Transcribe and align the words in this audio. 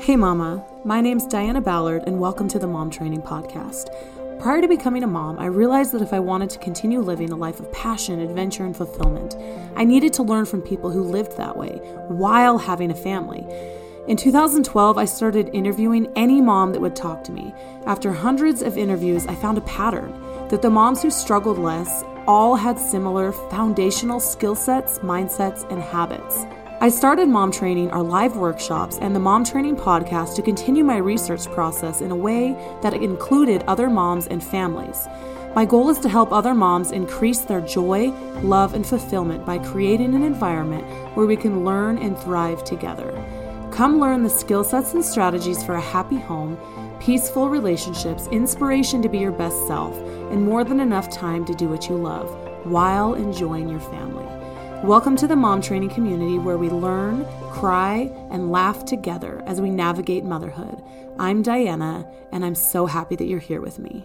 Hey, 0.00 0.16
Mama. 0.16 0.64
My 0.86 1.02
name's 1.02 1.26
Diana 1.26 1.60
Ballard, 1.60 2.04
and 2.06 2.18
welcome 2.18 2.48
to 2.48 2.58
the 2.58 2.66
Mom 2.66 2.88
Training 2.88 3.20
Podcast. 3.20 3.90
Prior 4.40 4.62
to 4.62 4.66
becoming 4.66 5.02
a 5.02 5.06
mom, 5.06 5.38
I 5.38 5.44
realized 5.44 5.92
that 5.92 6.00
if 6.00 6.14
I 6.14 6.18
wanted 6.18 6.48
to 6.50 6.58
continue 6.58 7.00
living 7.00 7.30
a 7.30 7.36
life 7.36 7.60
of 7.60 7.70
passion, 7.72 8.18
adventure, 8.18 8.64
and 8.64 8.74
fulfillment, 8.74 9.36
I 9.76 9.84
needed 9.84 10.14
to 10.14 10.22
learn 10.22 10.46
from 10.46 10.62
people 10.62 10.90
who 10.90 11.02
lived 11.02 11.36
that 11.36 11.58
way 11.58 11.72
while 12.08 12.56
having 12.56 12.90
a 12.90 12.94
family. 12.94 13.46
In 14.08 14.16
2012, 14.16 14.96
I 14.96 15.04
started 15.04 15.50
interviewing 15.52 16.10
any 16.16 16.40
mom 16.40 16.72
that 16.72 16.80
would 16.80 16.96
talk 16.96 17.22
to 17.24 17.32
me. 17.32 17.52
After 17.84 18.12
hundreds 18.12 18.62
of 18.62 18.78
interviews, 18.78 19.26
I 19.26 19.34
found 19.34 19.58
a 19.58 19.62
pattern 19.62 20.12
that 20.48 20.62
the 20.62 20.70
moms 20.70 21.02
who 21.02 21.10
struggled 21.10 21.58
less 21.58 22.02
all 22.26 22.56
had 22.56 22.78
similar 22.78 23.30
foundational 23.30 24.20
skill 24.20 24.54
sets, 24.54 25.00
mindsets, 25.00 25.70
and 25.70 25.82
habits. 25.82 26.46
I 26.82 26.88
started 26.88 27.28
Mom 27.28 27.52
Training, 27.52 27.92
our 27.92 28.02
live 28.02 28.34
workshops, 28.34 28.98
and 29.00 29.14
the 29.14 29.20
Mom 29.20 29.44
Training 29.44 29.76
podcast 29.76 30.34
to 30.34 30.42
continue 30.42 30.82
my 30.82 30.96
research 30.96 31.46
process 31.52 32.00
in 32.00 32.10
a 32.10 32.16
way 32.16 32.56
that 32.82 32.92
included 32.94 33.62
other 33.68 33.88
moms 33.88 34.26
and 34.26 34.42
families. 34.42 35.06
My 35.54 35.64
goal 35.64 35.90
is 35.90 36.00
to 36.00 36.08
help 36.08 36.32
other 36.32 36.54
moms 36.54 36.90
increase 36.90 37.42
their 37.42 37.60
joy, 37.60 38.08
love, 38.42 38.74
and 38.74 38.84
fulfillment 38.84 39.46
by 39.46 39.58
creating 39.58 40.16
an 40.16 40.24
environment 40.24 40.82
where 41.16 41.24
we 41.24 41.36
can 41.36 41.64
learn 41.64 41.98
and 41.98 42.18
thrive 42.18 42.64
together. 42.64 43.12
Come 43.70 44.00
learn 44.00 44.24
the 44.24 44.28
skill 44.28 44.64
sets 44.64 44.92
and 44.92 45.04
strategies 45.04 45.62
for 45.62 45.76
a 45.76 45.80
happy 45.80 46.18
home, 46.18 46.58
peaceful 46.98 47.48
relationships, 47.48 48.26
inspiration 48.32 49.02
to 49.02 49.08
be 49.08 49.18
your 49.18 49.30
best 49.30 49.68
self, 49.68 49.96
and 50.32 50.42
more 50.42 50.64
than 50.64 50.80
enough 50.80 51.08
time 51.10 51.44
to 51.44 51.54
do 51.54 51.68
what 51.68 51.88
you 51.88 51.94
love 51.94 52.28
while 52.66 53.14
enjoying 53.14 53.68
your 53.68 53.78
family. 53.78 54.31
Welcome 54.82 55.14
to 55.18 55.28
the 55.28 55.36
mom 55.36 55.62
training 55.62 55.90
community 55.90 56.40
where 56.40 56.58
we 56.58 56.68
learn, 56.68 57.24
cry, 57.52 58.10
and 58.32 58.50
laugh 58.50 58.84
together 58.84 59.40
as 59.46 59.60
we 59.60 59.70
navigate 59.70 60.24
motherhood. 60.24 60.82
I'm 61.20 61.40
Diana, 61.40 62.04
and 62.32 62.44
I'm 62.44 62.56
so 62.56 62.86
happy 62.86 63.14
that 63.14 63.26
you're 63.26 63.38
here 63.38 63.60
with 63.60 63.78
me. 63.78 64.04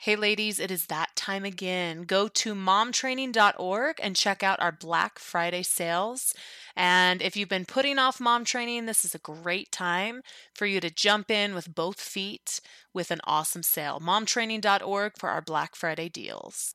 Hey, 0.00 0.16
ladies, 0.16 0.58
it 0.58 0.72
is 0.72 0.86
that 0.86 1.14
time 1.14 1.44
again. 1.44 2.02
Go 2.02 2.26
to 2.26 2.56
momtraining.org 2.56 4.00
and 4.02 4.16
check 4.16 4.42
out 4.42 4.60
our 4.60 4.72
Black 4.72 5.20
Friday 5.20 5.62
sales. 5.62 6.34
And 6.74 7.22
if 7.22 7.36
you've 7.36 7.48
been 7.48 7.64
putting 7.64 8.00
off 8.00 8.18
mom 8.18 8.44
training, 8.44 8.86
this 8.86 9.04
is 9.04 9.14
a 9.14 9.20
great 9.20 9.70
time 9.70 10.22
for 10.56 10.66
you 10.66 10.80
to 10.80 10.90
jump 10.90 11.30
in 11.30 11.54
with 11.54 11.72
both 11.72 12.00
feet 12.00 12.60
with 12.92 13.12
an 13.12 13.20
awesome 13.22 13.62
sale. 13.62 14.00
Momtraining.org 14.00 15.12
for 15.16 15.28
our 15.28 15.40
Black 15.40 15.76
Friday 15.76 16.08
deals. 16.08 16.74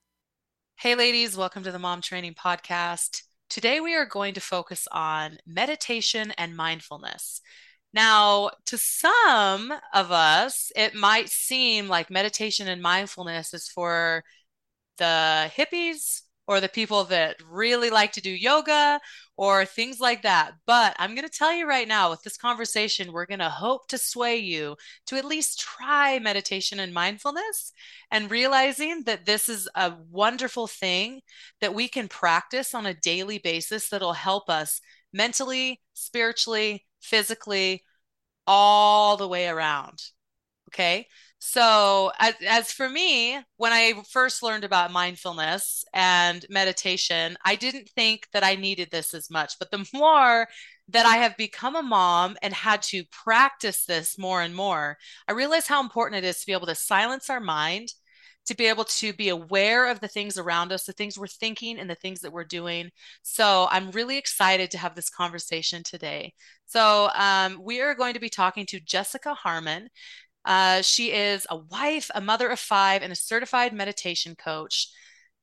Hey, 0.80 0.94
ladies, 0.94 1.36
welcome 1.36 1.64
to 1.64 1.72
the 1.72 1.80
Mom 1.80 2.02
Training 2.02 2.36
Podcast. 2.36 3.24
Today, 3.50 3.80
we 3.80 3.96
are 3.96 4.06
going 4.06 4.36
to 4.36 4.40
focus 4.40 4.88
on 4.92 5.40
meditation 5.48 6.32
and 6.38 6.56
mindfulness. 6.56 7.42
Now, 7.96 8.52
to 8.68 8.78
some 8.78 9.74
of 9.92 10.12
us, 10.12 10.72
it 10.76 10.94
might 10.94 11.30
seem 11.30 11.88
like 11.88 12.12
meditation 12.12 12.68
and 12.68 12.80
mindfulness 12.80 13.56
is 13.56 13.68
for 13.68 14.24
the 15.00 15.52
hippies 15.58 16.22
or 16.48 16.62
the 16.62 16.70
people 16.70 17.04
that 17.06 17.36
really 17.50 17.90
like 17.90 18.14
to 18.14 18.22
do 18.22 18.30
yoga 18.30 19.00
or 19.36 19.66
things 19.66 20.00
like 20.00 20.24
that. 20.24 20.54
But 20.66 20.96
I'm 20.98 21.14
going 21.14 21.28
to 21.28 21.38
tell 21.38 21.54
you 21.54 21.68
right 21.68 21.88
now 21.88 22.10
with 22.10 22.24
this 22.24 22.38
conversation, 22.38 23.12
we're 23.12 23.26
going 23.26 23.40
to 23.40 23.50
hope 23.50 23.88
to 23.90 23.98
sway 23.98 24.38
you 24.38 24.78
to 25.08 25.18
at 25.18 25.26
least 25.26 25.60
try 25.60 26.20
meditation 26.20 26.80
and 26.80 26.94
mindfulness 26.94 27.74
and 28.12 28.32
realizing 28.32 29.04
that 29.04 29.26
this 29.26 29.50
is 29.50 29.68
a 29.76 29.94
wonderful 30.10 30.68
thing 30.68 31.22
that 31.62 31.74
we 31.74 31.88
can 31.88 32.08
practice 32.08 32.74
on 32.74 32.86
a 32.86 32.94
daily 32.94 33.38
basis 33.38 33.90
that'll 33.90 34.14
help 34.14 34.50
us 34.50 34.80
mentally, 35.14 35.82
spiritually, 35.94 36.86
physically, 37.02 37.84
all 38.48 39.18
the 39.18 39.28
way 39.28 39.48
around. 39.48 40.02
Okay. 40.70 41.08
So, 41.40 42.12
as, 42.20 42.34
as 42.48 42.72
for 42.72 42.90
me, 42.90 43.40
when 43.58 43.72
I 43.72 43.94
first 44.10 44.42
learned 44.42 44.64
about 44.64 44.92
mindfulness 44.92 45.86
and 45.94 46.44
meditation, 46.50 47.38
I 47.46 47.56
didn't 47.56 47.90
think 47.90 48.28
that 48.34 48.44
I 48.44 48.56
needed 48.56 48.90
this 48.92 49.14
as 49.14 49.30
much. 49.30 49.54
But 49.60 49.70
the 49.70 49.88
more 49.94 50.48
that 50.90 51.06
I 51.06 51.18
have 51.18 51.38
become 51.38 51.76
a 51.76 51.84
mom 51.84 52.38
and 52.42 52.54
had 52.54 52.82
to 52.84 53.04
practice 53.12 53.86
this 53.86 54.18
more 54.18 54.42
and 54.42 54.56
more, 54.56 54.98
I 55.28 55.34
realize 55.34 55.68
how 55.68 55.82
important 55.82 56.24
it 56.24 56.28
is 56.28 56.40
to 56.40 56.48
be 56.48 56.54
able 56.54 56.68
to 56.68 56.76
silence 56.76 57.30
our 57.30 57.40
mind, 57.40 57.90
to 58.48 58.56
be 58.56 58.66
able 58.66 58.86
to 58.86 59.14
be 59.14 59.30
aware 59.30 59.92
of 59.92 60.00
the 60.00 60.08
things 60.08 60.38
around 60.38 60.72
us, 60.72 60.86
the 60.86 60.94
things 60.94 61.20
we're 61.20 61.28
thinking, 61.28 61.78
and 61.78 61.90
the 61.90 61.96
things 61.96 62.22
that 62.22 62.32
we're 62.32 62.46
doing. 62.46 62.90
So 63.22 63.68
I'm 63.70 63.92
really 63.92 64.18
excited 64.18 64.72
to 64.72 64.78
have 64.78 64.96
this 64.96 65.10
conversation 65.10 65.84
today. 65.84 66.34
So 66.66 67.10
um, 67.14 67.60
we 67.62 67.82
are 67.82 67.94
going 67.94 68.14
to 68.14 68.20
be 68.20 68.30
talking 68.30 68.66
to 68.68 68.80
Jesika 68.80 69.36
Harmon. 69.36 69.90
Uh, 70.48 70.82
she 70.82 71.12
is 71.12 71.46
a 71.50 71.58
wife, 71.58 72.10
a 72.16 72.22
mother 72.22 72.48
of 72.48 72.60
five, 72.60 73.04
and 73.04 73.12
a 73.12 73.16
certified 73.16 73.74
meditation 73.74 74.34
coach. 74.36 74.88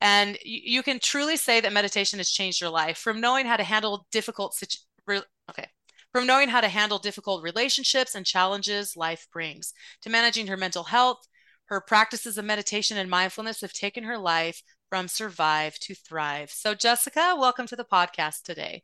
And 0.00 0.38
you, 0.44 0.60
you 0.64 0.82
can 0.82 0.98
truly 0.98 1.36
say 1.36 1.60
that 1.60 1.72
meditation 1.72 2.18
has 2.18 2.30
changed 2.30 2.60
your 2.60 2.70
life. 2.70 2.98
From 2.98 3.20
knowing 3.20 3.46
how 3.46 3.56
to 3.56 3.64
handle 3.64 4.06
difficult 4.10 4.54
situ- 4.54 4.78
re- 5.06 5.22
okay. 5.50 5.68
From 6.10 6.26
knowing 6.26 6.48
how 6.48 6.60
to 6.60 6.68
handle 6.68 6.98
difficult 6.98 7.42
relationships 7.42 8.14
and 8.14 8.24
challenges 8.24 8.96
life 8.96 9.28
brings 9.32 9.74
to 10.02 10.10
managing 10.10 10.46
her 10.46 10.56
mental 10.56 10.84
health 10.84 11.18
her 11.66 11.80
practices 11.80 12.36
of 12.36 12.44
meditation 12.44 12.96
and 12.98 13.08
mindfulness 13.08 13.60
have 13.62 13.72
taken 13.72 14.04
her 14.04 14.18
life 14.18 14.62
from 14.88 15.08
survive 15.08 15.78
to 15.80 15.94
thrive. 15.94 16.50
So 16.50 16.74
Jesika 16.74 17.38
welcome 17.38 17.66
to 17.68 17.76
the 17.76 17.84
podcast 17.84 18.42
today. 18.42 18.82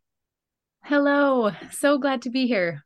Hello. 0.85 1.53
So 1.71 1.99
glad 1.99 2.23
to 2.23 2.31
be 2.31 2.47
here 2.47 2.85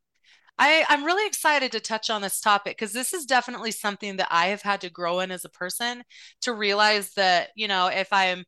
I, 0.59 0.85
I'm 0.89 1.05
really 1.05 1.27
excited 1.27 1.73
to 1.73 1.81
touch 1.81 2.11
on 2.11 2.23
this 2.23 2.41
topic 2.41 2.77
because 2.77 2.93
this 2.93 3.13
is 3.13 3.27
definitely 3.27 3.73
something 3.73 4.17
that 4.19 4.29
I 4.31 4.47
have 4.49 4.63
had 4.63 4.81
to 4.83 4.91
grow 4.91 5.21
in 5.21 5.31
as 5.31 5.45
a 5.45 5.49
person 5.49 6.05
to 6.43 6.53
realize 6.53 7.13
that, 7.15 7.51
you 7.57 7.67
know, 7.67 7.89
if 7.89 8.13
I'm 8.13 8.45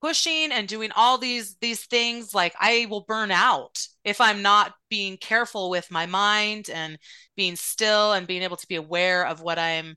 pushing 0.00 0.52
and 0.52 0.68
doing 0.68 0.90
all 0.94 1.18
these 1.18 1.56
these 1.60 1.84
things 1.86 2.32
like 2.32 2.54
I 2.60 2.86
will 2.88 3.04
burn 3.08 3.30
out 3.30 3.84
if 4.04 4.20
I'm 4.20 4.42
not 4.42 4.74
being 4.88 5.16
careful 5.16 5.70
with 5.70 5.90
my 5.90 6.06
mind 6.06 6.70
and 6.72 6.98
being 7.36 7.56
still 7.56 8.12
and 8.12 8.26
being 8.26 8.42
able 8.42 8.56
to 8.56 8.68
be 8.68 8.76
aware 8.76 9.26
of 9.26 9.40
what 9.40 9.58
I'm 9.58 9.96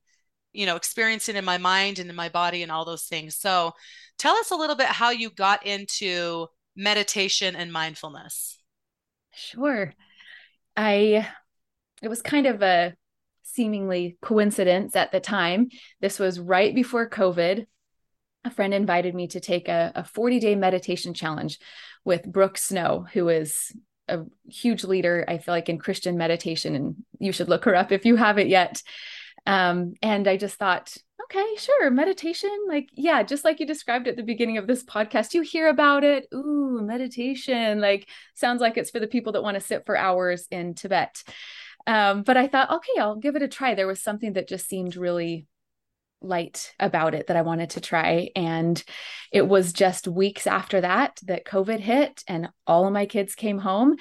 you 0.54 0.66
know 0.66 0.76
experiencing 0.76 1.36
in 1.36 1.46
my 1.46 1.58
mind 1.60 2.00
and 2.00 2.10
in 2.10 2.16
my 2.16 2.30
body 2.30 2.64
and 2.64 2.72
all 2.72 2.86
those 2.86 3.04
things. 3.04 3.38
So 3.38 3.74
tell 4.18 4.36
us 4.38 4.52
a 4.52 4.56
little 4.56 4.76
bit 4.76 4.88
how 4.88 5.12
you 5.12 5.30
got 5.30 5.66
into 5.66 6.48
meditation 6.76 7.56
and 7.56 7.72
mindfulness. 7.72 8.58
Sure. 9.34 9.94
I, 10.76 11.28
it 12.02 12.08
was 12.08 12.22
kind 12.22 12.48
of 12.48 12.62
a 12.62 12.96
seemingly 13.44 14.18
coincidence 14.22 14.96
at 14.96 15.12
the 15.12 15.20
time. 15.20 15.70
This 16.00 16.20
was 16.20 16.40
right 16.40 16.74
before 16.74 17.10
COVID. 17.10 17.66
A 18.44 18.52
friend 18.52 18.74
invited 18.74 19.14
me 19.14 19.28
to 19.28 19.40
take 19.40 19.68
a, 19.68 19.92
a 19.96 20.04
40 20.04 20.40
day 20.40 20.56
meditation 20.56 21.14
challenge 21.14 21.60
with 22.04 22.24
Brooke 22.24 22.58
Snow, 22.58 23.06
who 23.14 23.30
is 23.30 23.72
a 24.08 24.22
huge 24.50 24.84
leader, 24.84 25.24
I 25.28 25.38
feel 25.38 25.54
like, 25.54 25.70
in 25.70 25.78
Christian 25.78 26.18
meditation. 26.18 26.76
And 26.76 26.96
you 27.20 27.32
should 27.32 27.50
look 27.50 27.66
her 27.66 27.76
up 27.76 27.92
if 27.92 28.06
you 28.06 28.16
haven't 28.16 28.50
yet. 28.50 28.82
Um, 29.46 29.94
and 30.02 30.28
I 30.28 30.38
just 30.38 30.56
thought, 30.56 30.96
okay, 31.24 31.56
sure, 31.58 31.90
meditation. 31.90 32.52
Like, 32.68 32.90
yeah, 32.94 33.24
just 33.24 33.46
like 33.46 33.60
you 33.60 33.66
described 33.66 34.08
at 34.08 34.16
the 34.16 34.24
beginning 34.24 34.58
of 34.58 34.68
this 34.68 34.84
podcast, 34.84 35.34
you 35.34 35.42
hear 35.42 35.68
about 35.68 36.04
it. 36.04 36.28
Ooh, 36.34 36.82
meditation. 36.82 37.80
Like, 37.80 38.08
sounds 38.36 38.62
like 38.62 38.78
it's 38.78 38.92
for 38.92 39.00
the 39.00 39.08
people 39.08 39.34
that 39.34 39.44
want 39.44 39.56
to 39.56 39.62
sit 39.62 39.86
for 39.86 39.98
hours 39.98 40.48
in 40.52 40.74
Tibet. 40.74 41.24
Um, 41.88 42.24
but 42.24 42.38
I 42.38 42.48
thought, 42.48 42.72
okay, 42.72 43.00
I'll 43.00 43.16
give 43.16 43.36
it 43.36 43.42
a 43.42 43.48
try. 43.48 43.74
There 43.74 43.88
was 43.88 44.02
something 44.02 44.34
that 44.34 44.48
just 44.48 44.68
seemed 44.68 44.96
really 44.96 45.48
light 46.22 46.74
about 46.80 47.16
it 47.16 47.28
that 47.28 47.38
I 47.38 47.42
wanted 47.42 47.72
to 47.72 47.82
try. 47.82 48.30
And 48.36 48.82
it 49.32 49.48
was 49.48 49.74
just 49.74 50.08
weeks 50.08 50.46
after 50.46 50.82
that 50.82 51.20
that 51.24 51.46
COVID 51.46 51.80
hit 51.80 52.24
and 52.28 52.50
all 52.68 52.86
of 52.86 52.94
my 52.94 53.06
kids 53.08 53.36
came 53.36 53.58
home. 53.58 53.96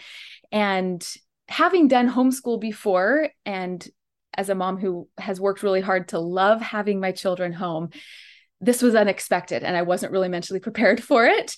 And 0.52 1.06
having 1.48 1.88
done 1.88 2.10
homeschool 2.10 2.60
before 2.60 3.30
and 3.46 3.86
as 4.40 4.48
a 4.48 4.54
mom 4.54 4.78
who 4.78 5.06
has 5.18 5.38
worked 5.38 5.62
really 5.62 5.82
hard 5.82 6.08
to 6.08 6.18
love 6.18 6.62
having 6.62 6.98
my 6.98 7.12
children 7.12 7.52
home, 7.52 7.90
this 8.58 8.80
was 8.80 8.94
unexpected 8.94 9.62
and 9.62 9.76
I 9.76 9.82
wasn't 9.82 10.12
really 10.12 10.30
mentally 10.30 10.60
prepared 10.68 11.02
for 11.02 11.26
it. 11.26 11.56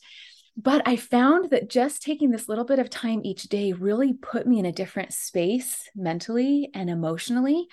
But 0.57 0.83
I 0.85 0.97
found 0.97 1.51
that 1.51 1.71
just 1.71 2.03
taking 2.03 2.31
this 2.31 2.49
little 2.49 2.65
bit 2.65 2.81
of 2.81 2.91
time 2.91 3.21
each 3.25 3.45
day 3.45 3.73
really 3.73 4.15
put 4.15 4.49
me 4.49 4.59
in 4.59 4.67
a 4.67 4.73
different 4.73 5.13
space 5.13 5.89
mentally 5.95 6.71
and 6.75 6.91
emotionally. 6.91 7.69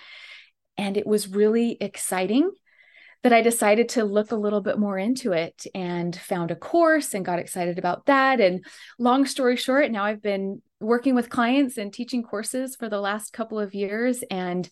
And 0.78 0.96
it 0.96 1.06
was 1.06 1.28
really 1.28 1.76
exciting 1.80 2.48
that 3.22 3.32
I 3.32 3.42
decided 3.42 3.90
to 3.90 4.04
look 4.04 4.30
a 4.30 4.36
little 4.36 4.62
bit 4.62 4.78
more 4.78 4.96
into 4.96 5.32
it 5.32 5.66
and 5.74 6.16
found 6.16 6.52
a 6.52 6.56
course 6.56 7.12
and 7.12 7.24
got 7.24 7.40
excited 7.40 7.78
about 7.78 8.06
that. 8.06 8.40
And 8.40 8.64
long 8.98 9.26
story 9.26 9.56
short, 9.56 9.90
now 9.90 10.04
I've 10.04 10.22
been 10.22 10.62
working 10.80 11.14
with 11.14 11.28
clients 11.28 11.76
and 11.76 11.92
teaching 11.92 12.22
courses 12.22 12.76
for 12.76 12.88
the 12.88 13.00
last 13.00 13.34
couple 13.34 13.60
of 13.60 13.74
years 13.74 14.24
and 14.30 14.68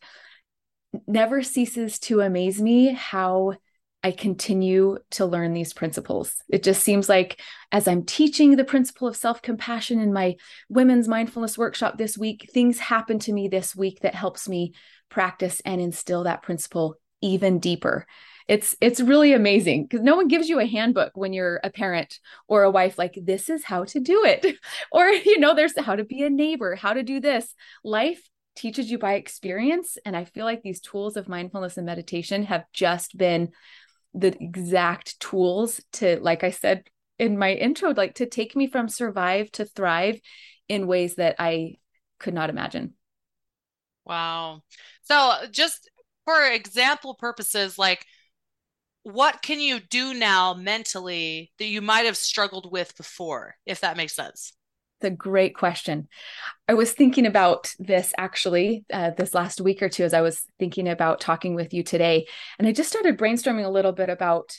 never 1.06 1.42
ceases 1.42 1.98
to 2.00 2.20
amaze 2.20 2.60
me 2.60 2.92
how 2.92 3.54
I 4.02 4.12
continue 4.12 4.98
to 5.12 5.26
learn 5.26 5.54
these 5.54 5.72
principles. 5.72 6.36
It 6.48 6.62
just 6.62 6.82
seems 6.82 7.08
like 7.08 7.40
as 7.72 7.88
I'm 7.88 8.04
teaching 8.04 8.54
the 8.54 8.64
principle 8.64 9.08
of 9.08 9.16
self 9.16 9.42
compassion 9.42 9.98
in 9.98 10.12
my 10.12 10.36
women's 10.68 11.08
mindfulness 11.08 11.58
workshop 11.58 11.98
this 11.98 12.16
week, 12.16 12.48
things 12.52 12.78
happen 12.78 13.18
to 13.20 13.32
me 13.32 13.48
this 13.48 13.74
week 13.74 14.00
that 14.00 14.14
helps 14.14 14.48
me 14.48 14.74
practice 15.08 15.60
and 15.64 15.80
instill 15.80 16.24
that 16.24 16.42
principle 16.42 16.96
even 17.20 17.58
deeper. 17.58 18.06
It's 18.46 18.76
it's 18.80 19.00
really 19.00 19.32
amazing 19.32 19.84
because 19.84 20.00
no 20.00 20.16
one 20.16 20.28
gives 20.28 20.48
you 20.48 20.60
a 20.60 20.66
handbook 20.66 21.12
when 21.14 21.32
you're 21.32 21.60
a 21.62 21.70
parent 21.70 22.18
or 22.46 22.62
a 22.62 22.70
wife 22.70 22.96
like 22.96 23.18
this 23.20 23.50
is 23.50 23.64
how 23.64 23.84
to 23.84 24.00
do 24.00 24.24
it 24.24 24.56
or 24.92 25.06
you 25.06 25.38
know 25.38 25.54
there's 25.54 25.78
how 25.78 25.96
to 25.96 26.04
be 26.04 26.22
a 26.22 26.30
neighbor, 26.30 26.76
how 26.76 26.92
to 26.92 27.02
do 27.02 27.20
this. 27.20 27.54
Life 27.84 28.22
teaches 28.58 28.90
you 28.90 28.98
by 28.98 29.14
experience 29.14 29.98
and 30.04 30.16
I 30.16 30.24
feel 30.24 30.44
like 30.44 30.62
these 30.62 30.80
tools 30.80 31.16
of 31.16 31.28
mindfulness 31.28 31.76
and 31.76 31.86
meditation 31.86 32.42
have 32.42 32.64
just 32.72 33.16
been 33.16 33.50
the 34.14 34.36
exact 34.42 35.20
tools 35.20 35.80
to 35.92 36.18
like 36.20 36.42
I 36.42 36.50
said 36.50 36.82
in 37.20 37.38
my 37.38 37.52
intro 37.52 37.94
like 37.94 38.16
to 38.16 38.26
take 38.26 38.56
me 38.56 38.66
from 38.66 38.88
survive 38.88 39.52
to 39.52 39.64
thrive 39.64 40.20
in 40.68 40.88
ways 40.88 41.14
that 41.14 41.36
I 41.38 41.76
could 42.18 42.34
not 42.34 42.50
imagine. 42.50 42.94
Wow. 44.04 44.62
So 45.02 45.34
just 45.52 45.88
for 46.24 46.44
example 46.44 47.14
purposes, 47.14 47.78
like 47.78 48.04
what 49.04 49.40
can 49.40 49.60
you 49.60 49.78
do 49.78 50.14
now 50.14 50.52
mentally 50.54 51.52
that 51.58 51.66
you 51.66 51.80
might 51.80 52.06
have 52.06 52.16
struggled 52.16 52.72
with 52.72 52.96
before, 52.96 53.54
if 53.66 53.82
that 53.82 53.96
makes 53.96 54.16
sense? 54.16 54.52
It's 55.00 55.12
a 55.12 55.14
great 55.14 55.54
question. 55.54 56.08
I 56.66 56.74
was 56.74 56.92
thinking 56.92 57.24
about 57.24 57.72
this 57.78 58.12
actually 58.18 58.84
uh, 58.92 59.10
this 59.10 59.32
last 59.32 59.60
week 59.60 59.80
or 59.80 59.88
two 59.88 60.02
as 60.02 60.12
I 60.12 60.22
was 60.22 60.42
thinking 60.58 60.88
about 60.88 61.20
talking 61.20 61.54
with 61.54 61.72
you 61.72 61.84
today. 61.84 62.26
And 62.58 62.66
I 62.66 62.72
just 62.72 62.88
started 62.90 63.16
brainstorming 63.16 63.64
a 63.64 63.70
little 63.70 63.92
bit 63.92 64.08
about 64.08 64.56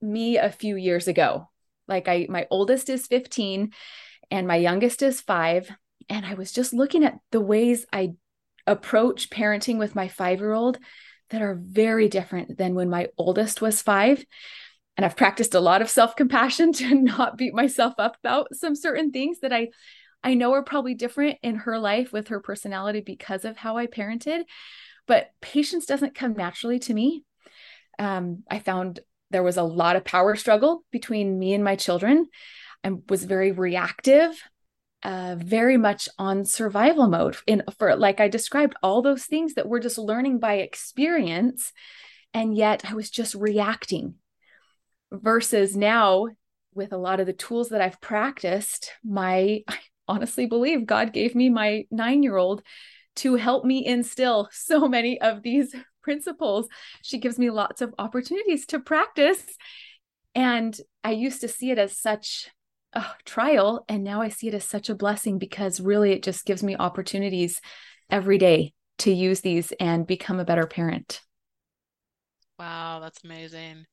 me 0.00 0.38
a 0.38 0.50
few 0.50 0.76
years 0.76 1.08
ago. 1.08 1.48
Like 1.88 2.06
I 2.06 2.26
my 2.28 2.46
oldest 2.50 2.88
is 2.88 3.08
15 3.08 3.72
and 4.30 4.46
my 4.46 4.56
youngest 4.56 5.02
is 5.02 5.20
5 5.20 5.70
and 6.08 6.24
I 6.24 6.34
was 6.34 6.52
just 6.52 6.72
looking 6.72 7.04
at 7.04 7.18
the 7.32 7.40
ways 7.40 7.84
I 7.92 8.12
approach 8.68 9.28
parenting 9.28 9.78
with 9.78 9.96
my 9.96 10.06
5-year-old 10.06 10.78
that 11.30 11.42
are 11.42 11.58
very 11.60 12.08
different 12.08 12.58
than 12.58 12.74
when 12.74 12.90
my 12.90 13.08
oldest 13.18 13.60
was 13.60 13.82
5 13.82 14.24
and 15.00 15.06
I've 15.06 15.16
practiced 15.16 15.54
a 15.54 15.60
lot 15.60 15.80
of 15.80 15.88
self-compassion 15.88 16.72
to 16.74 16.94
not 16.94 17.38
beat 17.38 17.54
myself 17.54 17.94
up 17.96 18.18
about 18.22 18.54
some 18.54 18.74
certain 18.74 19.12
things 19.12 19.40
that 19.40 19.50
I 19.50 19.68
I 20.22 20.34
know 20.34 20.52
are 20.52 20.62
probably 20.62 20.92
different 20.92 21.38
in 21.42 21.54
her 21.54 21.78
life 21.78 22.12
with 22.12 22.28
her 22.28 22.38
personality 22.40 23.00
because 23.00 23.46
of 23.46 23.56
how 23.56 23.78
I 23.78 23.86
parented. 23.86 24.42
But 25.06 25.30
patience 25.40 25.86
doesn't 25.86 26.14
come 26.14 26.34
naturally 26.34 26.78
to 26.80 26.92
me. 26.92 27.24
Um, 27.98 28.42
I 28.50 28.58
found 28.58 29.00
there 29.30 29.42
was 29.42 29.56
a 29.56 29.62
lot 29.62 29.96
of 29.96 30.04
power 30.04 30.36
struggle 30.36 30.84
between 30.90 31.38
me 31.38 31.54
and 31.54 31.64
my 31.64 31.76
children. 31.76 32.26
I 32.84 32.90
was 33.08 33.24
very 33.24 33.52
reactive, 33.52 34.38
uh, 35.02 35.36
very 35.38 35.78
much 35.78 36.10
on 36.18 36.44
survival 36.44 37.08
mode. 37.08 37.38
In 37.46 37.62
for 37.78 37.96
like 37.96 38.20
I 38.20 38.28
described, 38.28 38.74
all 38.82 39.00
those 39.00 39.24
things 39.24 39.54
that 39.54 39.66
we're 39.66 39.80
just 39.80 39.96
learning 39.96 40.40
by 40.40 40.56
experience, 40.56 41.72
and 42.34 42.54
yet 42.54 42.84
I 42.86 42.92
was 42.92 43.08
just 43.08 43.34
reacting. 43.34 44.16
Versus 45.12 45.76
now, 45.76 46.28
with 46.74 46.92
a 46.92 46.98
lot 46.98 47.20
of 47.20 47.26
the 47.26 47.32
tools 47.32 47.70
that 47.70 47.80
I've 47.80 48.00
practiced, 48.00 48.92
my 49.04 49.62
I 49.68 49.78
honestly 50.08 50.46
believe 50.46 50.86
God 50.86 51.12
gave 51.12 51.34
me 51.34 51.48
my 51.48 51.84
nine 51.90 52.22
year 52.22 52.36
old 52.36 52.62
to 53.16 53.36
help 53.36 53.64
me 53.64 53.84
instill 53.84 54.48
so 54.52 54.88
many 54.88 55.20
of 55.20 55.42
these 55.42 55.74
principles. 56.02 56.68
She 57.02 57.18
gives 57.18 57.38
me 57.38 57.50
lots 57.50 57.80
of 57.80 57.94
opportunities 57.98 58.66
to 58.66 58.80
practice. 58.80 59.42
And 60.34 60.78
I 61.04 61.10
used 61.10 61.40
to 61.42 61.48
see 61.48 61.70
it 61.70 61.78
as 61.78 61.96
such 61.96 62.48
a 62.92 63.04
trial. 63.24 63.84
And 63.88 64.02
now 64.04 64.22
I 64.22 64.28
see 64.28 64.48
it 64.48 64.54
as 64.54 64.64
such 64.64 64.88
a 64.88 64.94
blessing 64.94 65.38
because 65.38 65.80
really 65.80 66.12
it 66.12 66.22
just 66.22 66.44
gives 66.44 66.62
me 66.62 66.76
opportunities 66.76 67.60
every 68.08 68.38
day 68.38 68.72
to 68.98 69.12
use 69.12 69.40
these 69.40 69.72
and 69.80 70.06
become 70.06 70.40
a 70.40 70.44
better 70.44 70.66
parent. 70.66 71.20
Wow, 72.58 73.00
that's 73.00 73.24
amazing. 73.24 73.86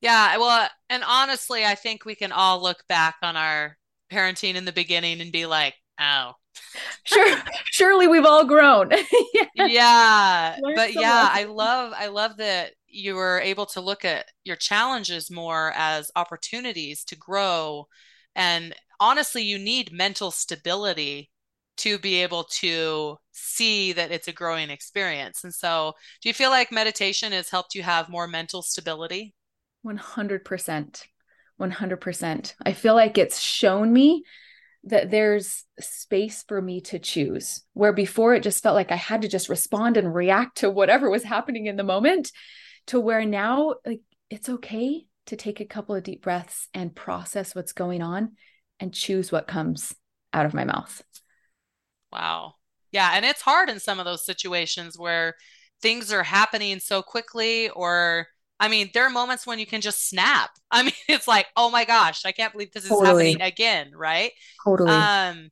Yeah, 0.00 0.36
well, 0.38 0.68
and 0.88 1.04
honestly, 1.06 1.64
I 1.64 1.74
think 1.74 2.04
we 2.04 2.14
can 2.14 2.32
all 2.32 2.62
look 2.62 2.86
back 2.88 3.16
on 3.22 3.36
our 3.36 3.76
parenting 4.10 4.54
in 4.54 4.64
the 4.64 4.72
beginning 4.72 5.20
and 5.20 5.30
be 5.30 5.46
like, 5.46 5.74
oh, 6.00 6.32
sure 7.04 7.36
surely 7.66 8.06
we've 8.06 8.24
all 8.24 8.44
grown. 8.44 8.90
Yeah, 9.54 9.66
yeah. 9.66 10.56
but 10.74 10.94
yeah 10.94 11.28
i 11.32 11.44
love 11.44 11.92
i 11.96 12.06
love 12.08 12.36
that 12.38 12.72
you 12.86 13.14
were 13.14 13.40
able 13.40 13.66
to 13.66 13.80
look 13.80 14.04
at 14.04 14.26
your 14.44 14.56
challenges 14.56 15.30
more 15.30 15.72
as 15.76 16.10
opportunities 16.16 17.04
to 17.04 17.16
grow. 17.16 17.86
And 18.34 18.74
honestly 18.98 19.42
you 19.42 19.58
need 19.58 19.92
mental 19.92 20.30
stability 20.30 21.30
to 21.78 21.98
be 21.98 22.16
able 22.22 22.44
to 22.44 23.16
see 23.32 23.92
that 23.92 24.10
it's 24.10 24.28
a 24.28 24.32
growing 24.32 24.70
experience. 24.70 25.44
And 25.44 25.54
so 25.54 25.94
do 26.20 26.28
you 26.28 26.34
feel 26.34 26.50
like 26.50 26.72
meditation 26.72 27.32
has 27.32 27.48
helped 27.50 27.74
you 27.74 27.82
have 27.82 28.08
more 28.08 28.26
mental 28.26 28.62
stability 28.62 29.34
100% 29.84 31.02
100% 31.60 32.54
i 32.64 32.72
feel 32.72 32.94
like 32.94 33.18
it's 33.18 33.38
shown 33.38 33.92
me 33.92 34.24
that 34.84 35.10
there's 35.10 35.64
space 35.78 36.42
for 36.48 36.62
me 36.62 36.80
to 36.80 36.98
choose 36.98 37.62
where 37.74 37.92
before 37.92 38.34
it 38.34 38.42
just 38.42 38.62
felt 38.62 38.74
like 38.74 38.90
i 38.90 38.96
had 38.96 39.22
to 39.22 39.28
just 39.28 39.50
respond 39.50 39.98
and 39.98 40.14
react 40.14 40.58
to 40.58 40.70
whatever 40.70 41.10
was 41.10 41.22
happening 41.22 41.66
in 41.66 41.76
the 41.76 41.82
moment 41.82 42.32
to 42.86 42.98
where 42.98 43.24
now 43.24 43.74
like 43.84 44.00
it's 44.30 44.48
okay 44.48 45.04
to 45.26 45.36
take 45.36 45.60
a 45.60 45.64
couple 45.64 45.94
of 45.94 46.02
deep 46.02 46.22
breaths 46.22 46.68
and 46.74 46.94
process 46.94 47.54
what's 47.54 47.72
going 47.72 48.02
on 48.02 48.32
and 48.78 48.94
choose 48.94 49.30
what 49.30 49.46
comes 49.46 49.94
out 50.32 50.46
of 50.46 50.54
my 50.54 50.64
mouth. 50.64 51.02
Wow. 52.12 52.54
Yeah 52.90 53.12
and 53.14 53.24
it's 53.24 53.42
hard 53.42 53.68
in 53.70 53.78
some 53.78 53.98
of 53.98 54.04
those 54.04 54.24
situations 54.24 54.98
where 54.98 55.34
things 55.80 56.12
are 56.12 56.24
happening 56.24 56.80
so 56.80 57.02
quickly 57.02 57.68
or 57.70 58.26
I 58.60 58.68
mean, 58.68 58.90
there 58.92 59.04
are 59.06 59.10
moments 59.10 59.46
when 59.46 59.58
you 59.58 59.66
can 59.66 59.80
just 59.80 60.08
snap. 60.08 60.50
I 60.70 60.84
mean, 60.84 60.92
it's 61.08 61.26
like, 61.26 61.46
oh 61.56 61.70
my 61.70 61.84
gosh, 61.84 62.24
I 62.24 62.32
can't 62.32 62.52
believe 62.52 62.72
this 62.72 62.84
is 62.84 62.90
totally. 62.90 63.32
happening 63.32 63.42
again, 63.42 63.92
right? 63.96 64.30
Totally. 64.64 64.90
Um, 64.90 65.50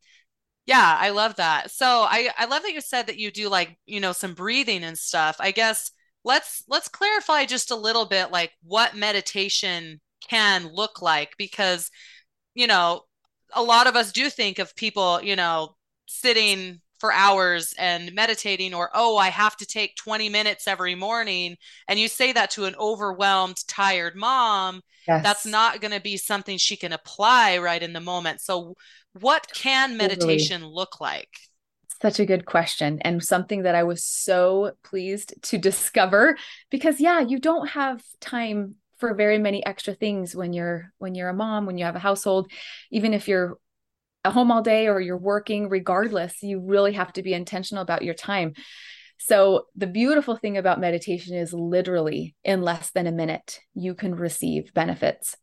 yeah, 0.67 0.99
I 1.01 1.11
love 1.11 1.37
that. 1.37 1.71
So 1.71 1.87
I 1.87 2.29
I 2.37 2.45
love 2.45 2.63
that 2.63 2.75
you 2.75 2.83
said 2.83 3.07
that 3.07 3.19
you 3.19 3.31
do 3.31 3.49
like 3.49 3.79
you 3.87 4.01
know 4.01 4.13
some 4.13 4.35
breathing 4.35 4.85
and 4.85 4.99
stuff. 4.99 5.37
I 5.41 5.51
guess 5.51 5.91
let's 6.25 6.63
let's 6.69 6.89
clarify 6.89 7.47
just 7.47 7.71
a 7.71 7.77
little 7.77 8.05
bit 8.05 8.31
like 8.31 8.53
what 8.63 8.95
meditation 8.95 10.01
can 10.29 10.69
look 10.69 11.01
like 11.01 11.31
because 11.39 11.91
you 12.55 12.67
know 12.67 13.01
a 13.55 13.63
lot 13.63 13.87
of 13.87 13.97
us 13.97 14.13
do 14.13 14.29
think 14.29 14.59
of 14.59 14.77
people 14.77 15.23
you 15.23 15.37
know 15.37 15.75
sitting 16.07 16.83
for 16.99 17.13
hours 17.13 17.75
and 17.79 18.13
meditating 18.15 18.75
or 18.75 18.91
oh 18.95 19.17
i 19.17 19.29
have 19.29 19.57
to 19.57 19.67
take 19.67 19.97
20 19.97 20.29
minutes 20.29 20.67
every 20.67 20.95
morning 20.95 21.57
and 21.87 21.99
you 21.99 22.09
say 22.09 22.33
that 22.33 22.51
to 22.51 22.65
an 22.65 22.75
overwhelmed 22.79 23.67
tired 23.67 24.17
mom 24.17 24.81
yes. 25.07 25.23
that's 25.23 25.47
not 25.47 25.81
going 25.81 25.93
to 25.93 26.01
be 26.01 26.17
something 26.17 26.59
she 26.59 26.77
can 26.77 26.93
apply 26.93 27.59
right 27.59 27.83
in 27.83 27.93
the 27.93 28.01
moment 28.01 28.41
so 28.41 28.75
what 29.21 29.47
can 29.55 29.97
meditation 29.97 30.61
totally. 30.61 30.75
look 30.75 31.01
like 31.01 31.31
such 32.01 32.21
a 32.21 32.27
good 32.27 32.47
question 32.47 33.01
and 33.03 33.23
something 33.23 33.63
that 33.63 33.75
i 33.75 33.83
was 33.83 34.05
so 34.05 34.73
pleased 34.85 35.35
to 35.43 35.59
discover 35.59 36.37
because 36.71 37.01
yeah 37.01 37.21
you 37.21 37.39
don't 37.39 37.69
have 37.69 38.03
time 38.21 38.77
for 38.99 39.15
very 39.15 39.39
many 39.39 39.65
extra 39.65 39.95
things 39.95 40.35
when 40.35 40.53
you're 40.53 40.93
when 40.99 41.15
you're 41.15 41.29
a 41.29 41.35
mom 41.35 41.67
when 41.67 41.79
you 41.79 41.85
have 41.85 41.97
a 41.97 42.01
household 42.01 42.51
even 42.91 43.15
if 43.15 43.29
you're 43.29 43.59
home 44.33 44.51
all 44.51 44.63
day 44.63 44.89
or 44.89 45.01
you're 45.01 45.17
working, 45.17 45.69
regardless, 45.69 46.43
you 46.43 46.61
really 46.61 46.93
have 46.93 47.13
to 47.15 47.23
be 47.23 47.35
intentional 47.35 47.83
about 47.83 48.03
your 48.03 48.15
time. 48.15 48.55
So, 49.19 49.67
the 49.75 49.87
beautiful 49.87 50.37
thing 50.37 50.57
about 50.57 50.81
meditation 50.81 51.37
is 51.37 51.53
literally 51.53 52.37
in 52.45 52.63
less 52.63 52.91
than 52.91 53.07
a 53.07 53.13
minute, 53.13 53.61
you 53.75 53.95
can 53.95 54.15
receive 54.15 54.73
benefits 54.75 55.37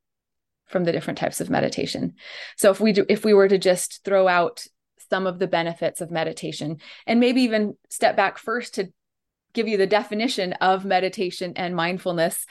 from 0.68 0.86
the 0.86 0.92
different 0.92 1.20
types 1.20 1.42
of 1.42 1.50
meditation. 1.50 2.14
So, 2.56 2.72
if 2.72 2.80
we 2.80 2.94
do, 2.94 3.06
if 3.10 3.26
we 3.26 3.34
were 3.34 3.50
to 3.50 3.58
just 3.58 4.04
throw 4.06 4.28
out 4.28 4.66
some 5.10 5.28
of 5.28 5.40
the 5.40 5.48
benefits 5.48 6.02
of 6.02 6.10
meditation 6.10 6.78
and 7.06 7.20
maybe 7.20 7.42
even 7.42 7.76
step 7.90 8.16
back 8.16 8.38
first 8.38 8.76
to 8.76 8.92
give 9.54 9.68
you 9.68 9.78
the 9.78 9.88
definition 9.88 10.54
of 10.54 10.86
meditation 10.86 11.54
and 11.56 11.76
mindfulness, 11.76 12.46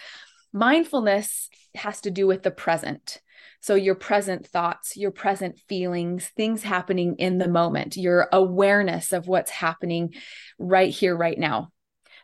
mindfulness 0.53 1.49
has 1.75 2.01
to 2.03 2.11
do 2.11 2.27
with 2.27 2.43
the 2.43 2.51
present. 2.51 3.21
So, 3.65 3.77
your 3.77 3.95
present 3.95 4.47
thoughts, 4.47 4.95
your 4.95 5.11
present 5.11 5.59
feelings, 5.59 6.29
things 6.37 6.63
happening 6.63 7.17
in 7.17 7.39
the 7.39 7.49
moment, 7.49 7.97
your 7.97 8.29
awareness 8.31 9.11
of 9.11 9.27
what's 9.27 9.51
happening 9.51 10.13
right 10.59 10.91
here, 10.91 11.17
right 11.17 11.39
now. 11.39 11.71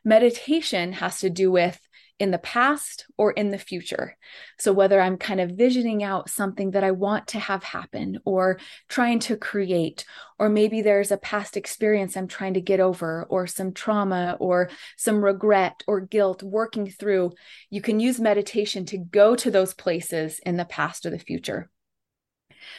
Meditation 0.04 0.92
has 0.92 1.20
to 1.20 1.30
do 1.30 1.50
with 1.50 1.80
in 2.21 2.31
the 2.31 2.39
past 2.39 3.07
or 3.17 3.33
in 3.33 3.50
the 3.50 3.59
future. 3.59 4.17
So, 4.59 4.73
whether 4.73 5.00
I'm 5.00 5.17
kind 5.17 5.41
of 5.41 5.53
visioning 5.53 6.05
out 6.05 6.31
something 6.31 6.73
that 6.73 6.85
I 6.85 6.93
want 6.93 7.29
to 7.29 7.41
have 7.41 7.65
happen 7.65 8.21
or 8.25 8.61
trying 8.89 9.19
to 9.21 9.37
create, 9.37 10.05
or 10.39 10.49
maybe 10.49 10.83
there's 10.83 11.11
a 11.11 11.17
past 11.17 11.57
experience 11.57 12.17
I'm 12.17 12.29
trying 12.29 12.55
to 12.55 12.61
get 12.61 12.79
over, 12.79 13.27
or 13.31 13.47
some 13.47 13.73
trauma, 13.73 14.37
or 14.39 14.71
some 14.97 15.25
regret 15.25 15.83
or 15.89 16.00
guilt 16.00 16.43
working 16.43 16.89
through, 16.91 17.33
you 17.71 17.81
can 17.81 17.99
use 17.99 18.21
meditation 18.21 18.85
to 18.87 18.99
go 18.99 19.35
to 19.35 19.50
those 19.50 19.75
places 19.75 20.39
in 20.45 20.57
the 20.57 20.65
past 20.67 21.07
or 21.07 21.11
the 21.11 21.19
future. 21.19 21.71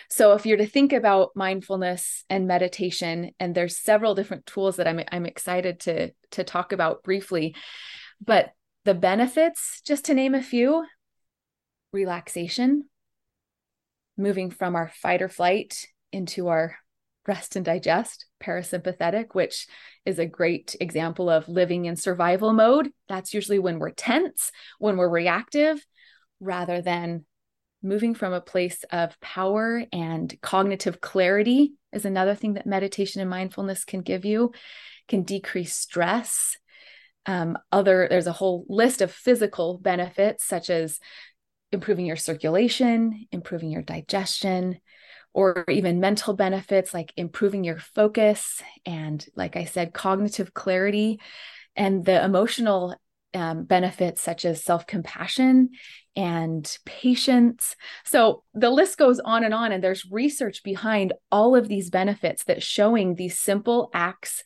So 0.09 0.33
if 0.33 0.45
you're 0.45 0.57
to 0.57 0.67
think 0.67 0.93
about 0.93 1.31
mindfulness 1.35 2.23
and 2.29 2.47
meditation, 2.47 3.31
and 3.39 3.55
there's 3.55 3.77
several 3.77 4.13
different 4.13 4.45
tools 4.45 4.75
that 4.75 4.87
I'm 4.87 5.01
I'm 5.11 5.25
excited 5.25 5.79
to 5.81 6.11
to 6.31 6.43
talk 6.43 6.73
about 6.73 7.01
briefly, 7.01 7.55
but 8.23 8.53
the 8.85 8.93
benefits, 8.93 9.81
just 9.85 10.05
to 10.05 10.13
name 10.13 10.35
a 10.35 10.41
few, 10.41 10.85
relaxation, 11.93 12.89
moving 14.17 14.49
from 14.49 14.75
our 14.75 14.89
fight 14.89 15.21
or 15.21 15.29
flight 15.29 15.87
into 16.11 16.47
our 16.47 16.75
rest 17.27 17.55
and 17.55 17.63
digest, 17.63 18.25
parasympathetic, 18.41 19.33
which 19.33 19.67
is 20.05 20.17
a 20.17 20.25
great 20.25 20.75
example 20.79 21.29
of 21.29 21.47
living 21.47 21.85
in 21.85 21.95
survival 21.95 22.53
mode. 22.53 22.91
That's 23.07 23.33
usually 23.33 23.59
when 23.59 23.79
we're 23.79 23.91
tense, 23.91 24.51
when 24.79 24.97
we're 24.97 25.09
reactive, 25.09 25.85
rather 26.39 26.81
than 26.81 27.25
moving 27.83 28.15
from 28.15 28.33
a 28.33 28.41
place 28.41 28.83
of 28.91 29.19
power 29.21 29.83
and 29.91 30.35
cognitive 30.41 31.01
clarity 31.01 31.73
is 31.91 32.05
another 32.05 32.35
thing 32.35 32.53
that 32.53 32.65
meditation 32.65 33.21
and 33.21 33.29
mindfulness 33.29 33.83
can 33.85 34.01
give 34.01 34.23
you 34.23 34.51
can 35.07 35.23
decrease 35.23 35.75
stress 35.75 36.57
um, 37.25 37.57
other 37.71 38.07
there's 38.09 38.27
a 38.27 38.31
whole 38.31 38.65
list 38.67 39.01
of 39.01 39.11
physical 39.11 39.77
benefits 39.77 40.45
such 40.45 40.69
as 40.69 40.99
improving 41.71 42.05
your 42.05 42.15
circulation 42.15 43.25
improving 43.31 43.71
your 43.71 43.81
digestion 43.81 44.79
or 45.33 45.63
even 45.69 45.99
mental 45.99 46.33
benefits 46.33 46.93
like 46.93 47.13
improving 47.15 47.63
your 47.63 47.77
focus 47.77 48.61
and 48.85 49.25
like 49.35 49.55
i 49.55 49.65
said 49.65 49.93
cognitive 49.93 50.53
clarity 50.53 51.19
and 51.75 52.03
the 52.03 52.23
emotional 52.23 52.95
um, 53.33 53.63
benefits 53.63 54.21
such 54.21 54.45
as 54.45 54.63
self 54.63 54.85
compassion 54.85 55.69
and 56.15 56.77
patience. 56.85 57.75
So 58.03 58.43
the 58.53 58.69
list 58.69 58.97
goes 58.97 59.19
on 59.19 59.43
and 59.43 59.53
on, 59.53 59.71
and 59.71 59.83
there's 59.83 60.09
research 60.11 60.63
behind 60.63 61.13
all 61.31 61.55
of 61.55 61.67
these 61.67 61.89
benefits 61.89 62.43
that 62.45 62.61
showing 62.61 63.15
these 63.15 63.39
simple 63.39 63.89
acts 63.93 64.43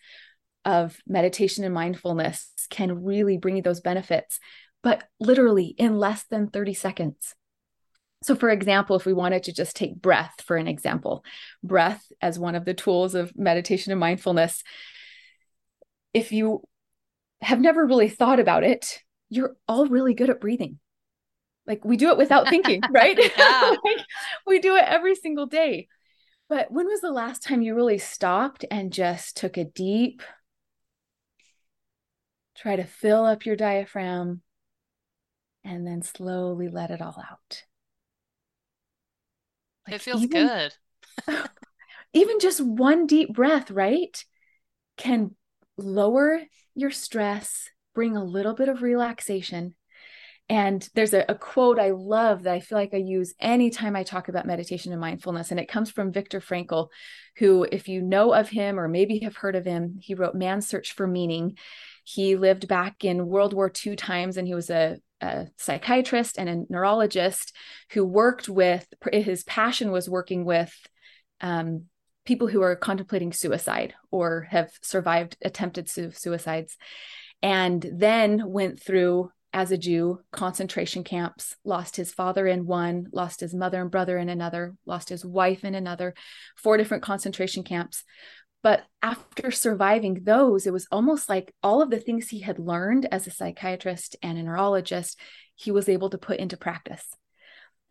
of 0.66 0.98
meditation 1.08 1.64
and 1.64 1.74
mindfulness 1.74 2.52
can 2.70 3.04
really 3.04 3.38
bring 3.38 3.56
you 3.56 3.62
those 3.62 3.82
benefits, 3.82 4.40
but 4.84 5.04
literally 5.20 5.68
in 5.78 6.00
less 6.00 6.24
than 6.24 6.50
30 6.50 6.74
seconds. 6.74 7.36
So, 8.24 8.36
for 8.36 8.50
example, 8.50 8.96
if 8.96 9.06
we 9.06 9.14
wanted 9.14 9.44
to 9.44 9.54
just 9.54 9.76
take 9.76 10.02
breath 10.02 10.42
for 10.44 10.58
an 10.58 10.68
example, 10.68 11.24
breath 11.64 12.04
as 12.22 12.40
one 12.40 12.56
of 12.56 12.66
the 12.66 12.74
tools 12.74 13.14
of 13.14 13.38
meditation 13.38 13.92
and 13.92 14.00
mindfulness, 14.00 14.64
if 16.14 16.32
you 16.32 16.64
have 17.42 17.60
never 17.60 17.86
really 17.86 18.10
thought 18.10 18.40
about 18.40 18.64
it, 18.64 19.00
you're 19.30 19.56
all 19.68 19.86
really 19.86 20.16
good 20.16 20.32
at 20.32 20.42
breathing. 20.42 20.80
Like 21.68 21.86
we 21.86 21.98
do 21.98 22.10
it 22.10 22.18
without 22.18 22.48
thinking, 22.50 22.82
right? 22.90 23.18
like, 23.38 24.06
we 24.48 24.60
do 24.60 24.76
it 24.76 24.86
every 24.88 25.16
single 25.16 25.46
day. 25.46 25.88
But 26.50 26.72
when 26.72 26.88
was 26.88 27.02
the 27.02 27.12
last 27.12 27.44
time 27.44 27.62
you 27.62 27.76
really 27.76 27.98
stopped 27.98 28.66
and 28.70 28.94
just 28.94 29.38
took 29.38 29.58
a 29.58 29.66
deep 29.66 30.22
try 32.56 32.76
to 32.76 32.84
fill 32.84 33.26
up 33.26 33.46
your 33.46 33.56
diaphragm 33.56 34.42
and 35.64 35.86
then 35.86 36.02
slowly 36.02 36.70
let 36.70 36.92
it 36.92 37.02
all 37.02 37.22
out? 37.30 37.64
Like 39.86 39.96
it 39.96 40.02
feels 40.02 40.24
even, 40.24 40.48
good. 40.48 40.74
even 42.14 42.40
just 42.40 42.62
one 42.62 43.08
deep 43.08 43.34
breath, 43.34 43.70
right? 43.70 44.24
Can 44.98 45.36
lower 45.78 46.42
your 46.74 46.92
stress, 46.92 47.70
bring 47.94 48.16
a 48.16 48.24
little 48.24 48.54
bit 48.54 48.70
of 48.70 48.82
relaxation. 48.82 49.76
And 50.48 50.88
there's 50.94 51.14
a, 51.14 51.26
a, 51.28 51.34
quote 51.34 51.80
I 51.80 51.90
love 51.90 52.44
that 52.44 52.54
I 52.54 52.60
feel 52.60 52.78
like 52.78 52.94
I 52.94 52.98
use 52.98 53.34
anytime 53.40 53.96
I 53.96 54.04
talk 54.04 54.28
about 54.28 54.46
meditation 54.46 54.92
and 54.92 55.02
mindfulness. 55.02 55.50
And 55.50 55.60
it 55.60 55.68
comes 55.68 55.90
from 55.90 56.12
Viktor 56.12 56.40
Frankl, 56.40 56.90
who, 57.38 57.64
if 57.64 57.88
you 57.88 58.02
know 58.02 58.32
of 58.32 58.50
him 58.50 58.80
or 58.80 58.88
maybe 58.88 59.20
have 59.20 59.38
heard 59.38 59.56
of 59.56 59.66
him, 59.66 59.98
he 60.00 60.14
wrote 60.14 60.36
Man's 60.36 60.68
Search 60.68 60.94
for 60.94 61.08
Meaning. 61.08 61.58
He 62.06 62.36
lived 62.36 62.68
back 62.68 63.04
in 63.04 63.28
World 63.28 63.54
War 63.54 63.72
II 63.86 63.96
times 63.96 64.38
and 64.38 64.48
he 64.48 64.54
was 64.54 64.70
a, 64.70 64.98
a 65.22 65.48
psychiatrist 65.58 66.38
and 66.38 66.48
a 66.48 66.64
neurologist 66.72 67.54
who 67.92 68.06
worked 68.06 68.48
with, 68.48 68.88
his 69.12 69.44
passion 69.44 69.92
was 69.92 70.08
working 70.08 70.46
with 70.46 70.72
um, 71.42 71.86
people 72.24 72.48
who 72.48 72.62
are 72.62 72.76
contemplating 72.76 73.34
suicide 73.34 73.96
or 74.12 74.48
have 74.52 74.70
survived 74.84 75.36
attempted 75.44 75.90
su- 75.90 76.12
suicides. 76.12 76.78
And 77.42 77.84
then 77.92 78.52
went 78.52 78.82
through 78.82 79.32
as 79.52 79.72
a 79.72 79.78
Jew 79.78 80.20
concentration 80.32 81.06
camps 81.06 81.56
lost 81.64 81.96
his 81.96 82.12
father 82.12 82.46
in 82.46 82.66
one 82.66 83.08
lost 83.14 83.40
his 83.40 83.56
mother 83.56 83.82
and 83.82 83.90
brother 83.90 84.18
in 84.18 84.28
another 84.28 84.76
lost 84.86 85.08
his 85.08 85.26
wife 85.26 85.64
in 85.64 85.74
another 85.74 86.14
four 86.58 86.76
different 86.76 87.04
concentration 87.04 87.64
camps 87.64 88.04
but 88.66 88.84
after 89.02 89.52
surviving 89.52 90.24
those 90.24 90.66
it 90.66 90.74
was 90.74 90.88
almost 90.92 91.30
like 91.30 91.54
all 91.62 91.82
of 91.82 91.92
the 91.92 92.00
things 92.00 92.28
he 92.28 92.40
had 92.40 92.60
learned 92.60 93.08
as 93.12 93.28
a 93.28 93.32
psychiatrist 93.32 94.16
and 94.22 94.38
a 94.38 94.44
neurologist 94.44 95.18
he 95.54 95.72
was 95.72 95.88
able 95.88 96.10
to 96.10 96.18
put 96.18 96.40
into 96.40 96.58
practice 96.58 97.06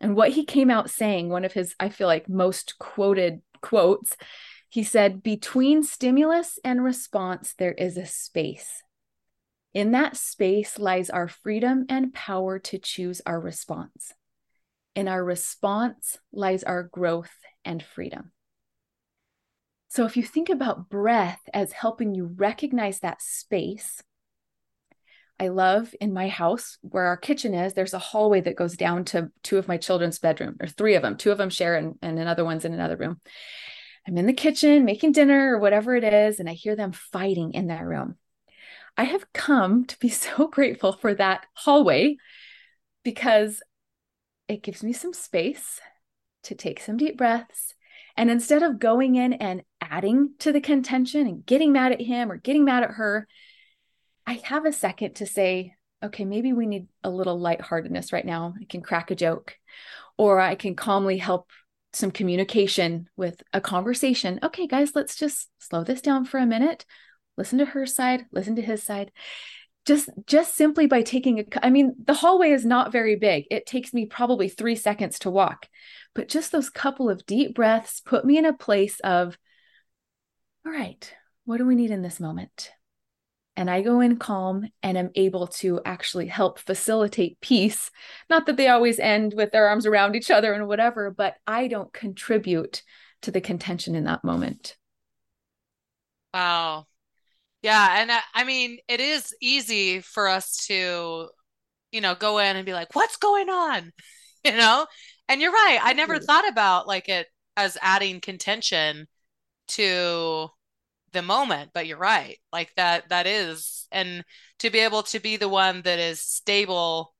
and 0.01 0.15
what 0.15 0.31
he 0.31 0.43
came 0.43 0.69
out 0.69 0.89
saying 0.89 1.29
one 1.29 1.45
of 1.45 1.53
his 1.53 1.73
i 1.79 1.87
feel 1.87 2.07
like 2.07 2.27
most 2.27 2.75
quoted 2.77 3.41
quotes. 3.65 4.15
He 4.69 4.83
said, 4.83 5.23
Between 5.23 5.83
stimulus 5.83 6.59
and 6.63 6.83
response, 6.83 7.55
there 7.57 7.73
is 7.73 7.97
a 7.97 8.05
space. 8.05 8.83
In 9.73 9.91
that 9.91 10.15
space 10.15 10.77
lies 10.77 11.09
our 11.09 11.27
freedom 11.27 11.85
and 11.89 12.13
power 12.13 12.59
to 12.59 12.77
choose 12.77 13.21
our 13.25 13.39
response. 13.39 14.13
In 14.95 15.07
our 15.07 15.23
response 15.23 16.17
lies 16.31 16.63
our 16.63 16.83
growth 16.83 17.33
and 17.65 17.83
freedom. 17.83 18.31
So, 19.95 20.03
if 20.03 20.17
you 20.17 20.23
think 20.23 20.49
about 20.49 20.89
breath 20.89 21.39
as 21.53 21.71
helping 21.71 22.13
you 22.13 22.25
recognize 22.25 22.99
that 22.99 23.21
space, 23.21 24.03
I 25.39 25.47
love 25.47 25.95
in 26.01 26.11
my 26.11 26.27
house 26.27 26.77
where 26.81 27.05
our 27.05 27.15
kitchen 27.15 27.53
is, 27.53 27.73
there's 27.73 27.93
a 27.93 27.99
hallway 27.99 28.41
that 28.41 28.57
goes 28.57 28.75
down 28.75 29.05
to 29.05 29.31
two 29.41 29.57
of 29.57 29.69
my 29.69 29.77
children's 29.77 30.19
bedroom, 30.19 30.57
or 30.59 30.67
three 30.67 30.95
of 30.95 31.01
them. 31.01 31.15
Two 31.15 31.31
of 31.31 31.37
them 31.37 31.49
share, 31.49 31.77
and, 31.77 31.95
and 32.01 32.19
another 32.19 32.43
one's 32.43 32.65
in 32.65 32.73
another 32.73 32.97
room. 32.97 33.21
I'm 34.05 34.17
in 34.17 34.25
the 34.25 34.33
kitchen 34.33 34.83
making 34.83 35.13
dinner 35.13 35.55
or 35.55 35.59
whatever 35.59 35.95
it 35.95 36.03
is, 36.03 36.41
and 36.41 36.49
I 36.49 36.53
hear 36.55 36.75
them 36.75 36.91
fighting 36.91 37.53
in 37.53 37.67
that 37.67 37.85
room. 37.85 38.17
I 38.97 39.05
have 39.05 39.31
come 39.31 39.85
to 39.85 39.99
be 39.99 40.09
so 40.09 40.49
grateful 40.49 40.91
for 40.91 41.13
that 41.13 41.45
hallway 41.53 42.17
because 43.05 43.63
it 44.49 44.61
gives 44.61 44.83
me 44.83 44.91
some 44.91 45.13
space 45.13 45.79
to 46.43 46.53
take 46.53 46.81
some 46.81 46.97
deep 46.97 47.17
breaths. 47.17 47.75
And 48.17 48.29
instead 48.29 48.63
of 48.63 48.79
going 48.79 49.15
in 49.15 49.33
and 49.33 49.63
adding 49.81 50.33
to 50.39 50.51
the 50.51 50.61
contention 50.61 51.27
and 51.27 51.45
getting 51.45 51.73
mad 51.73 51.91
at 51.91 52.01
him 52.01 52.31
or 52.31 52.37
getting 52.37 52.65
mad 52.65 52.83
at 52.83 52.91
her, 52.91 53.27
I 54.25 54.41
have 54.43 54.65
a 54.65 54.73
second 54.73 55.15
to 55.15 55.25
say, 55.25 55.73
okay, 56.03 56.25
maybe 56.25 56.53
we 56.53 56.65
need 56.65 56.87
a 57.03 57.09
little 57.09 57.39
lightheartedness 57.39 58.13
right 58.13 58.25
now. 58.25 58.53
I 58.59 58.65
can 58.65 58.81
crack 58.81 59.11
a 59.11 59.15
joke, 59.15 59.55
or 60.17 60.39
I 60.39 60.55
can 60.55 60.75
calmly 60.75 61.17
help 61.17 61.49
some 61.93 62.11
communication 62.11 63.07
with 63.15 63.41
a 63.53 63.61
conversation. 63.61 64.39
Okay, 64.43 64.67
guys, 64.67 64.91
let's 64.95 65.15
just 65.15 65.49
slow 65.59 65.83
this 65.83 66.01
down 66.01 66.25
for 66.25 66.37
a 66.37 66.45
minute. 66.45 66.85
Listen 67.37 67.59
to 67.59 67.65
her 67.65 67.85
side, 67.85 68.25
listen 68.31 68.55
to 68.55 68.61
his 68.61 68.83
side. 68.83 69.11
Just 69.85 70.09
just 70.25 70.55
simply 70.55 70.87
by 70.87 71.03
taking 71.03 71.39
a 71.39 71.45
I 71.61 71.69
mean, 71.69 71.95
the 72.03 72.13
hallway 72.13 72.49
is 72.49 72.65
not 72.65 72.91
very 72.91 73.15
big. 73.15 73.45
It 73.51 73.65
takes 73.65 73.93
me 73.93 74.07
probably 74.07 74.49
3 74.49 74.75
seconds 74.75 75.19
to 75.19 75.29
walk. 75.29 75.67
But 76.15 76.29
just 76.29 76.51
those 76.51 76.69
couple 76.69 77.09
of 77.09 77.25
deep 77.25 77.53
breaths 77.53 77.99
put 77.99 78.25
me 78.25 78.37
in 78.37 78.45
a 78.45 78.53
place 78.53 78.99
of 79.01 79.37
all 80.65 80.71
right, 80.71 81.13
what 81.43 81.57
do 81.57 81.65
we 81.67 81.75
need 81.75 81.91
in 81.91 82.01
this 82.01 82.19
moment? 82.19 82.71
and 83.57 83.69
I 83.69 83.81
go 83.81 84.01
in 84.01 84.17
calm 84.17 84.67
and 84.83 84.97
am 84.97 85.11
able 85.15 85.47
to 85.47 85.79
actually 85.85 86.27
help 86.27 86.59
facilitate 86.59 87.39
peace. 87.39 87.89
Not 88.29 88.45
that 88.45 88.57
they 88.57 88.67
always 88.67 88.99
end 88.99 89.33
with 89.35 89.51
their 89.51 89.67
arms 89.67 89.85
around 89.85 90.15
each 90.15 90.29
other 90.29 90.53
and 90.53 90.67
whatever, 90.67 91.09
but 91.09 91.35
I 91.47 91.67
don't 91.67 91.93
contribute 91.93 92.83
to 93.21 93.31
the 93.31 93.41
contention 93.41 93.95
in 93.95 94.03
that 94.05 94.23
moment. 94.23 94.75
Wow. 96.33 96.85
Yeah. 97.61 98.01
And 98.01 98.11
I, 98.11 98.19
I 98.33 98.43
mean, 98.43 98.79
it 98.89 98.99
is 98.99 99.33
easy 99.41 100.01
for 100.01 100.27
us 100.27 100.65
to, 100.67 101.29
you 101.91 102.01
know, 102.01 102.15
go 102.15 102.39
in 102.39 102.57
and 102.57 102.65
be 102.65 102.73
like, 102.73 102.93
what's 102.93 103.17
going 103.17 103.49
on? 103.49 103.91
You 104.43 104.55
know? 104.55 104.85
And 105.27 105.41
you're 105.41 105.51
right. 105.51 105.79
I 105.81 105.93
never 105.93 106.19
thought 106.19 106.47
about 106.47 106.87
like 106.87 107.09
it 107.09 107.27
as 107.57 107.77
adding 107.81 108.19
contention 108.19 109.07
to 109.67 110.49
the 111.13 111.21
moment 111.21 111.71
but 111.73 111.87
you're 111.87 111.97
right 111.97 112.39
like 112.51 112.71
that 112.75 113.07
that 113.07 113.25
is 113.25 113.87
and 113.89 114.23
to 114.59 114.69
be 114.69 114.79
able 114.79 115.01
to 115.01 115.17
be 115.19 115.37
the 115.37 115.47
one 115.47 115.81
that 115.83 115.97
is 115.97 116.19
stable 116.19 117.15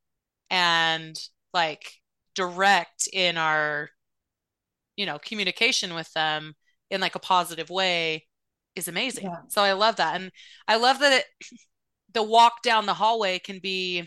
and 0.49 1.17
like 1.53 1.93
direct 2.35 3.07
in 3.13 3.37
our 3.37 3.89
you 4.97 5.05
know 5.05 5.17
communication 5.17 5.93
with 5.93 6.11
them 6.11 6.53
in 6.91 6.99
like 6.99 7.15
a 7.15 7.19
positive 7.19 7.69
way 7.69 8.27
is 8.75 8.89
amazing 8.89 9.23
yeah. 9.23 9.37
so 9.47 9.61
i 9.61 9.71
love 9.71 9.95
that 9.95 10.19
and 10.19 10.29
i 10.67 10.75
love 10.75 10.99
that 10.99 11.13
it 11.13 11.25
the 12.13 12.21
walk 12.21 12.61
down 12.63 12.85
the 12.85 12.93
hallway 12.93 13.39
can 13.39 13.59
be 13.59 14.05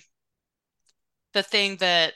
the 1.32 1.42
thing 1.42 1.76
that 1.76 2.12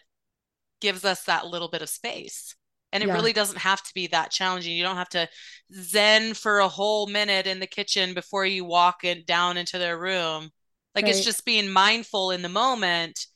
gives 0.82 1.04
us 1.04 1.24
that 1.24 1.46
little 1.46 1.68
bit 1.68 1.80
of 1.80 1.88
space. 1.88 2.54
And 2.92 3.02
it 3.02 3.06
yeah. 3.06 3.14
really 3.14 3.32
doesn't 3.32 3.58
have 3.58 3.82
to 3.82 3.94
be 3.94 4.08
that 4.08 4.30
challenging. 4.30 4.76
You 4.76 4.82
don't 4.82 4.96
have 4.96 5.08
to 5.10 5.26
zen 5.72 6.34
for 6.34 6.58
a 6.58 6.68
whole 6.68 7.06
minute 7.06 7.46
in 7.46 7.58
the 7.58 7.66
kitchen 7.66 8.12
before 8.12 8.44
you 8.44 8.66
walk 8.66 9.04
it 9.04 9.26
down 9.26 9.56
into 9.56 9.78
their 9.78 9.98
room. 9.98 10.50
Like 10.94 11.04
right. 11.04 11.14
it's 11.14 11.24
just 11.24 11.46
being 11.46 11.70
mindful 11.70 12.32
in 12.32 12.42
the 12.42 12.50
moment 12.50 13.26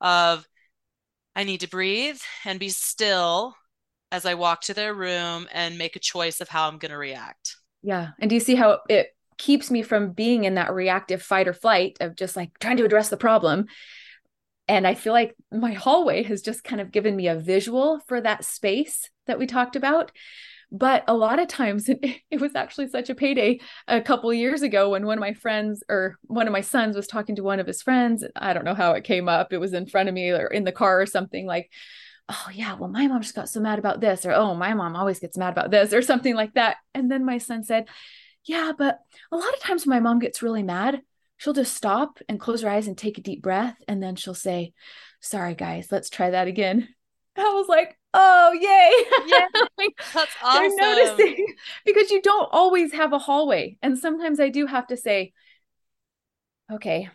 of 0.00 0.46
i 1.36 1.44
need 1.44 1.60
to 1.60 1.68
breathe 1.68 2.18
and 2.44 2.58
be 2.58 2.68
still 2.68 3.54
as 4.10 4.26
i 4.26 4.34
walk 4.34 4.60
to 4.60 4.74
their 4.74 4.92
room 4.92 5.46
and 5.52 5.78
make 5.78 5.94
a 5.94 6.00
choice 6.00 6.40
of 6.40 6.48
how 6.48 6.66
i'm 6.66 6.78
going 6.78 6.90
to 6.90 6.98
react. 6.98 7.56
Yeah. 7.82 8.10
And 8.18 8.28
do 8.28 8.34
you 8.34 8.40
see 8.40 8.54
how 8.54 8.80
it 8.88 9.08
keeps 9.38 9.70
me 9.70 9.82
from 9.82 10.12
being 10.12 10.44
in 10.44 10.54
that 10.54 10.72
reactive 10.72 11.22
fight 11.22 11.48
or 11.48 11.52
flight 11.52 11.96
of 12.00 12.16
just 12.16 12.36
like 12.36 12.58
trying 12.58 12.76
to 12.78 12.84
address 12.84 13.08
the 13.08 13.16
problem 13.16 13.66
and 14.68 14.86
I 14.86 14.94
feel 14.94 15.12
like 15.12 15.34
my 15.50 15.72
hallway 15.72 16.22
has 16.22 16.42
just 16.42 16.64
kind 16.64 16.80
of 16.80 16.92
given 16.92 17.16
me 17.16 17.28
a 17.28 17.36
visual 17.36 18.00
for 18.06 18.20
that 18.20 18.44
space 18.44 19.10
that 19.26 19.38
we 19.38 19.46
talked 19.46 19.76
about. 19.76 20.12
But 20.70 21.04
a 21.06 21.14
lot 21.14 21.38
of 21.38 21.48
times, 21.48 21.88
it 22.30 22.40
was 22.40 22.54
actually 22.54 22.88
such 22.88 23.10
a 23.10 23.14
payday 23.14 23.60
a 23.86 24.00
couple 24.00 24.32
years 24.32 24.62
ago 24.62 24.90
when 24.90 25.04
one 25.04 25.18
of 25.18 25.20
my 25.20 25.34
friends 25.34 25.82
or 25.88 26.16
one 26.22 26.46
of 26.46 26.52
my 26.52 26.62
sons 26.62 26.96
was 26.96 27.06
talking 27.06 27.36
to 27.36 27.42
one 27.42 27.60
of 27.60 27.66
his 27.66 27.82
friends. 27.82 28.24
I 28.34 28.54
don't 28.54 28.64
know 28.64 28.74
how 28.74 28.92
it 28.92 29.04
came 29.04 29.28
up. 29.28 29.52
It 29.52 29.58
was 29.58 29.74
in 29.74 29.86
front 29.86 30.08
of 30.08 30.14
me 30.14 30.30
or 30.30 30.46
in 30.46 30.64
the 30.64 30.72
car 30.72 31.02
or 31.02 31.06
something 31.06 31.46
like, 31.46 31.70
oh, 32.28 32.48
yeah, 32.54 32.74
well, 32.74 32.88
my 32.88 33.06
mom 33.06 33.20
just 33.20 33.34
got 33.34 33.48
so 33.48 33.60
mad 33.60 33.78
about 33.78 34.00
this, 34.00 34.24
or 34.24 34.32
oh, 34.32 34.54
my 34.54 34.72
mom 34.72 34.96
always 34.96 35.18
gets 35.18 35.36
mad 35.36 35.52
about 35.52 35.70
this, 35.70 35.92
or 35.92 36.00
something 36.00 36.34
like 36.34 36.54
that. 36.54 36.76
And 36.94 37.10
then 37.10 37.24
my 37.24 37.38
son 37.38 37.64
said, 37.64 37.88
yeah, 38.44 38.72
but 38.76 38.98
a 39.30 39.36
lot 39.36 39.52
of 39.52 39.60
times 39.60 39.86
my 39.86 40.00
mom 40.00 40.18
gets 40.18 40.42
really 40.42 40.62
mad, 40.62 41.02
she'll 41.42 41.52
just 41.52 41.74
stop 41.74 42.20
and 42.28 42.38
close 42.38 42.62
her 42.62 42.70
eyes 42.70 42.86
and 42.86 42.96
take 42.96 43.18
a 43.18 43.22
deep 43.22 43.42
breath. 43.42 43.76
And 43.88 44.00
then 44.00 44.14
she'll 44.14 44.34
say, 44.34 44.72
Sorry, 45.20 45.54
guys, 45.54 45.88
let's 45.90 46.08
try 46.08 46.30
that 46.30 46.46
again. 46.46 46.88
I 47.36 47.52
was 47.54 47.68
like, 47.68 47.98
Oh, 48.14 48.52
yay. 48.52 49.26
Yeah, 49.26 49.88
that's 50.14 50.30
awesome. 50.42 50.76
They're 50.76 51.06
noticing 51.06 51.46
because 51.84 52.10
you 52.10 52.22
don't 52.22 52.48
always 52.52 52.92
have 52.92 53.12
a 53.12 53.18
hallway. 53.18 53.76
And 53.82 53.98
sometimes 53.98 54.38
I 54.38 54.50
do 54.50 54.66
have 54.66 54.86
to 54.88 54.96
say, 54.96 55.32
Okay, 56.70 57.08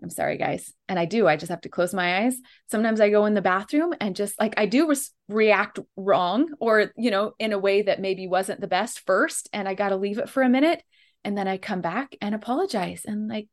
I'm 0.00 0.10
sorry, 0.10 0.36
guys. 0.36 0.72
And 0.88 0.98
I 0.98 1.06
do. 1.06 1.26
I 1.26 1.36
just 1.36 1.50
have 1.50 1.62
to 1.62 1.68
close 1.68 1.92
my 1.92 2.24
eyes. 2.24 2.36
Sometimes 2.70 3.00
I 3.00 3.10
go 3.10 3.26
in 3.26 3.34
the 3.34 3.42
bathroom 3.42 3.94
and 4.00 4.14
just 4.14 4.38
like 4.38 4.54
I 4.56 4.66
do 4.66 4.88
re- 4.88 4.96
react 5.28 5.80
wrong 5.96 6.54
or, 6.60 6.92
you 6.96 7.10
know, 7.10 7.32
in 7.40 7.52
a 7.52 7.58
way 7.58 7.82
that 7.82 8.00
maybe 8.00 8.28
wasn't 8.28 8.60
the 8.60 8.68
best 8.68 9.00
first. 9.00 9.48
And 9.52 9.66
I 9.66 9.74
got 9.74 9.88
to 9.88 9.96
leave 9.96 10.18
it 10.18 10.28
for 10.28 10.42
a 10.42 10.48
minute 10.48 10.82
and 11.26 11.36
then 11.36 11.48
I 11.48 11.58
come 11.58 11.80
back 11.80 12.14
and 12.20 12.36
apologize 12.36 13.02
and 13.04 13.28
like 13.28 13.48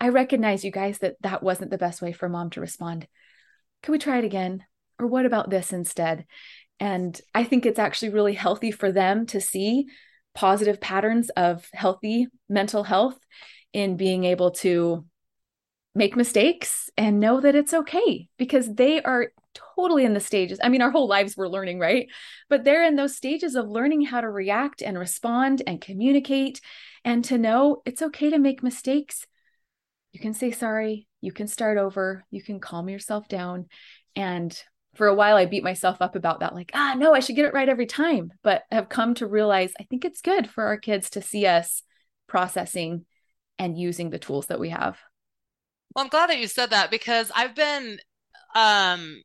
I 0.00 0.10
recognize 0.10 0.64
you 0.64 0.70
guys 0.70 0.98
that 0.98 1.16
that 1.22 1.42
wasn't 1.42 1.72
the 1.72 1.76
best 1.76 2.00
way 2.00 2.12
for 2.12 2.28
mom 2.28 2.50
to 2.50 2.60
respond. 2.60 3.08
Can 3.82 3.90
we 3.90 3.98
try 3.98 4.18
it 4.18 4.24
again? 4.24 4.64
Or 4.96 5.08
what 5.08 5.26
about 5.26 5.50
this 5.50 5.72
instead? 5.72 6.24
And 6.78 7.20
I 7.34 7.42
think 7.42 7.66
it's 7.66 7.80
actually 7.80 8.10
really 8.10 8.34
healthy 8.34 8.70
for 8.70 8.92
them 8.92 9.26
to 9.26 9.40
see 9.40 9.86
positive 10.36 10.80
patterns 10.80 11.30
of 11.30 11.68
healthy 11.72 12.28
mental 12.48 12.84
health 12.84 13.18
in 13.72 13.96
being 13.96 14.22
able 14.22 14.52
to 14.52 15.04
make 15.96 16.14
mistakes 16.14 16.90
and 16.96 17.18
know 17.18 17.40
that 17.40 17.56
it's 17.56 17.74
okay 17.74 18.28
because 18.38 18.72
they 18.72 19.02
are 19.02 19.32
totally 19.76 20.04
in 20.04 20.14
the 20.14 20.20
stages. 20.20 20.58
I 20.62 20.68
mean, 20.68 20.82
our 20.82 20.90
whole 20.90 21.08
lives 21.08 21.36
we're 21.36 21.48
learning, 21.48 21.78
right? 21.78 22.08
But 22.48 22.64
they're 22.64 22.84
in 22.84 22.96
those 22.96 23.16
stages 23.16 23.54
of 23.54 23.68
learning 23.68 24.02
how 24.02 24.20
to 24.20 24.30
react 24.30 24.82
and 24.82 24.98
respond 24.98 25.62
and 25.66 25.80
communicate 25.80 26.60
and 27.04 27.24
to 27.26 27.38
know 27.38 27.82
it's 27.84 28.02
okay 28.02 28.30
to 28.30 28.38
make 28.38 28.62
mistakes. 28.62 29.26
You 30.12 30.20
can 30.20 30.34
say 30.34 30.50
sorry, 30.50 31.06
you 31.20 31.32
can 31.32 31.46
start 31.46 31.78
over, 31.78 32.24
you 32.30 32.42
can 32.42 32.60
calm 32.60 32.88
yourself 32.88 33.28
down. 33.28 33.66
And 34.16 34.60
for 34.94 35.06
a 35.06 35.14
while, 35.14 35.36
I 35.36 35.46
beat 35.46 35.62
myself 35.62 36.00
up 36.00 36.16
about 36.16 36.40
that, 36.40 36.54
like, 36.54 36.72
ah, 36.74 36.94
no, 36.96 37.14
I 37.14 37.20
should 37.20 37.36
get 37.36 37.44
it 37.44 37.54
right 37.54 37.68
every 37.68 37.86
time. 37.86 38.32
But 38.42 38.64
have 38.70 38.88
come 38.88 39.14
to 39.14 39.26
realize 39.26 39.72
I 39.78 39.84
think 39.84 40.04
it's 40.04 40.22
good 40.22 40.50
for 40.50 40.64
our 40.64 40.76
kids 40.76 41.10
to 41.10 41.22
see 41.22 41.46
us 41.46 41.82
processing 42.26 43.04
and 43.58 43.78
using 43.78 44.10
the 44.10 44.18
tools 44.18 44.46
that 44.46 44.60
we 44.60 44.70
have. 44.70 44.98
Well, 45.94 46.04
I'm 46.04 46.10
glad 46.10 46.30
that 46.30 46.38
you 46.38 46.46
said 46.46 46.70
that 46.70 46.90
because 46.90 47.30
I've 47.34 47.54
been 47.54 47.98
um 48.54 49.22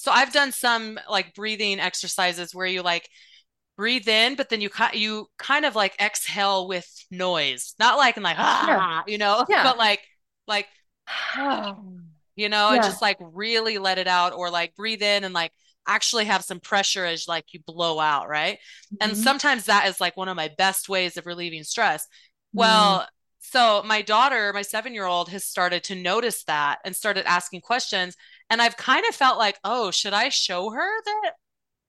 so 0.00 0.10
I've 0.10 0.32
done 0.32 0.50
some 0.50 0.98
like 1.10 1.34
breathing 1.34 1.78
exercises 1.78 2.54
where 2.54 2.66
you 2.66 2.80
like 2.80 3.06
breathe 3.76 4.08
in, 4.08 4.34
but 4.34 4.48
then 4.48 4.62
you 4.62 4.70
you 4.94 5.26
kind 5.36 5.66
of 5.66 5.76
like 5.76 5.94
exhale 6.00 6.66
with 6.66 6.88
noise, 7.10 7.74
not 7.78 7.98
like 7.98 8.16
and 8.16 8.24
like 8.24 8.38
ah, 8.38 8.66
yeah. 8.66 9.02
you 9.06 9.18
know, 9.18 9.44
yeah. 9.50 9.62
but 9.62 9.76
like 9.76 10.00
like 10.46 10.68
you 11.36 12.48
know, 12.48 12.70
yeah. 12.70 12.74
and 12.76 12.82
just 12.82 13.02
like 13.02 13.18
really 13.20 13.76
let 13.76 13.98
it 13.98 14.06
out, 14.06 14.32
or 14.32 14.48
like 14.48 14.74
breathe 14.74 15.02
in 15.02 15.22
and 15.22 15.34
like 15.34 15.52
actually 15.86 16.24
have 16.24 16.44
some 16.44 16.60
pressure 16.60 17.04
as 17.04 17.28
like 17.28 17.52
you 17.52 17.60
blow 17.66 18.00
out, 18.00 18.26
right? 18.26 18.54
Mm-hmm. 18.54 18.96
And 19.02 19.18
sometimes 19.18 19.66
that 19.66 19.86
is 19.86 20.00
like 20.00 20.16
one 20.16 20.28
of 20.28 20.36
my 20.36 20.48
best 20.56 20.88
ways 20.88 21.18
of 21.18 21.26
relieving 21.26 21.64
stress. 21.64 22.06
Well, 22.54 23.00
mm 23.00 23.06
so 23.42 23.82
my 23.84 24.02
daughter, 24.02 24.52
my 24.52 24.62
seven 24.62 24.94
year 24.94 25.06
old, 25.06 25.30
has 25.30 25.44
started 25.44 25.82
to 25.84 25.94
notice 25.94 26.44
that 26.44 26.78
and 26.84 26.94
started 26.94 27.26
asking 27.26 27.62
questions. 27.62 28.14
And 28.50 28.60
I've 28.60 28.76
kind 28.76 29.04
of 29.08 29.14
felt 29.14 29.38
like, 29.38 29.58
oh, 29.64 29.90
should 29.90 30.12
I 30.12 30.28
show 30.28 30.70
her 30.70 31.02
that 31.04 31.32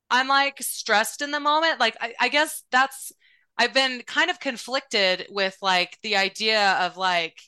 I'm 0.10 0.28
like 0.28 0.62
stressed 0.62 1.22
in 1.22 1.32
the 1.32 1.40
moment? 1.40 1.80
Like, 1.80 1.98
I, 2.00 2.14
I 2.20 2.30
guess 2.30 2.64
that's, 2.72 3.12
I've 3.58 3.74
been 3.74 4.04
kind 4.06 4.30
of 4.30 4.40
conflicted 4.40 5.28
with 5.30 5.58
like 5.62 5.98
the 6.04 6.16
idea 6.16 6.74
of 6.82 6.98
like, 6.98 7.42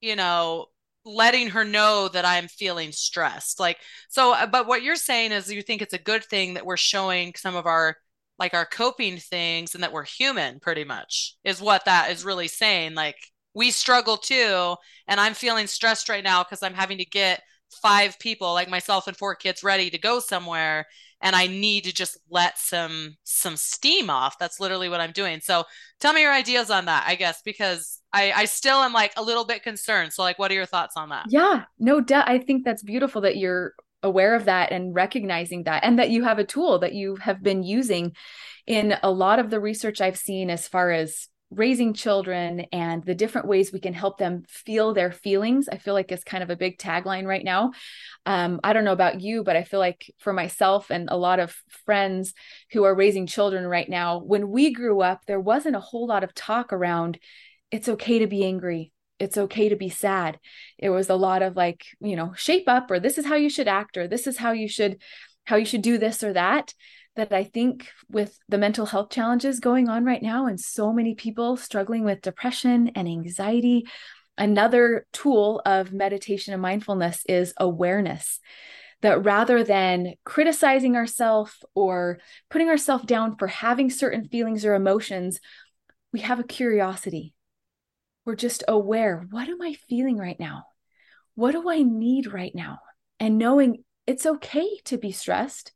you 0.00 0.16
know, 0.16 0.66
letting 1.04 1.50
her 1.50 1.64
know 1.64 2.08
that 2.08 2.24
I'm 2.24 2.48
feeling 2.48 2.92
stressed. 2.92 3.60
Like, 3.60 3.78
so, 4.08 4.34
uh, 4.34 4.46
but 4.46 4.66
what 4.66 4.82
you're 4.82 4.96
saying 4.96 5.32
is 5.32 5.52
you 5.52 5.62
think 5.62 5.82
it's 5.82 5.94
a 5.94 5.98
good 5.98 6.24
thing 6.24 6.54
that 6.54 6.66
we're 6.66 6.76
showing 6.76 7.34
some 7.36 7.56
of 7.56 7.66
our 7.66 7.96
like 8.40 8.54
our 8.54 8.64
coping 8.64 9.18
things 9.18 9.74
and 9.74 9.84
that 9.84 9.92
we're 9.92 10.02
human 10.02 10.58
pretty 10.58 10.82
much 10.82 11.36
is 11.44 11.60
what 11.60 11.84
that 11.84 12.10
is 12.10 12.24
really 12.24 12.48
saying 12.48 12.94
like 12.94 13.18
we 13.54 13.70
struggle 13.70 14.16
too 14.16 14.74
and 15.06 15.20
i'm 15.20 15.34
feeling 15.34 15.66
stressed 15.66 16.08
right 16.08 16.24
now 16.24 16.42
because 16.42 16.62
i'm 16.62 16.74
having 16.74 16.98
to 16.98 17.04
get 17.04 17.42
five 17.70 18.18
people 18.18 18.52
like 18.52 18.68
myself 18.68 19.06
and 19.06 19.16
four 19.16 19.34
kids 19.34 19.62
ready 19.62 19.90
to 19.90 19.98
go 19.98 20.18
somewhere 20.18 20.86
and 21.22 21.36
i 21.36 21.46
need 21.46 21.84
to 21.84 21.92
just 21.92 22.18
let 22.30 22.58
some 22.58 23.16
some 23.24 23.56
steam 23.56 24.10
off. 24.10 24.38
That's 24.38 24.60
literally 24.60 24.88
what 24.88 25.00
i'm 25.00 25.12
doing. 25.12 25.40
So 25.40 25.64
tell 26.00 26.12
me 26.12 26.22
your 26.22 26.32
ideas 26.32 26.70
on 26.70 26.86
that 26.86 27.04
i 27.06 27.14
guess 27.14 27.42
because 27.42 28.00
i 28.12 28.32
i 28.32 28.44
still 28.44 28.78
am 28.78 28.92
like 28.92 29.12
a 29.16 29.22
little 29.22 29.44
bit 29.44 29.62
concerned. 29.62 30.12
So 30.12 30.22
like 30.22 30.38
what 30.38 30.50
are 30.50 30.54
your 30.54 30.66
thoughts 30.66 30.96
on 30.96 31.10
that? 31.10 31.26
Yeah 31.28 31.64
no 31.78 32.00
doubt 32.00 32.28
i 32.28 32.38
think 32.38 32.64
that's 32.64 32.82
beautiful 32.82 33.22
that 33.22 33.36
you're 33.36 33.74
aware 34.02 34.34
of 34.34 34.46
that 34.46 34.72
and 34.72 34.94
recognizing 34.94 35.64
that 35.64 35.84
and 35.84 35.98
that 35.98 36.10
you 36.10 36.24
have 36.24 36.38
a 36.38 36.44
tool 36.44 36.78
that 36.78 36.94
you 36.94 37.16
have 37.16 37.42
been 37.42 37.62
using 37.62 38.12
in 38.66 38.94
a 39.02 39.10
lot 39.10 39.38
of 39.38 39.50
the 39.50 39.60
research 39.60 40.00
I've 40.00 40.18
seen 40.18 40.50
as 40.50 40.68
far 40.68 40.90
as 40.90 41.28
raising 41.50 41.94
children 41.94 42.60
and 42.72 43.04
the 43.04 43.14
different 43.14 43.48
ways 43.48 43.72
we 43.72 43.80
can 43.80 43.92
help 43.92 44.18
them 44.18 44.44
feel 44.48 44.94
their 44.94 45.10
feelings 45.10 45.68
i 45.68 45.76
feel 45.76 45.94
like 45.94 46.12
is 46.12 46.22
kind 46.22 46.42
of 46.42 46.50
a 46.50 46.56
big 46.56 46.78
tagline 46.78 47.26
right 47.26 47.44
now. 47.44 47.72
Um, 48.26 48.60
i 48.62 48.72
don't 48.72 48.84
know 48.84 48.92
about 48.92 49.20
you 49.20 49.42
but 49.42 49.56
i 49.56 49.64
feel 49.64 49.80
like 49.80 50.12
for 50.18 50.32
myself 50.32 50.90
and 50.90 51.08
a 51.10 51.16
lot 51.16 51.40
of 51.40 51.56
friends 51.84 52.34
who 52.72 52.84
are 52.84 52.94
raising 52.94 53.26
children 53.26 53.66
right 53.66 53.88
now 53.88 54.18
when 54.18 54.48
we 54.48 54.72
grew 54.72 55.00
up 55.00 55.22
there 55.26 55.40
wasn't 55.40 55.76
a 55.76 55.80
whole 55.80 56.06
lot 56.06 56.24
of 56.24 56.34
talk 56.34 56.72
around 56.72 57.18
it's 57.70 57.88
okay 57.88 58.18
to 58.20 58.26
be 58.26 58.44
angry. 58.44 58.92
It's 59.18 59.36
okay 59.36 59.68
to 59.68 59.76
be 59.76 59.90
sad. 59.90 60.38
It 60.78 60.90
was 60.90 61.10
a 61.10 61.14
lot 61.14 61.42
of 61.42 61.56
like, 61.56 61.84
you 62.00 62.16
know, 62.16 62.32
shape 62.36 62.68
up 62.68 62.90
or 62.90 62.98
this 62.98 63.18
is 63.18 63.26
how 63.26 63.36
you 63.36 63.50
should 63.50 63.68
act 63.68 63.96
or 63.96 64.08
this 64.08 64.26
is 64.26 64.38
how 64.38 64.52
you 64.52 64.68
should 64.68 65.00
how 65.44 65.56
you 65.56 65.64
should 65.64 65.82
do 65.82 65.98
this 65.98 66.22
or 66.22 66.32
that 66.32 66.74
that 67.20 67.32
I 67.32 67.44
think 67.44 67.88
with 68.08 68.38
the 68.48 68.58
mental 68.58 68.86
health 68.86 69.10
challenges 69.10 69.60
going 69.60 69.88
on 69.88 70.04
right 70.04 70.22
now 70.22 70.46
and 70.46 70.58
so 70.58 70.92
many 70.92 71.14
people 71.14 71.56
struggling 71.56 72.04
with 72.04 72.22
depression 72.22 72.88
and 72.94 73.06
anxiety 73.06 73.86
another 74.38 75.06
tool 75.12 75.60
of 75.66 75.92
meditation 75.92 76.52
and 76.54 76.62
mindfulness 76.62 77.22
is 77.28 77.52
awareness 77.58 78.40
that 79.02 79.24
rather 79.24 79.62
than 79.62 80.14
criticizing 80.24 80.96
ourselves 80.96 81.52
or 81.74 82.18
putting 82.48 82.68
ourselves 82.68 83.04
down 83.04 83.36
for 83.36 83.46
having 83.48 83.90
certain 83.90 84.28
feelings 84.28 84.64
or 84.64 84.74
emotions 84.74 85.40
we 86.12 86.20
have 86.20 86.40
a 86.40 86.44
curiosity 86.44 87.34
we're 88.24 88.36
just 88.36 88.64
aware 88.68 89.26
what 89.30 89.48
am 89.48 89.60
I 89.60 89.74
feeling 89.88 90.16
right 90.16 90.38
now? 90.38 90.64
What 91.34 91.52
do 91.52 91.68
I 91.70 91.82
need 91.82 92.32
right 92.32 92.54
now? 92.54 92.78
And 93.18 93.38
knowing 93.38 93.84
it's 94.06 94.26
okay 94.26 94.68
to 94.84 94.98
be 94.98 95.12
stressed, 95.12 95.72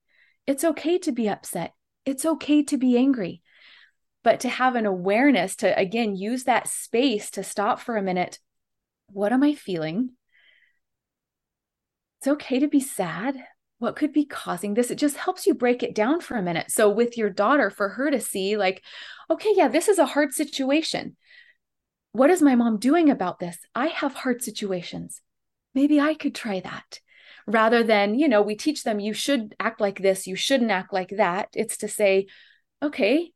it's 0.46 0.64
okay 0.64 0.98
to 0.98 1.12
be 1.12 1.28
upset, 1.28 1.74
it's 2.04 2.24
okay 2.26 2.62
to 2.64 2.76
be 2.76 2.96
angry. 2.96 3.42
but 4.22 4.40
to 4.40 4.48
have 4.48 4.74
an 4.74 4.87
awareness 4.87 5.54
to 5.57 5.78
again 5.78 6.16
use 6.16 6.44
that 6.44 6.66
space 6.68 7.30
to 7.33 7.42
stop 7.44 7.78
for 7.80 7.96
a 7.96 8.02
minute. 8.02 8.38
What 9.09 9.33
am 9.33 9.42
I 9.42 9.54
feeling? 9.54 10.11
It's 12.18 12.28
okay 12.28 12.59
to 12.61 12.68
be 12.68 12.80
sad. 12.80 13.37
What 13.78 13.96
could 13.96 14.12
be 14.12 14.24
causing 14.24 14.74
this? 14.74 14.90
It 14.90 14.96
just 14.96 15.16
helps 15.16 15.46
you 15.46 15.54
break 15.54 15.83
it 15.83 15.94
down 15.94 16.20
for 16.20 16.37
a 16.37 16.42
minute. 16.42 16.70
So, 16.70 16.88
with 16.88 17.18
your 17.18 17.28
daughter, 17.30 17.70
for 17.70 17.90
her 17.90 18.11
to 18.11 18.20
see, 18.20 18.57
like, 18.57 18.83
okay, 19.30 19.52
yeah, 19.54 19.68
this 19.68 19.88
is 19.88 19.98
a 19.98 20.07
hard 20.07 20.33
situation. 20.33 21.16
What 22.12 22.30
is 22.30 22.40
my 22.40 22.54
mom 22.54 22.78
doing 22.78 23.11
about 23.11 23.40
this? 23.40 23.59
I 23.74 23.88
have 23.88 24.14
hard 24.14 24.42
situations. 24.42 25.20
Maybe 25.74 26.00
I 26.00 26.14
could 26.14 26.35
try 26.35 26.61
that 26.61 27.00
rather 27.46 27.83
than, 27.83 28.18
you 28.18 28.28
know, 28.28 28.42
we 28.42 28.54
teach 28.54 28.85
them 28.85 29.00
you 29.00 29.12
should 29.12 29.54
act 29.61 29.80
like 29.80 30.00
this, 30.00 30.26
you 30.26 30.37
shouldn't 30.37 30.70
act 30.70 30.92
like 30.92 31.11
that. 31.11 31.48
It's 31.54 31.76
to 31.78 31.88
say, 31.88 32.26
okay, 32.83 33.33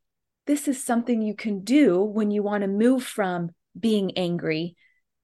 this 0.47 0.67
is 0.67 0.83
something 0.83 1.21
you 1.21 1.35
can 1.35 1.63
do 1.63 2.01
when 2.01 2.31
you 2.31 2.41
want 2.41 2.61
to 2.61 2.67
move 2.67 3.03
from 3.03 3.51
being 3.79 4.17
angry 4.17 4.75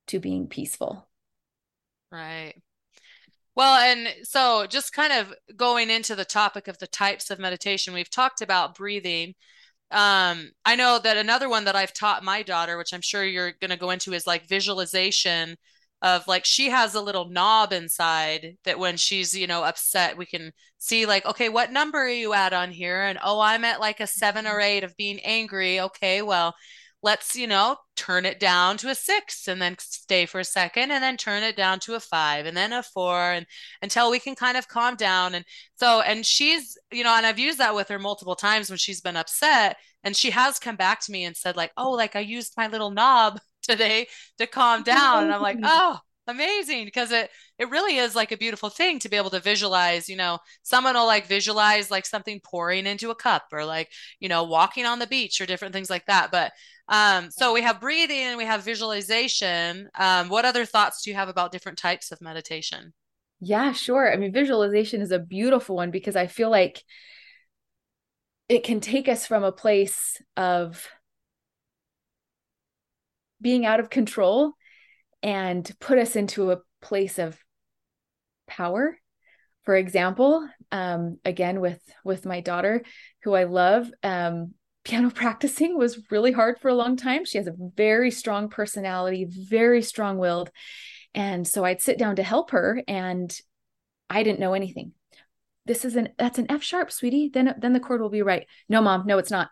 to 0.08 0.20
being 0.20 0.48
peaceful. 0.48 1.08
Right. 2.12 2.54
Well, 3.56 3.80
and 3.80 4.14
so 4.24 4.68
just 4.68 4.94
kind 4.94 5.14
of 5.14 5.34
going 5.56 5.90
into 5.90 6.16
the 6.16 6.26
topic 6.26 6.68
of 6.68 6.78
the 6.78 6.88
types 6.88 7.32
of 7.32 7.40
meditation, 7.40 7.94
we've 7.94 8.10
talked 8.10 8.42
about 8.42 8.76
breathing. 8.76 9.34
Um, 9.92 10.52
I 10.66 10.76
know 10.76 11.00
that 11.02 11.18
another 11.18 11.48
one 11.48 11.66
that 11.66 11.76
I've 11.76 11.94
taught 11.94 12.24
my 12.24 12.44
daughter, 12.44 12.78
which 12.78 12.94
I'm 12.94 13.02
sure 13.02 13.24
you're 13.24 13.54
going 13.54 13.72
to 13.72 13.78
go 13.78 13.92
into, 13.92 14.14
is 14.14 14.28
like 14.28 14.48
visualization 14.48 15.56
of 16.06 16.28
like 16.28 16.46
she 16.46 16.70
has 16.70 16.94
a 16.94 17.02
little 17.02 17.30
knob 17.30 17.74
inside 17.74 18.58
that 18.64 18.78
when 18.78 18.96
she's 18.96 19.34
you 19.34 19.48
know 19.48 19.64
upset 19.64 20.16
we 20.18 20.26
can 20.26 20.54
see 20.78 21.08
like 21.08 21.26
okay 21.26 21.50
what 21.50 21.72
number 21.72 21.98
are 21.98 22.08
you 22.08 22.34
at 22.34 22.54
on 22.54 22.72
here? 22.72 23.04
And 23.04 23.18
oh 23.24 23.40
i'm 23.40 23.66
at 23.66 23.80
like 23.80 24.00
a 24.00 24.08
seven 24.08 24.46
or 24.46 24.62
eight 24.62 24.84
of 24.84 24.96
being 24.96 25.20
angry. 25.22 25.82
Okay 25.82 26.22
well 26.22 26.54
let's 27.02 27.36
you 27.36 27.48
know 27.48 27.76
turn 27.96 28.26
it 28.26 28.40
down 28.40 28.78
to 28.78 28.90
a 28.90 28.96
six 28.96 29.48
and 29.48 29.60
then 29.62 29.76
stay 29.80 30.26
for 30.28 30.40
a 30.40 30.44
second 30.44 30.92
and 30.92 31.04
then 31.04 31.18
turn 31.18 31.42
it 31.44 31.58
down 31.58 31.80
to 31.80 31.96
a 31.96 32.00
five 32.00 32.46
and 32.46 32.56
then 32.56 32.72
a 32.72 32.84
four 32.84 33.20
and 33.32 33.48
until 33.82 34.12
we 34.12 34.20
can 34.20 34.36
kind 34.36 34.58
of 34.58 34.68
calm 34.68 34.96
down. 34.96 35.34
And 35.34 35.46
so 35.76 36.02
and 36.02 36.24
she's 36.24 36.78
you 36.92 37.04
know 37.04 37.16
and 37.16 37.26
i've 37.26 37.40
used 37.40 37.58
that 37.58 37.74
with 37.74 37.88
her 37.90 38.00
multiple 38.00 38.36
times 38.36 38.70
when 38.70 38.78
she's 38.78 39.02
been 39.02 39.18
upset 39.18 39.78
and 40.04 40.16
she 40.16 40.30
has 40.30 40.60
come 40.60 40.76
back 40.76 41.00
to 41.02 41.12
me 41.12 41.24
and 41.24 41.36
said 41.36 41.56
like 41.56 41.72
oh 41.78 41.92
like 41.92 42.16
i 42.16 42.20
used 42.20 42.54
my 42.58 42.68
little 42.68 42.92
knob 42.92 43.40
today 43.66 44.08
to 44.38 44.48
calm 44.48 44.84
down. 44.84 45.24
And 45.24 45.34
I'm 45.34 45.42
like, 45.42 45.60
oh, 45.64 46.00
amazing. 46.28 46.86
Because 46.86 47.12
it 47.12 47.30
it 47.58 47.70
really 47.70 47.98
is 47.98 48.16
like 48.16 48.32
a 48.32 48.38
beautiful 48.38 48.70
thing 48.70 49.00
to 49.00 49.10
be 49.10 49.18
able 49.18 49.30
to 49.30 49.40
visualize 49.40 50.10
you 50.10 50.16
know 50.16 50.40
someone 50.64 50.96
will 50.96 51.06
like 51.06 51.28
visualize 51.28 51.90
like 51.90 52.06
something 52.06 52.42
pouring 52.44 52.86
into 52.86 53.12
a 53.12 53.16
cup 53.16 53.46
or 53.52 53.64
like 53.64 53.90
you 54.20 54.28
know 54.28 54.44
walking 54.44 54.86
on 54.86 55.00
the 55.00 55.08
beach 55.08 55.40
or 55.40 55.46
different 55.46 55.74
things 55.74 55.90
like 55.90 56.06
that. 56.08 56.32
But 56.32 56.52
um 56.88 57.32
so 57.32 57.54
we 57.54 57.62
have 57.62 57.82
breathing 57.82 58.18
and 58.18 58.38
we 58.38 58.46
have 58.46 58.64
visualization. 58.64 59.90
Um 59.98 60.30
what 60.30 60.46
other 60.46 60.66
thoughts 60.66 61.02
do 61.02 61.10
you 61.10 61.16
have 61.16 61.30
about 61.30 61.52
different 61.52 61.78
types 61.78 62.12
of 62.12 62.22
meditation? 62.22 62.94
Yeah 63.40 63.72
sure. 63.74 64.12
I 64.12 64.18
mean 64.18 64.32
visualization 64.32 65.02
is 65.02 65.12
a 65.12 65.20
beautiful 65.20 65.76
one 65.76 65.92
because 65.92 66.16
i 66.16 66.28
feel 66.28 66.50
like 66.50 66.84
it 68.48 68.64
can 68.64 68.80
take 68.80 69.08
us 69.08 69.26
from 69.26 69.44
a 69.44 69.52
place 69.52 70.22
of 70.38 70.88
being 73.46 73.64
out 73.64 73.80
of 73.80 73.92
control 73.92 74.54
and 75.22 75.72
put 75.80 76.00
us 76.00 76.16
into 76.16 76.50
a 76.50 76.58
place 76.82 77.20
of 77.20 77.38
power. 78.48 78.98
For 79.66 79.76
example 79.76 80.50
um, 80.72 81.20
again 81.24 81.62
with 81.62 81.80
with 82.04 82.26
my 82.26 82.42
daughter 82.42 82.82
who 83.22 83.36
i 83.36 83.44
love 83.44 83.88
um, 84.02 84.56
piano 84.84 85.12
practicing 85.22 85.78
was 85.78 86.10
really 86.10 86.32
hard 86.32 86.58
for 86.60 86.70
a 86.70 86.74
long 86.74 86.98
time. 86.98 87.24
She 87.24 87.38
has 87.38 87.46
a 87.46 87.54
very 87.76 88.10
strong 88.10 88.50
personality 88.50 89.28
very 89.30 89.84
strong 89.84 90.18
willed. 90.18 90.50
And 91.14 91.48
so 91.48 91.64
i'd 91.64 91.84
sit 91.84 92.00
down 92.00 92.16
to 92.16 92.24
help 92.24 92.50
her 92.50 92.82
and 92.88 93.32
i 94.10 94.24
didn't 94.24 94.40
know 94.40 94.56
anything. 94.56 94.94
This 95.68 95.86
is 95.86 95.96
an 95.96 96.10
that's 96.18 96.40
an 96.40 96.50
f 96.50 96.64
sharp 96.64 96.92
sweetie. 96.92 97.30
Then 97.32 97.54
then 97.60 97.74
the 97.74 97.80
chord 97.80 98.02
will 98.02 98.10
be 98.10 98.24
right. 98.24 98.48
No 98.68 98.82
mom 98.82 99.06
no 99.06 99.20
it's 99.20 99.30
not 99.30 99.50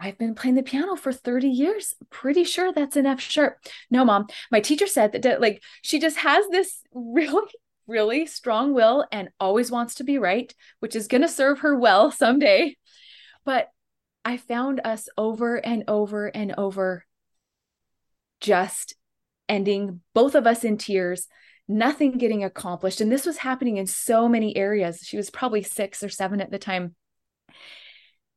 I've 0.00 0.16
been 0.16 0.34
playing 0.34 0.54
the 0.54 0.62
piano 0.62 0.96
for 0.96 1.12
30 1.12 1.48
years. 1.48 1.94
Pretty 2.08 2.44
sure 2.44 2.72
that's 2.72 2.96
an 2.96 3.04
F 3.04 3.20
sharp. 3.20 3.58
No, 3.90 4.04
mom, 4.04 4.28
my 4.50 4.60
teacher 4.60 4.86
said 4.86 5.12
that, 5.12 5.40
like, 5.40 5.62
she 5.82 5.98
just 6.00 6.16
has 6.18 6.48
this 6.48 6.82
really, 6.94 7.52
really 7.86 8.26
strong 8.26 8.72
will 8.72 9.04
and 9.12 9.28
always 9.38 9.70
wants 9.70 9.96
to 9.96 10.04
be 10.04 10.18
right, 10.18 10.54
which 10.80 10.96
is 10.96 11.06
going 11.06 11.20
to 11.20 11.28
serve 11.28 11.60
her 11.60 11.78
well 11.78 12.10
someday. 12.10 12.76
But 13.44 13.68
I 14.24 14.38
found 14.38 14.80
us 14.84 15.08
over 15.18 15.56
and 15.56 15.84
over 15.86 16.26
and 16.26 16.54
over 16.56 17.04
just 18.40 18.94
ending 19.50 20.00
both 20.14 20.34
of 20.34 20.46
us 20.46 20.64
in 20.64 20.78
tears, 20.78 21.26
nothing 21.68 22.12
getting 22.12 22.42
accomplished. 22.42 23.02
And 23.02 23.12
this 23.12 23.26
was 23.26 23.38
happening 23.38 23.76
in 23.76 23.86
so 23.86 24.28
many 24.28 24.56
areas. 24.56 25.00
She 25.02 25.18
was 25.18 25.28
probably 25.28 25.62
six 25.62 26.02
or 26.02 26.08
seven 26.08 26.40
at 26.40 26.50
the 26.50 26.58
time. 26.58 26.94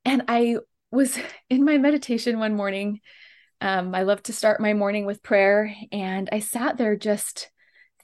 And 0.04 0.24
I 0.28 0.58
was 0.94 1.18
in 1.50 1.66
my 1.66 1.78
meditation 1.78 2.38
one 2.38 2.56
morning. 2.56 3.02
Um, 3.60 3.96
I 3.96 4.04
love 4.04 4.22
to 4.24 4.34
start 4.34 4.62
my 4.62 4.74
morning 4.74 5.06
with 5.06 5.24
prayer, 5.24 5.74
and 5.92 6.30
I 6.32 6.40
sat 6.40 6.78
there 6.78 6.96
just 6.96 7.50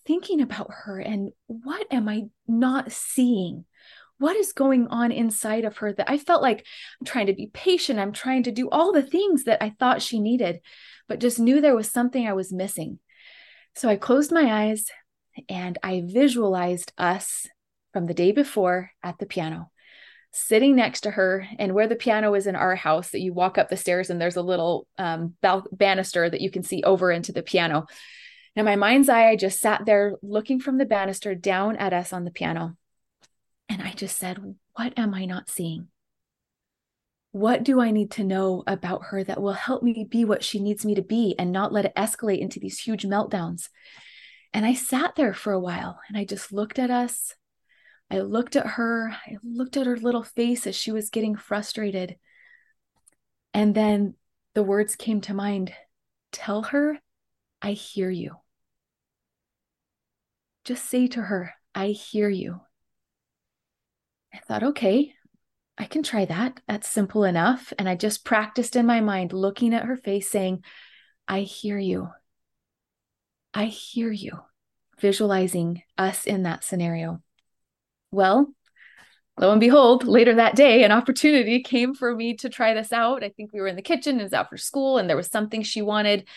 thinking 0.06 0.42
about 0.42 0.72
her 0.72 1.00
and 1.00 1.32
what 1.46 1.86
am 1.92 2.10
I 2.10 2.24
not 2.48 2.92
seeing? 2.92 3.66
What 4.18 4.36
is 4.36 4.54
going 4.54 4.88
on 4.88 5.12
inside 5.12 5.66
of 5.66 5.78
her 5.78 5.94
that 5.94 6.10
I 6.10 6.18
felt 6.18 6.42
like 6.42 6.66
I'm 7.00 7.06
trying 7.06 7.28
to 7.28 7.34
be 7.34 7.52
patient, 7.54 8.00
I'm 8.00 8.12
trying 8.12 8.44
to 8.44 8.52
do 8.52 8.70
all 8.70 8.92
the 8.92 9.04
things 9.04 9.44
that 9.44 9.64
I 9.64 9.76
thought 9.78 10.02
she 10.02 10.20
needed, 10.20 10.62
but 11.08 11.20
just 11.20 11.40
knew 11.40 11.62
there 11.62 11.76
was 11.76 11.92
something 11.92 12.28
I 12.28 12.34
was 12.34 12.52
missing. 12.52 12.98
So 13.76 13.88
I 13.88 13.98
closed 13.98 14.32
my 14.32 14.66
eyes 14.66 14.88
and 15.48 15.78
I 15.84 16.02
visualized 16.06 16.92
us 16.98 17.46
from 17.94 18.08
the 18.08 18.16
day 18.16 18.32
before 18.32 18.92
at 19.04 19.20
the 19.20 19.28
piano 19.28 19.70
sitting 20.32 20.76
next 20.76 21.02
to 21.02 21.12
her 21.12 21.48
and 21.58 21.74
where 21.74 21.88
the 21.88 21.96
piano 21.96 22.34
is 22.36 22.48
in 22.48 22.56
our 22.56 22.76
house 22.76 23.10
that 23.10 23.22
you 23.22 23.34
walk 23.34 23.58
up 23.58 23.70
the 23.70 23.78
stairs 23.78 24.10
and 24.10 24.22
there's 24.22 24.36
a 24.36 24.42
little 24.42 24.88
um, 24.98 25.36
bal- 25.42 25.68
banister 25.72 26.30
that 26.30 26.42
you 26.42 26.52
can 26.52 26.64
see 26.64 26.84
over 26.84 27.12
into 27.12 27.32
the 27.32 27.42
piano. 27.42 27.88
In 28.56 28.66
my 28.66 28.76
mind's 28.76 29.10
eye 29.10 29.30
i 29.30 29.36
just 29.36 29.60
sat 29.60 29.86
there 29.86 30.16
looking 30.22 30.60
from 30.60 30.78
the 30.78 30.86
banister 30.86 31.34
down 31.34 31.78
at 31.78 31.94
us 31.94 32.14
on 32.14 32.26
the 32.26 32.32
piano. 32.32 32.76
And 33.68 33.82
i 33.82 33.92
just 33.92 34.18
said 34.18 34.56
what 34.74 34.98
am 34.98 35.14
i 35.14 35.26
not 35.26 35.50
seeing? 35.50 35.88
What 37.32 37.64
do 37.64 37.80
i 37.80 37.92
need 37.92 38.12
to 38.12 38.24
know 38.24 38.64
about 38.68 39.06
her 39.06 39.24
that 39.24 39.42
will 39.42 39.54
help 39.54 39.82
me 39.82 40.06
be 40.10 40.26
what 40.26 40.44
she 40.44 40.60
needs 40.60 40.86
me 40.86 40.96
to 40.96 41.02
be 41.02 41.36
and 41.40 41.52
not 41.52 41.74
let 41.74 41.86
it 41.86 41.96
escalate 41.96 42.40
into 42.40 42.60
these 42.60 42.80
huge 42.80 43.04
meltdowns? 43.04 43.70
And 44.54 44.66
i 44.66 44.74
sat 44.74 45.16
there 45.16 45.34
for 45.34 45.54
a 45.54 45.60
while 45.60 46.00
and 46.08 46.18
i 46.18 46.24
just 46.24 46.52
looked 46.52 46.78
at 46.78 46.92
us 46.92 47.34
I 48.12 48.20
looked 48.20 48.56
at 48.56 48.66
her, 48.66 49.12
I 49.12 49.38
looked 49.44 49.78
at 49.78 49.86
her 49.86 49.98
little 49.98 50.24
face 50.24 50.66
as 50.66 50.76
she 50.76 50.92
was 50.92 51.10
getting 51.10 51.36
frustrated. 51.36 52.18
And 53.54 53.76
then 53.76 54.16
the 54.56 54.64
words 54.64 54.96
came 54.96 55.22
to 55.22 55.34
mind 55.34 55.74
Tell 56.32 56.64
her, 56.64 57.00
I 57.62 57.72
hear 57.72 58.10
you. 58.10 58.36
Just 60.64 60.86
say 60.86 61.08
to 61.08 61.22
her, 61.22 61.54
I 61.74 61.88
hear 61.88 62.30
you. 62.30 62.62
I 64.34 64.40
thought, 64.40 64.64
okay, 64.64 65.14
I 65.78 65.86
can 65.86 66.04
try 66.04 66.26
that. 66.26 66.60
That's 66.68 66.88
simple 66.88 67.24
enough. 67.24 67.74
And 67.80 67.90
I 67.90 67.96
just 67.96 68.26
practiced 68.26 68.76
in 68.76 68.86
my 68.86 69.02
mind, 69.02 69.34
looking 69.34 69.74
at 69.74 69.86
her 69.86 69.98
face, 69.98 70.30
saying, 70.30 70.64
I 71.28 71.42
hear 71.42 71.80
you. 71.80 72.10
I 73.54 73.66
hear 73.66 74.12
you. 74.12 74.40
Visualizing 75.00 75.82
us 75.98 76.26
in 76.26 76.44
that 76.44 76.64
scenario. 76.64 77.24
Well, 78.12 78.54
lo 79.40 79.52
and 79.52 79.60
behold, 79.60 80.06
later 80.06 80.36
that 80.36 80.56
day, 80.56 80.84
an 80.84 80.92
opportunity 80.92 81.62
came 81.62 81.94
for 81.94 82.16
me 82.16 82.36
to 82.38 82.50
try 82.50 82.74
this 82.74 82.92
out. 82.92 83.24
I 83.24 83.30
think 83.30 83.52
we 83.54 83.62
were 83.62 83.68
in 83.68 83.76
the 83.76 83.82
kitchen, 83.82 84.20
it 84.20 84.24
was 84.24 84.34
after 84.34 84.58
school, 84.58 84.98
and 84.98 85.10
there 85.10 85.18
was 85.18 85.28
something 85.28 85.62
she 85.64 85.82
wanted, 85.82 86.28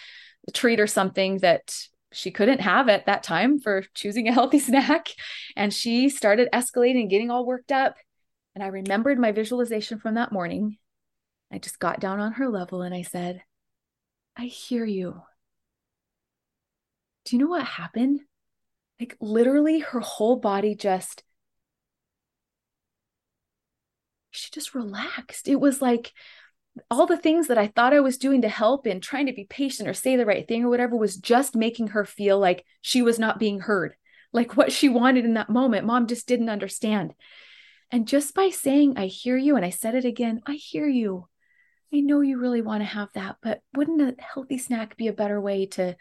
a 0.49 0.53
treat 0.53 0.81
or 0.81 0.87
something 0.87 1.39
that 1.39 1.77
she 2.13 2.31
couldn't 2.31 2.61
have 2.61 2.89
at 2.89 3.07
that 3.07 3.23
time 3.23 3.59
for 3.59 3.85
choosing 3.95 4.29
a 4.29 4.33
healthy 4.33 4.59
snack. 4.61 5.09
And 5.57 5.73
she 5.73 6.09
started 6.09 6.49
escalating, 6.53 7.09
getting 7.09 7.31
all 7.31 7.47
worked 7.47 7.73
up. 7.73 7.97
And 8.55 8.63
I 8.63 8.69
remembered 8.69 9.19
my 9.19 9.33
visualization 9.33 9.99
from 9.99 10.15
that 10.15 10.33
morning. 10.33 10.77
I 11.51 11.59
just 11.59 11.79
got 11.79 12.01
down 12.01 12.21
on 12.21 12.33
her 12.33 12.49
level 12.49 12.83
and 12.83 12.95
I 12.95 13.03
said, 13.03 13.43
I 14.37 14.45
hear 14.45 14.85
you. 14.85 15.23
Do 17.25 17.37
you 17.37 17.43
know 17.43 17.51
what 17.51 17.65
happened? 17.65 18.21
Like 18.99 19.17
literally, 19.21 19.81
her 19.81 20.01
whole 20.01 20.37
body 20.37 20.75
just 20.75 21.23
she 24.33 24.51
just 24.51 24.75
relaxed. 24.75 25.49
It 25.49 25.61
was 25.61 25.81
like 25.81 26.13
all 26.91 27.07
the 27.07 27.19
things 27.19 27.49
that 27.49 27.59
I 27.59 27.69
thought 27.69 27.93
I 27.93 28.01
was 28.01 28.17
doing 28.17 28.43
to 28.43 28.49
help 28.49 28.87
and 28.87 29.03
trying 29.03 29.27
to 29.27 29.33
be 29.33 29.45
patient 29.45 29.89
or 29.89 29.95
say 29.95 30.17
the 30.17 30.27
right 30.27 30.47
thing 30.47 30.65
or 30.65 30.71
whatever 30.71 30.97
was 30.97 31.17
just 31.17 31.55
making 31.55 31.89
her 31.89 32.05
feel 32.05 32.39
like 32.39 32.65
she 32.81 33.03
was 33.03 33.19
not 33.19 33.39
being 33.39 33.61
heard. 33.61 33.95
Like 34.33 34.57
what 34.57 34.73
she 34.73 34.89
wanted 34.89 35.25
in 35.25 35.35
that 35.35 35.51
moment, 35.51 35.87
mom 35.87 36.07
just 36.07 36.27
didn't 36.27 36.49
understand. 36.49 37.15
And 37.91 38.09
just 38.09 38.35
by 38.35 38.49
saying, 38.49 38.95
I 38.97 39.07
hear 39.07 39.37
you, 39.37 39.57
and 39.57 39.65
I 39.65 39.71
said 39.71 39.95
it 39.95 40.07
again, 40.07 40.41
I 40.47 40.55
hear 40.55 40.89
you, 40.89 41.29
I 41.93 42.01
know 42.01 42.23
you 42.23 42.39
really 42.39 42.63
want 42.63 42.81
to 42.81 42.87
have 42.87 43.11
that, 43.13 43.37
but 43.43 43.61
wouldn't 43.77 44.01
a 44.01 44.23
healthy 44.23 44.57
snack 44.57 44.97
be 44.97 45.09
a 45.09 45.13
better 45.13 45.39
way 45.39 45.67
to, 45.67 45.95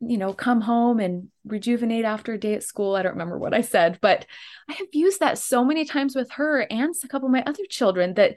you 0.00 0.18
know, 0.18 0.32
come 0.32 0.60
home 0.60 1.00
and 1.00 1.28
rejuvenate 1.44 2.04
after 2.04 2.34
a 2.34 2.38
day 2.38 2.54
at 2.54 2.62
school? 2.62 2.94
I 2.94 3.02
don't 3.02 3.12
remember 3.12 3.38
what 3.38 3.54
I 3.54 3.62
said, 3.62 3.98
but 4.00 4.26
I 4.68 4.74
have 4.74 4.88
used 4.92 5.20
that 5.20 5.38
so 5.38 5.64
many 5.64 5.84
times 5.84 6.14
with 6.14 6.30
her 6.32 6.60
and 6.70 6.94
a 7.02 7.08
couple 7.08 7.26
of 7.26 7.32
my 7.32 7.42
other 7.44 7.64
children 7.68 8.14
that 8.14 8.36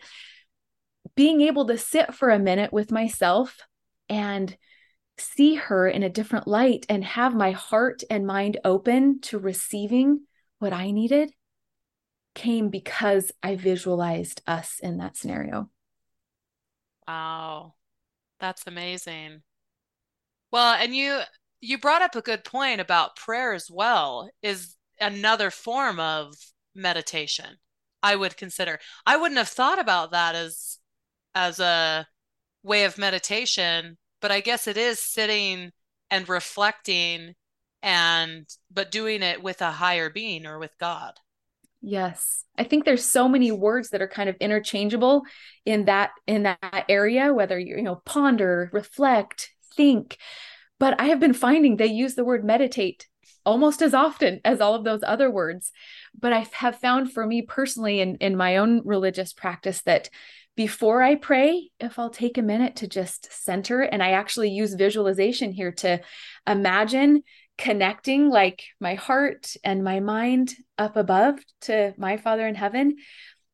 being 1.16 1.42
able 1.42 1.68
to 1.68 1.78
sit 1.78 2.14
for 2.14 2.30
a 2.30 2.40
minute 2.40 2.74
with 2.74 2.92
myself 2.92 3.60
and 4.10 4.56
see 5.18 5.56
her 5.56 5.88
in 5.88 6.04
a 6.04 6.10
different 6.10 6.48
light 6.48 6.86
and 6.90 7.04
have 7.04 7.36
my 7.36 7.52
heart 7.52 8.04
and 8.10 8.26
mind 8.26 8.58
open 8.64 9.20
to 9.22 9.38
receiving 9.38 10.22
what 10.60 10.74
I 10.74 10.92
needed 10.92 11.32
came 12.34 12.70
because 12.70 13.32
I 13.44 13.56
visualized 13.56 14.42
us 14.48 14.80
in 14.82 14.98
that 14.98 15.18
scenario. 15.18 15.70
Wow. 17.08 17.74
That's 18.40 18.66
amazing. 18.68 19.42
Well, 20.52 20.74
and 20.74 20.96
you 20.96 21.20
you 21.62 21.78
brought 21.78 22.02
up 22.02 22.16
a 22.16 22.22
good 22.22 22.44
point 22.44 22.82
about 22.82 23.16
prayer 23.16 23.54
as 23.54 23.70
well 23.72 24.30
is 24.42 24.76
another 25.00 25.52
form 25.52 26.00
of 26.00 26.34
meditation. 26.76 27.58
I 28.04 28.16
would 28.16 28.36
consider. 28.36 28.80
I 29.06 29.18
wouldn't 29.18 29.38
have 29.38 29.48
thought 29.48 29.80
about 29.80 30.12
that 30.12 30.36
as 30.36 30.80
as 31.36 31.60
a 31.60 32.08
way 32.64 32.84
of 32.84 32.98
meditation, 32.98 33.98
but 34.22 34.32
I 34.32 34.42
guess 34.42 34.68
it 34.68 34.76
is 34.76 35.00
sitting 35.00 35.72
and 36.10 36.28
reflecting 36.28 37.36
and 37.84 38.48
but 38.72 38.92
doing 38.92 39.22
it 39.24 39.42
with 39.42 39.62
a 39.62 39.72
higher 39.72 40.10
being 40.10 40.46
or 40.46 40.60
with 40.60 40.72
God. 40.80 41.14
Yes. 41.82 42.46
I 42.58 42.64
think 42.64 42.86
there's 42.86 43.04
so 43.04 43.28
many 43.28 43.52
words 43.52 43.90
that 43.90 44.02
are 44.02 44.08
kind 44.08 44.30
of 44.30 44.36
interchangeable 44.40 45.24
in 45.66 45.86
that 45.86 46.12
in 46.28 46.44
that 46.44 46.86
area 46.90 47.34
whether 47.34 47.58
you 47.58 47.78
you 47.78 47.84
know 47.84 48.02
ponder, 48.06 48.70
reflect, 48.74 49.52
think. 49.76 50.18
But 50.82 51.00
I 51.00 51.10
have 51.10 51.20
been 51.20 51.34
finding 51.34 51.78
they 51.78 51.86
use 51.86 52.16
the 52.16 52.26
word 52.26 52.44
meditate 52.44 53.08
almost 53.46 53.84
as 53.84 53.94
often 53.94 54.42
as 54.44 54.60
all 54.62 54.74
of 54.74 54.84
those 54.84 55.04
other 55.04 55.30
words. 55.30 55.72
But 56.20 56.34
I 56.34 56.48
have 56.54 56.80
found 56.80 57.14
for 57.14 57.24
me 57.24 57.44
personally 57.44 58.00
in 58.00 58.16
in 58.16 58.36
my 58.36 58.58
own 58.58 58.82
religious 58.84 59.32
practice 59.32 59.84
that 59.84 60.10
before 60.56 61.04
I 61.04 61.14
pray, 61.16 61.70
if 61.80 62.00
I'll 62.00 62.10
take 62.10 62.40
a 62.40 62.50
minute 62.54 62.78
to 62.78 62.88
just 62.88 63.32
center, 63.32 63.82
and 63.82 64.02
I 64.02 64.14
actually 64.14 64.50
use 64.50 64.74
visualization 64.74 65.52
here 65.52 65.72
to 65.84 66.02
imagine 66.48 67.22
connecting 67.60 68.32
like 68.32 68.64
my 68.80 68.96
heart 68.96 69.54
and 69.64 69.84
my 69.84 70.00
mind 70.00 70.56
up 70.80 70.98
above 70.98 71.36
to 71.70 71.94
my 71.96 72.18
Father 72.18 72.48
in 72.48 72.56
heaven, 72.56 72.96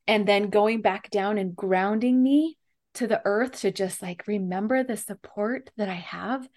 and 0.08 0.26
then 0.26 0.50
going 0.50 0.82
back 0.82 1.10
down 1.10 1.38
and 1.38 1.58
grounding 1.58 2.24
me 2.24 2.58
to 2.94 3.06
the 3.06 3.22
earth 3.26 3.60
to 3.62 3.72
just 3.72 4.02
like 4.02 4.28
remember 4.28 4.82
the 4.82 4.96
support 4.96 5.70
that 5.76 5.90
I 5.90 6.02
have 6.16 6.48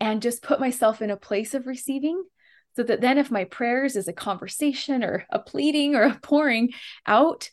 and 0.00 0.22
just 0.22 0.42
put 0.42 0.60
myself 0.60 1.02
in 1.02 1.10
a 1.10 1.16
place 1.16 1.54
of 1.54 1.66
receiving 1.66 2.22
so 2.76 2.82
that 2.82 3.00
then 3.00 3.18
if 3.18 3.30
my 3.30 3.44
prayers 3.44 3.96
is 3.96 4.08
a 4.08 4.12
conversation 4.12 5.02
or 5.02 5.26
a 5.30 5.38
pleading 5.38 5.94
or 5.94 6.02
a 6.02 6.18
pouring 6.22 6.70
out 7.06 7.50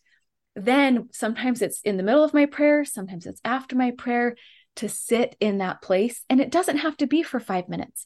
then 0.55 1.09
sometimes 1.11 1.61
it's 1.61 1.81
in 1.81 1.97
the 1.97 2.03
middle 2.03 2.23
of 2.23 2.33
my 2.33 2.45
prayer, 2.45 2.85
sometimes 2.85 3.25
it's 3.25 3.41
after 3.43 3.75
my 3.75 3.91
prayer 3.91 4.35
to 4.77 4.89
sit 4.89 5.35
in 5.39 5.59
that 5.59 5.81
place. 5.81 6.23
And 6.29 6.39
it 6.39 6.51
doesn't 6.51 6.77
have 6.77 6.97
to 6.97 7.07
be 7.07 7.23
for 7.23 7.39
five 7.39 7.69
minutes, 7.69 8.05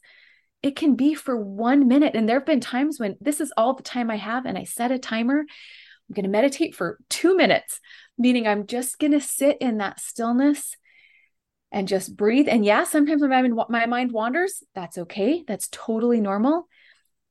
it 0.62 0.76
can 0.76 0.96
be 0.96 1.14
for 1.14 1.38
one 1.38 1.88
minute. 1.88 2.16
And 2.16 2.28
there 2.28 2.40
have 2.40 2.46
been 2.46 2.60
times 2.60 3.00
when 3.00 3.16
this 3.22 3.40
is 3.40 3.54
all 3.56 3.76
the 3.76 3.84
time 3.84 4.12
I 4.12 4.18
have, 4.18 4.46
and 4.46 4.58
I 4.58 4.66
set 4.66 4.92
a 4.92 5.00
timer. 5.00 5.40
I'm 5.40 6.14
going 6.14 6.24
to 6.24 6.30
meditate 6.30 6.76
for 6.76 6.98
two 7.08 7.38
minutes, 7.38 7.80
meaning 8.18 8.48
I'm 8.48 8.66
just 8.66 8.98
going 8.98 9.12
to 9.12 9.22
sit 9.22 9.58
in 9.62 9.78
that 9.78 10.00
stillness 10.00 10.76
and 11.72 11.88
just 11.88 12.16
breathe. 12.16 12.48
And 12.50 12.66
yeah, 12.66 12.84
sometimes 12.84 13.22
when 13.22 13.56
my, 13.56 13.66
my 13.70 13.86
mind 13.86 14.12
wanders, 14.12 14.64
that's 14.74 14.98
okay. 14.98 15.44
That's 15.48 15.68
totally 15.72 16.20
normal. 16.20 16.68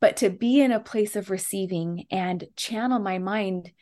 But 0.00 0.18
to 0.18 0.30
be 0.30 0.60
in 0.60 0.70
a 0.70 0.80
place 0.80 1.16
of 1.16 1.30
receiving 1.30 2.04
and 2.10 2.44
channel 2.56 3.00
my 3.00 3.18
mind 3.18 3.72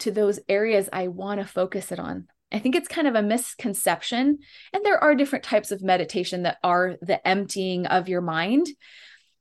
to 0.00 0.10
those 0.10 0.40
areas 0.48 0.88
I 0.92 1.08
want 1.08 1.40
to 1.40 1.46
focus 1.46 1.92
it 1.92 1.98
on. 1.98 2.26
I 2.52 2.58
think 2.58 2.74
it's 2.74 2.88
kind 2.88 3.06
of 3.06 3.14
a 3.14 3.22
misconception. 3.22 4.38
And 4.72 4.84
there 4.84 5.02
are 5.02 5.14
different 5.14 5.44
types 5.44 5.70
of 5.70 5.82
meditation 5.82 6.42
that 6.42 6.58
are 6.64 6.96
the 7.00 7.26
emptying 7.26 7.86
of 7.86 8.08
your 8.08 8.22
mind. 8.22 8.66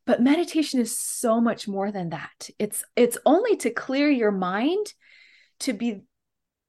But 0.06 0.22
meditation 0.22 0.80
is 0.80 0.98
so 0.98 1.40
much 1.40 1.68
more 1.68 1.92
than 1.92 2.10
that. 2.10 2.50
It's 2.58 2.84
it's 2.96 3.18
only 3.26 3.56
to 3.58 3.70
clear 3.70 4.10
your 4.10 4.32
mind 4.32 4.94
to 5.62 5.74
be 5.74 6.02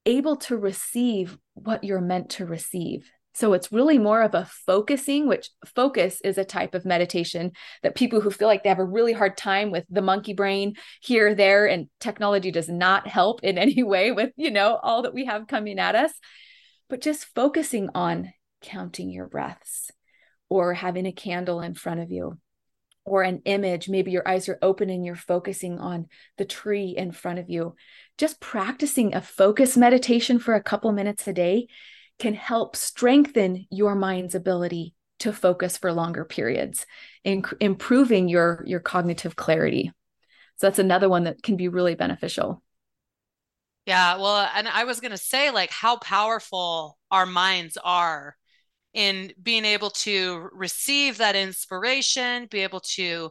able 0.06 0.36
to 0.36 0.56
receive 0.56 1.38
what 1.54 1.84
you're 1.84 2.00
meant 2.00 2.30
to 2.30 2.46
receive. 2.46 3.10
So 3.40 3.54
it's 3.54 3.72
really 3.72 3.96
more 3.96 4.20
of 4.20 4.34
a 4.34 4.44
focusing, 4.44 5.26
which 5.26 5.48
focus 5.64 6.20
is 6.22 6.36
a 6.36 6.44
type 6.44 6.74
of 6.74 6.84
meditation 6.84 7.52
that 7.82 7.94
people 7.94 8.20
who 8.20 8.30
feel 8.30 8.48
like 8.48 8.62
they 8.62 8.68
have 8.68 8.78
a 8.78 8.84
really 8.84 9.14
hard 9.14 9.38
time 9.38 9.70
with 9.70 9.86
the 9.88 10.02
monkey 10.02 10.34
brain 10.34 10.74
here, 11.00 11.34
there, 11.34 11.66
and 11.66 11.88
technology 12.00 12.50
does 12.50 12.68
not 12.68 13.08
help 13.08 13.42
in 13.42 13.56
any 13.58 13.82
way 13.82 14.12
with, 14.12 14.32
you 14.36 14.50
know, 14.50 14.78
all 14.82 15.02
that 15.02 15.14
we 15.14 15.24
have 15.24 15.46
coming 15.46 15.78
at 15.78 15.94
us. 15.94 16.12
But 16.90 17.00
just 17.00 17.34
focusing 17.34 17.88
on 17.94 18.30
counting 18.60 19.08
your 19.08 19.26
breaths 19.26 19.90
or 20.50 20.74
having 20.74 21.06
a 21.06 21.12
candle 21.12 21.62
in 21.62 21.72
front 21.72 22.00
of 22.00 22.10
you 22.10 22.36
or 23.06 23.22
an 23.22 23.40
image. 23.46 23.88
Maybe 23.88 24.10
your 24.10 24.28
eyes 24.28 24.50
are 24.50 24.58
open 24.60 24.90
and 24.90 25.02
you're 25.02 25.16
focusing 25.16 25.78
on 25.78 26.08
the 26.36 26.44
tree 26.44 26.94
in 26.94 27.10
front 27.10 27.38
of 27.38 27.48
you. 27.48 27.74
Just 28.18 28.38
practicing 28.38 29.14
a 29.14 29.22
focus 29.22 29.78
meditation 29.78 30.38
for 30.38 30.52
a 30.52 30.62
couple 30.62 30.92
minutes 30.92 31.26
a 31.26 31.32
day 31.32 31.68
can 32.20 32.34
help 32.34 32.76
strengthen 32.76 33.66
your 33.70 33.94
mind's 33.94 34.34
ability 34.34 34.94
to 35.20 35.32
focus 35.32 35.76
for 35.76 35.92
longer 35.92 36.24
periods, 36.24 36.86
inc- 37.26 37.56
improving 37.60 38.28
your 38.28 38.62
your 38.66 38.80
cognitive 38.80 39.36
clarity. 39.36 39.92
So 40.56 40.66
that's 40.66 40.78
another 40.78 41.08
one 41.08 41.24
that 41.24 41.42
can 41.42 41.56
be 41.56 41.68
really 41.68 41.94
beneficial. 41.94 42.62
Yeah, 43.86 44.16
well, 44.18 44.48
and 44.54 44.68
I 44.68 44.84
was 44.84 45.00
going 45.00 45.10
to 45.10 45.18
say 45.18 45.50
like 45.50 45.70
how 45.70 45.96
powerful 45.98 46.98
our 47.10 47.26
minds 47.26 47.76
are 47.82 48.36
in 48.94 49.32
being 49.42 49.64
able 49.64 49.90
to 49.90 50.48
receive 50.52 51.18
that 51.18 51.36
inspiration, 51.36 52.46
be 52.50 52.60
able 52.60 52.80
to 52.80 53.30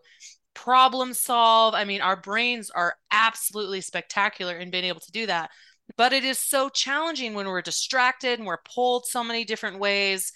problem 0.53 1.13
solve. 1.13 1.73
I 1.75 1.85
mean, 1.85 2.01
our 2.01 2.15
brains 2.15 2.69
are 2.71 2.95
absolutely 3.11 3.81
spectacular 3.81 4.57
in 4.57 4.71
being 4.71 4.85
able 4.85 5.01
to 5.01 5.11
do 5.11 5.27
that 5.27 5.51
but 5.97 6.13
it 6.13 6.23
is 6.23 6.39
so 6.39 6.69
challenging 6.69 7.33
when 7.33 7.47
we're 7.47 7.61
distracted 7.61 8.39
and 8.39 8.47
we're 8.47 8.57
pulled 8.57 9.05
so 9.05 9.23
many 9.23 9.43
different 9.43 9.79
ways 9.79 10.31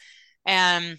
and 0.46 0.98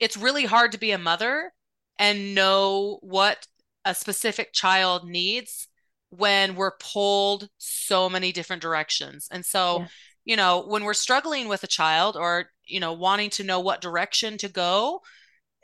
it's 0.00 0.16
really 0.16 0.44
hard 0.44 0.72
to 0.72 0.78
be 0.78 0.92
a 0.92 0.98
mother 0.98 1.52
and 1.98 2.34
know 2.34 2.98
what 3.02 3.46
a 3.84 3.94
specific 3.94 4.52
child 4.52 5.08
needs 5.08 5.68
when 6.10 6.54
we're 6.54 6.76
pulled 6.78 7.48
so 7.58 8.08
many 8.08 8.32
different 8.32 8.62
directions 8.62 9.28
and 9.30 9.44
so 9.44 9.80
yeah. 9.80 9.86
you 10.24 10.36
know 10.36 10.64
when 10.66 10.84
we're 10.84 10.94
struggling 10.94 11.48
with 11.48 11.64
a 11.64 11.68
child 11.68 12.16
or 12.16 12.46
you 12.66 12.80
know 12.80 12.92
wanting 12.92 13.30
to 13.30 13.44
know 13.44 13.60
what 13.60 13.80
direction 13.80 14.36
to 14.38 14.48
go 14.48 15.00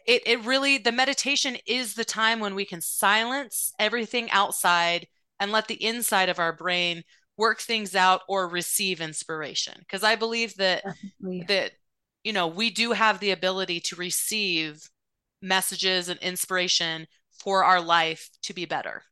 it, 0.06 0.22
it 0.26 0.44
really 0.44 0.78
the 0.78 0.92
meditation 0.92 1.56
is 1.66 1.94
the 1.94 2.04
time 2.04 2.40
when 2.40 2.54
we 2.54 2.64
can 2.64 2.80
silence 2.80 3.74
everything 3.78 4.30
outside 4.30 5.06
and 5.38 5.52
let 5.52 5.68
the 5.68 5.82
inside 5.84 6.28
of 6.28 6.38
our 6.38 6.52
brain 6.52 7.04
work 7.38 7.60
things 7.60 7.94
out 7.94 8.20
or 8.28 8.48
receive 8.48 9.00
inspiration. 9.00 9.74
Because 9.78 10.02
i 10.04 10.16
believe 10.16 10.54
that 10.56 10.82
Definitely. 10.84 11.44
that 11.48 11.72
you 12.24 12.32
know 12.32 12.48
we 12.48 12.70
do 12.70 12.92
have 12.92 13.20
the 13.20 13.30
ability 13.30 13.80
to 13.80 13.96
receive 13.96 14.82
messages 15.40 16.08
and 16.08 16.20
inspiration 16.20 17.06
for 17.30 17.64
our 17.64 17.80
life 17.80 18.28
to 18.42 18.52
be 18.52 18.66
better. 18.66 19.02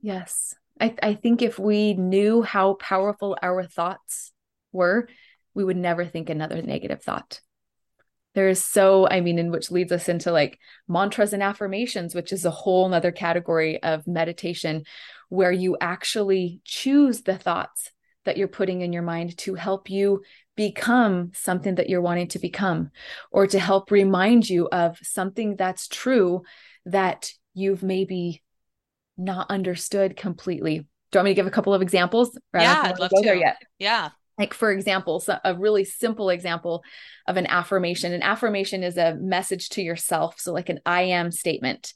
Yes. 0.00 0.54
I, 0.80 0.94
I 1.02 1.14
think 1.14 1.42
if 1.42 1.58
we 1.58 1.94
knew 1.94 2.42
how 2.42 2.74
powerful 2.74 3.36
our 3.42 3.64
thoughts 3.64 4.32
were 4.72 5.08
we 5.54 5.64
would 5.64 5.76
never 5.76 6.04
think 6.04 6.28
another 6.28 6.60
negative 6.60 7.02
thought. 7.02 7.40
There 8.34 8.50
is 8.50 8.62
so 8.62 9.08
i 9.08 9.22
mean 9.22 9.38
in 9.38 9.50
which 9.50 9.70
leads 9.70 9.90
us 9.90 10.10
into 10.10 10.30
like 10.30 10.58
mantras 10.86 11.32
and 11.32 11.42
affirmations 11.42 12.14
which 12.14 12.32
is 12.32 12.44
a 12.44 12.50
whole 12.50 12.86
nother 12.86 13.10
category 13.10 13.82
of 13.82 14.06
meditation 14.06 14.84
where 15.28 15.52
you 15.52 15.76
actually 15.80 16.60
choose 16.64 17.22
the 17.22 17.36
thoughts 17.36 17.90
that 18.24 18.36
you're 18.36 18.48
putting 18.48 18.82
in 18.82 18.92
your 18.92 19.02
mind 19.02 19.36
to 19.38 19.54
help 19.54 19.88
you 19.88 20.22
become 20.56 21.30
something 21.34 21.76
that 21.76 21.88
you're 21.88 22.00
wanting 22.00 22.28
to 22.28 22.38
become 22.38 22.90
or 23.30 23.46
to 23.46 23.58
help 23.58 23.90
remind 23.90 24.48
you 24.48 24.68
of 24.68 24.98
something 25.02 25.56
that's 25.56 25.88
true 25.88 26.42
that 26.86 27.30
you've 27.54 27.82
maybe 27.82 28.42
not 29.16 29.50
understood 29.50 30.16
completely. 30.16 30.78
Do 30.78 30.84
you 31.14 31.18
want 31.18 31.24
me 31.26 31.30
to 31.30 31.34
give 31.34 31.46
a 31.46 31.50
couple 31.50 31.74
of 31.74 31.82
examples? 31.82 32.38
Yeah, 32.54 32.82
I'd 32.84 32.98
love 32.98 33.10
to. 33.10 33.22
There 33.22 33.36
yet. 33.36 33.56
Yeah. 33.78 34.10
Like, 34.38 34.52
for 34.52 34.70
example, 34.70 35.20
so 35.20 35.38
a 35.44 35.54
really 35.54 35.84
simple 35.84 36.28
example 36.28 36.84
of 37.26 37.36
an 37.38 37.46
affirmation. 37.46 38.12
An 38.12 38.22
affirmation 38.22 38.82
is 38.82 38.98
a 38.98 39.14
message 39.14 39.70
to 39.70 39.82
yourself. 39.82 40.38
So, 40.38 40.52
like 40.52 40.68
an 40.68 40.80
I 40.84 41.02
am 41.02 41.30
statement. 41.30 41.94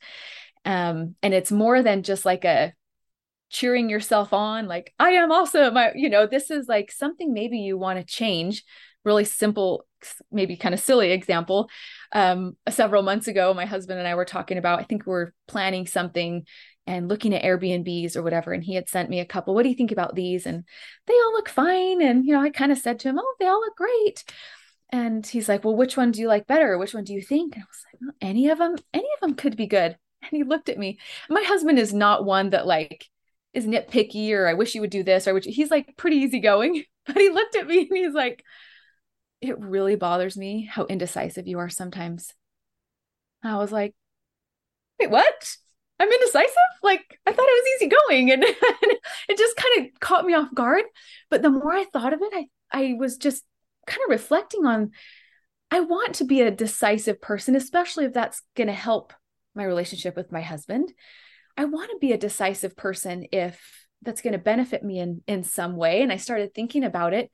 Um, 0.64 1.16
and 1.22 1.34
it's 1.34 1.52
more 1.52 1.82
than 1.82 2.02
just 2.02 2.24
like 2.24 2.44
a 2.44 2.72
cheering 3.50 3.90
yourself 3.90 4.32
on 4.32 4.66
like 4.66 4.94
i 4.98 5.10
am 5.10 5.32
awesome 5.32 5.76
I, 5.76 5.92
you 5.94 6.08
know 6.08 6.26
this 6.26 6.50
is 6.50 6.68
like 6.68 6.90
something 6.90 7.32
maybe 7.32 7.58
you 7.58 7.76
want 7.76 7.98
to 7.98 8.04
change 8.04 8.64
really 9.04 9.24
simple, 9.24 9.86
maybe 10.30 10.56
kind 10.56 10.74
of 10.74 10.80
silly 10.80 11.12
example. 11.12 11.68
Um, 12.12 12.56
several 12.68 13.02
months 13.02 13.28
ago, 13.28 13.54
my 13.54 13.66
husband 13.66 13.98
and 13.98 14.08
I 14.08 14.14
were 14.14 14.24
talking 14.24 14.58
about, 14.58 14.80
I 14.80 14.84
think 14.84 15.06
we 15.06 15.14
are 15.14 15.34
planning 15.48 15.86
something 15.86 16.46
and 16.86 17.08
looking 17.08 17.34
at 17.34 17.42
Airbnbs 17.42 18.16
or 18.16 18.22
whatever. 18.22 18.52
And 18.52 18.64
he 18.64 18.74
had 18.74 18.88
sent 18.88 19.10
me 19.10 19.20
a 19.20 19.26
couple. 19.26 19.54
What 19.54 19.62
do 19.62 19.68
you 19.68 19.74
think 19.74 19.92
about 19.92 20.14
these? 20.14 20.46
And 20.46 20.64
they 21.06 21.14
all 21.14 21.32
look 21.32 21.48
fine. 21.48 22.02
And, 22.02 22.24
you 22.24 22.32
know, 22.32 22.40
I 22.40 22.50
kind 22.50 22.72
of 22.72 22.78
said 22.78 22.98
to 23.00 23.08
him, 23.08 23.18
Oh, 23.18 23.34
they 23.38 23.46
all 23.46 23.60
look 23.60 23.76
great. 23.76 24.24
And 24.90 25.24
he's 25.24 25.48
like, 25.48 25.64
Well, 25.64 25.76
which 25.76 25.96
one 25.96 26.10
do 26.10 26.20
you 26.20 26.28
like 26.28 26.46
better? 26.46 26.76
Which 26.78 26.94
one 26.94 27.04
do 27.04 27.14
you 27.14 27.22
think? 27.22 27.54
And 27.54 27.62
I 27.62 27.66
was 27.66 27.84
like, 27.86 28.00
well, 28.00 28.16
Any 28.20 28.48
of 28.48 28.58
them, 28.58 28.76
any 28.92 29.08
of 29.16 29.20
them 29.20 29.34
could 29.34 29.56
be 29.56 29.66
good. 29.66 29.96
And 30.22 30.30
he 30.32 30.42
looked 30.42 30.68
at 30.68 30.78
me. 30.78 30.98
My 31.28 31.42
husband 31.42 31.78
is 31.78 31.94
not 31.94 32.24
one 32.24 32.50
that 32.50 32.66
like 32.66 33.06
is 33.52 33.66
nitpicky 33.66 34.32
or 34.32 34.46
I 34.46 34.54
wish 34.54 34.74
you 34.74 34.80
would 34.80 34.90
do 34.90 35.02
this 35.02 35.26
or 35.26 35.34
which 35.34 35.46
he's 35.46 35.70
like 35.70 35.96
pretty 35.96 36.16
easygoing. 36.16 36.84
But 37.06 37.16
he 37.16 37.30
looked 37.30 37.56
at 37.56 37.66
me 37.66 37.88
and 37.88 37.96
he's 37.96 38.14
like, 38.14 38.44
It 39.40 39.58
really 39.58 39.96
bothers 39.96 40.36
me 40.36 40.68
how 40.70 40.84
indecisive 40.84 41.48
you 41.48 41.58
are 41.58 41.70
sometimes. 41.70 42.34
I 43.42 43.56
was 43.56 43.72
like, 43.72 43.94
Wait, 45.00 45.10
what? 45.10 45.56
I'm 45.98 46.10
indecisive? 46.10 46.54
Like 46.82 47.18
I 47.26 47.32
thought 47.32 47.48
it 47.48 47.64
was 47.64 47.82
easygoing. 47.82 48.30
And, 48.32 48.44
and 48.82 48.98
it 49.28 49.38
just 49.38 49.56
kind 49.56 49.86
of 49.86 50.00
caught 50.00 50.26
me 50.26 50.34
off 50.34 50.54
guard. 50.54 50.84
But 51.30 51.42
the 51.42 51.50
more 51.50 51.72
I 51.72 51.84
thought 51.84 52.12
of 52.12 52.20
it, 52.22 52.32
I 52.32 52.46
I 52.72 52.94
was 52.98 53.16
just 53.16 53.44
kind 53.86 54.00
of 54.04 54.10
reflecting 54.10 54.66
on 54.66 54.92
I 55.70 55.80
want 55.80 56.16
to 56.16 56.24
be 56.24 56.40
a 56.40 56.50
decisive 56.50 57.20
person, 57.20 57.54
especially 57.54 58.04
if 58.04 58.12
that's 58.12 58.42
going 58.56 58.66
to 58.66 58.72
help 58.72 59.12
my 59.54 59.64
relationship 59.64 60.16
with 60.16 60.32
my 60.32 60.40
husband. 60.40 60.92
I 61.60 61.66
want 61.66 61.90
to 61.90 61.98
be 61.98 62.12
a 62.12 62.18
decisive 62.18 62.74
person 62.74 63.26
if 63.32 63.86
that's 64.00 64.22
going 64.22 64.32
to 64.32 64.38
benefit 64.38 64.82
me 64.82 64.98
in 64.98 65.20
in 65.26 65.44
some 65.44 65.76
way 65.76 66.00
and 66.00 66.10
I 66.10 66.16
started 66.16 66.54
thinking 66.54 66.84
about 66.84 67.12
it. 67.12 67.30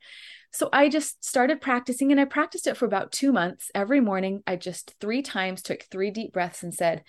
So 0.51 0.67
I 0.73 0.89
just 0.89 1.23
started 1.23 1.61
practicing 1.61 2.11
and 2.11 2.19
I 2.19 2.25
practiced 2.25 2.67
it 2.67 2.75
for 2.75 2.83
about 2.83 3.13
2 3.13 3.31
months. 3.31 3.71
Every 3.73 4.01
morning 4.01 4.43
I 4.45 4.57
just 4.57 4.93
3 4.99 5.21
times 5.21 5.61
took 5.61 5.83
3 5.83 6.11
deep 6.11 6.33
breaths 6.33 6.61
and 6.61 6.73
said, 6.73 7.05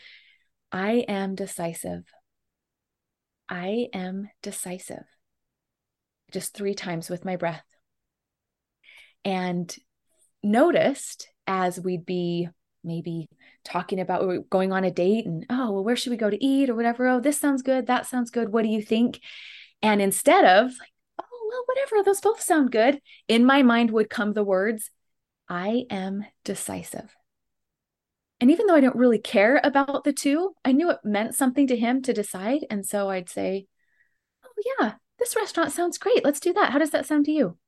"I 0.70 1.04
am 1.08 1.34
decisive. 1.34 2.04
I 3.48 3.88
am 3.92 4.28
decisive." 4.40 5.06
Just 6.30 6.54
3 6.54 6.74
times 6.74 7.10
with 7.10 7.24
my 7.24 7.34
breath. 7.34 7.66
And 9.24 9.76
noticed 10.44 11.28
as 11.48 11.80
we'd 11.80 12.06
be 12.06 12.48
maybe 12.84 13.28
talking 13.68 14.00
about 14.00 14.22
oh, 14.22 14.42
going 14.50 14.72
on 14.72 14.84
a 14.84 14.90
date 14.90 15.26
and 15.26 15.44
oh 15.50 15.72
well 15.72 15.84
where 15.84 15.96
should 15.96 16.10
we 16.10 16.16
go 16.16 16.30
to 16.30 16.44
eat? 16.44 16.70
or 16.70 16.74
whatever 16.74 17.06
oh 17.06 17.20
this 17.20 17.38
sounds 17.38 17.62
good 17.62 17.86
that 17.86 18.06
sounds 18.06 18.30
good 18.30 18.50
what 18.50 18.62
do 18.62 18.68
you 18.68 18.82
think? 18.82 19.20
And 19.82 20.00
instead 20.00 20.44
of 20.44 20.70
like 20.78 20.92
oh 21.20 21.48
well 21.50 21.62
whatever 21.66 22.02
those 22.02 22.20
both 22.20 22.40
sound 22.40 22.72
good 22.72 23.00
in 23.28 23.44
my 23.44 23.62
mind 23.62 23.90
would 23.90 24.10
come 24.10 24.32
the 24.32 24.44
words 24.44 24.90
i 25.48 25.84
am 25.90 26.24
decisive. 26.44 27.14
And 28.40 28.50
even 28.50 28.66
though 28.66 28.74
i 28.74 28.80
don't 28.80 28.96
really 28.96 29.18
care 29.18 29.60
about 29.62 30.04
the 30.04 30.12
two 30.12 30.54
i 30.64 30.72
knew 30.72 30.90
it 30.90 30.98
meant 31.04 31.34
something 31.34 31.66
to 31.66 31.76
him 31.76 32.02
to 32.02 32.12
decide 32.12 32.64
and 32.70 32.86
so 32.86 33.10
i'd 33.10 33.28
say 33.28 33.66
oh 34.44 34.62
yeah 34.80 34.94
this 35.18 35.36
restaurant 35.36 35.72
sounds 35.72 35.98
great 35.98 36.24
let's 36.24 36.40
do 36.40 36.52
that 36.54 36.72
how 36.72 36.78
does 36.78 36.90
that 36.90 37.06
sound 37.06 37.26
to 37.26 37.32
you? 37.32 37.58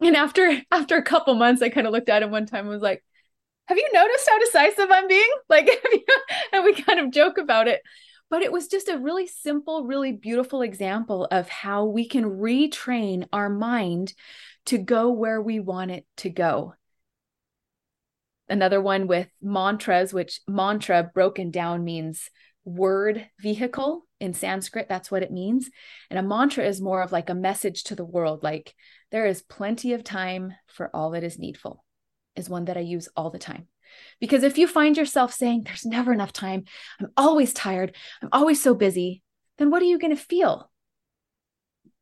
And 0.00 0.16
after 0.16 0.62
after 0.70 0.96
a 0.96 1.02
couple 1.02 1.34
months 1.34 1.62
i 1.62 1.68
kind 1.68 1.86
of 1.86 1.92
looked 1.92 2.08
at 2.08 2.22
him 2.22 2.30
one 2.30 2.46
time 2.46 2.60
and 2.60 2.70
was 2.70 2.82
like 2.82 3.04
have 3.72 3.78
you 3.78 3.88
noticed 3.94 4.28
how 4.28 4.38
decisive 4.38 4.90
I'm 4.90 5.08
being? 5.08 5.30
Like, 5.48 5.68
and 6.52 6.64
we 6.64 6.74
kind 6.74 7.00
of 7.00 7.10
joke 7.10 7.38
about 7.38 7.68
it. 7.68 7.80
But 8.28 8.42
it 8.42 8.52
was 8.52 8.68
just 8.68 8.88
a 8.88 8.98
really 8.98 9.26
simple, 9.26 9.84
really 9.84 10.12
beautiful 10.12 10.62
example 10.62 11.26
of 11.30 11.48
how 11.48 11.86
we 11.86 12.06
can 12.06 12.24
retrain 12.24 13.26
our 13.32 13.48
mind 13.48 14.12
to 14.66 14.78
go 14.78 15.10
where 15.10 15.40
we 15.40 15.60
want 15.60 15.90
it 15.90 16.06
to 16.18 16.30
go. 16.30 16.74
Another 18.48 18.80
one 18.80 19.06
with 19.06 19.28
mantras, 19.40 20.12
which 20.12 20.40
mantra 20.46 21.10
broken 21.14 21.50
down 21.50 21.84
means 21.84 22.30
word 22.64 23.26
vehicle 23.40 24.06
in 24.20 24.34
Sanskrit. 24.34 24.88
That's 24.88 25.10
what 25.10 25.22
it 25.22 25.32
means. 25.32 25.70
And 26.10 26.18
a 26.18 26.22
mantra 26.22 26.64
is 26.64 26.80
more 26.80 27.02
of 27.02 27.12
like 27.12 27.30
a 27.30 27.34
message 27.34 27.84
to 27.84 27.94
the 27.94 28.04
world, 28.04 28.42
like, 28.42 28.74
there 29.10 29.26
is 29.26 29.42
plenty 29.42 29.94
of 29.94 30.04
time 30.04 30.54
for 30.66 30.90
all 30.94 31.10
that 31.10 31.24
is 31.24 31.38
needful 31.38 31.84
is 32.36 32.48
one 32.48 32.66
that 32.66 32.76
I 32.76 32.80
use 32.80 33.08
all 33.16 33.30
the 33.30 33.38
time. 33.38 33.68
Because 34.20 34.42
if 34.42 34.58
you 34.58 34.66
find 34.66 34.96
yourself 34.96 35.32
saying, 35.32 35.62
There's 35.64 35.84
never 35.84 36.12
enough 36.12 36.32
time, 36.32 36.64
I'm 37.00 37.10
always 37.16 37.52
tired, 37.52 37.94
I'm 38.22 38.30
always 38.32 38.62
so 38.62 38.74
busy, 38.74 39.22
then 39.58 39.70
what 39.70 39.82
are 39.82 39.86
you 39.86 39.98
going 39.98 40.16
to 40.16 40.22
feel? 40.22 40.70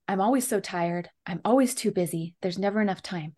I'm 0.07 0.21
always 0.21 0.47
so 0.47 0.61
tired, 0.61 1.09
I'm 1.27 1.41
always 1.45 1.75
too 1.75 1.93
busy, 1.93 2.35
there's 2.43 2.59
never 2.59 2.81
enough 2.81 3.03
time. 3.03 3.35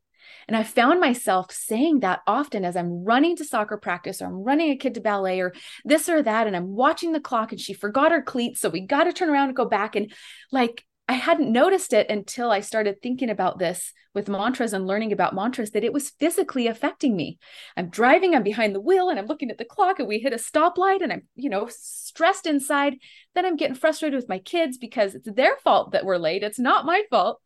And 0.49 0.57
I 0.57 0.63
found 0.63 1.01
myself 1.01 1.53
saying 1.53 2.01
that 2.01 2.21
often 2.27 2.65
as 2.65 2.77
I'm 2.77 3.05
running 3.05 3.37
to 3.37 3.45
soccer 3.45 3.77
practice 3.77 4.21
or 4.21 4.27
I'm 4.27 4.43
running 4.45 4.71
a 4.71 4.77
kid 4.77 4.95
to 4.95 5.01
ballet 5.01 5.41
or 5.41 5.53
this 5.85 6.09
or 6.09 6.23
that. 6.23 6.47
And 6.47 6.57
I'm 6.57 6.69
watching 6.75 7.13
the 7.13 7.21
clock 7.21 7.53
and 7.53 7.61
she 7.61 7.73
forgot 7.73 8.13
her 8.13 8.23
cleats. 8.23 8.61
So 8.61 8.69
we 8.69 8.81
got 8.81 9.05
to 9.05 9.13
turn 9.13 9.31
around 9.31 9.49
and 9.49 9.57
go 9.57 9.65
back. 9.65 9.97
And 9.97 10.13
like 10.51 10.85
I 11.13 11.17
hadn't 11.17 11.53
noticed 11.53 11.93
it 11.93 12.09
until 12.09 12.51
I 12.51 12.61
started 12.61 13.03
thinking 13.03 13.29
about 13.29 13.59
this 13.59 13.93
with 14.15 14.31
mantras 14.31 14.73
and 14.73 14.87
learning 14.87 15.13
about 15.13 15.35
mantras 15.35 15.73
that 15.73 15.85
it 15.85 15.93
was 15.93 16.09
physically 16.09 16.69
affecting 16.69 17.15
me. 17.15 17.39
I'm 17.77 17.91
driving, 17.91 18.35
I'm 18.35 18.43
behind 18.43 18.75
the 18.75 18.81
wheel, 18.81 19.11
and 19.11 19.19
I'm 19.19 19.27
looking 19.27 19.51
at 19.51 19.59
the 19.59 19.67
clock, 19.67 19.99
and 19.99 20.09
we 20.09 20.21
hit 20.21 20.33
a 20.33 20.37
stoplight, 20.37 21.03
and 21.03 21.13
I'm, 21.13 21.29
you 21.35 21.51
know, 21.51 21.69
stressed 21.69 22.47
inside. 22.47 22.95
Then 23.35 23.45
I'm 23.45 23.57
getting 23.57 23.75
frustrated 23.75 24.17
with 24.17 24.31
my 24.31 24.39
kids 24.39 24.79
because 24.79 25.15
it's 25.15 25.31
their 25.31 25.59
fault 25.59 25.93
that 25.93 26.07
we're 26.07 26.17
late. 26.17 26.43
It's 26.43 26.59
not 26.59 26.87
my 26.87 27.03
fault. 27.11 27.43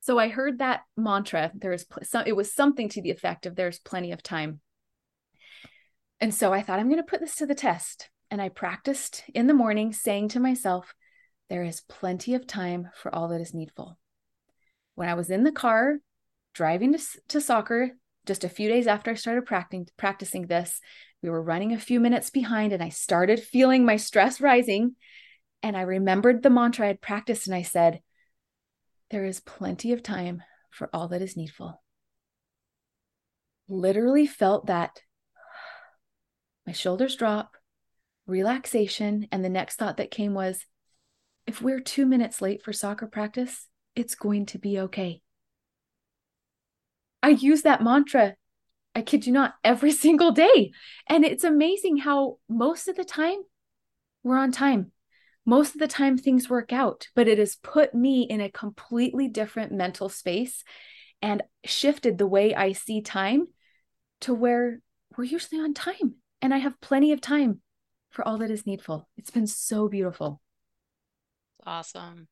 So 0.00 0.18
I 0.18 0.26
heard 0.26 0.58
that 0.58 0.80
mantra. 0.96 1.52
There 1.54 1.72
is 1.72 1.86
some, 2.02 2.24
it 2.26 2.34
was 2.34 2.52
something 2.52 2.88
to 2.88 3.00
the 3.00 3.12
effect 3.12 3.46
of 3.46 3.54
there's 3.54 3.78
plenty 3.78 4.10
of 4.10 4.24
time. 4.24 4.58
And 6.20 6.34
so 6.34 6.52
I 6.52 6.62
thought, 6.62 6.80
I'm 6.80 6.88
going 6.88 6.96
to 6.96 7.08
put 7.08 7.20
this 7.20 7.36
to 7.36 7.46
the 7.46 7.54
test. 7.54 8.10
And 8.28 8.42
I 8.42 8.48
practiced 8.48 9.22
in 9.32 9.46
the 9.46 9.54
morning 9.54 9.92
saying 9.92 10.30
to 10.30 10.40
myself, 10.40 10.92
there 11.52 11.62
is 11.62 11.82
plenty 11.82 12.32
of 12.32 12.46
time 12.46 12.88
for 12.94 13.14
all 13.14 13.28
that 13.28 13.42
is 13.42 13.52
needful. 13.52 13.98
When 14.94 15.10
I 15.10 15.12
was 15.12 15.28
in 15.28 15.44
the 15.44 15.52
car 15.52 15.98
driving 16.54 16.94
to, 16.94 17.00
to 17.28 17.42
soccer, 17.42 17.90
just 18.24 18.42
a 18.42 18.48
few 18.48 18.70
days 18.70 18.86
after 18.86 19.10
I 19.10 19.14
started 19.16 19.44
practicing, 19.44 19.86
practicing 19.98 20.46
this, 20.46 20.80
we 21.22 21.28
were 21.28 21.42
running 21.42 21.74
a 21.74 21.78
few 21.78 22.00
minutes 22.00 22.30
behind 22.30 22.72
and 22.72 22.82
I 22.82 22.88
started 22.88 23.38
feeling 23.38 23.84
my 23.84 23.96
stress 23.96 24.40
rising. 24.40 24.96
And 25.62 25.76
I 25.76 25.82
remembered 25.82 26.42
the 26.42 26.48
mantra 26.48 26.86
I 26.86 26.88
had 26.88 27.02
practiced 27.02 27.46
and 27.46 27.54
I 27.54 27.62
said, 27.62 28.00
There 29.10 29.26
is 29.26 29.40
plenty 29.40 29.92
of 29.92 30.02
time 30.02 30.42
for 30.70 30.88
all 30.90 31.08
that 31.08 31.20
is 31.20 31.36
needful. 31.36 31.82
Literally 33.68 34.26
felt 34.26 34.68
that 34.68 35.02
my 36.66 36.72
shoulders 36.72 37.14
drop, 37.14 37.58
relaxation. 38.26 39.28
And 39.30 39.44
the 39.44 39.50
next 39.50 39.76
thought 39.76 39.98
that 39.98 40.10
came 40.10 40.32
was, 40.32 40.64
if 41.46 41.60
we're 41.60 41.80
two 41.80 42.06
minutes 42.06 42.40
late 42.40 42.62
for 42.62 42.72
soccer 42.72 43.06
practice, 43.06 43.68
it's 43.94 44.14
going 44.14 44.46
to 44.46 44.58
be 44.58 44.78
okay. 44.80 45.20
I 47.22 47.30
use 47.30 47.62
that 47.62 47.82
mantra, 47.82 48.34
I 48.94 49.02
kid 49.02 49.26
you 49.26 49.32
not, 49.32 49.54
every 49.62 49.92
single 50.04 50.32
day. 50.32 50.72
And 51.08 51.24
it's 51.24 51.44
amazing 51.44 51.98
how 51.98 52.38
most 52.48 52.88
of 52.88 52.96
the 52.96 53.04
time 53.04 53.38
we're 54.22 54.38
on 54.38 54.52
time. 54.52 54.92
Most 55.44 55.74
of 55.74 55.80
the 55.80 55.88
time 55.88 56.16
things 56.16 56.48
work 56.48 56.72
out, 56.72 57.08
but 57.16 57.26
it 57.26 57.38
has 57.38 57.56
put 57.56 57.94
me 57.94 58.22
in 58.22 58.40
a 58.40 58.50
completely 58.50 59.26
different 59.26 59.72
mental 59.72 60.08
space 60.08 60.62
and 61.20 61.42
shifted 61.64 62.18
the 62.18 62.26
way 62.28 62.54
I 62.54 62.72
see 62.72 63.00
time 63.00 63.48
to 64.20 64.34
where 64.34 64.80
we're 65.16 65.24
usually 65.24 65.60
on 65.60 65.74
time 65.74 66.16
and 66.42 66.52
I 66.52 66.58
have 66.58 66.80
plenty 66.80 67.12
of 67.12 67.20
time 67.20 67.60
for 68.10 68.26
all 68.26 68.38
that 68.38 68.50
is 68.50 68.66
needful. 68.66 69.08
It's 69.16 69.30
been 69.30 69.46
so 69.46 69.88
beautiful. 69.88 70.41
Awesome. 71.64 72.28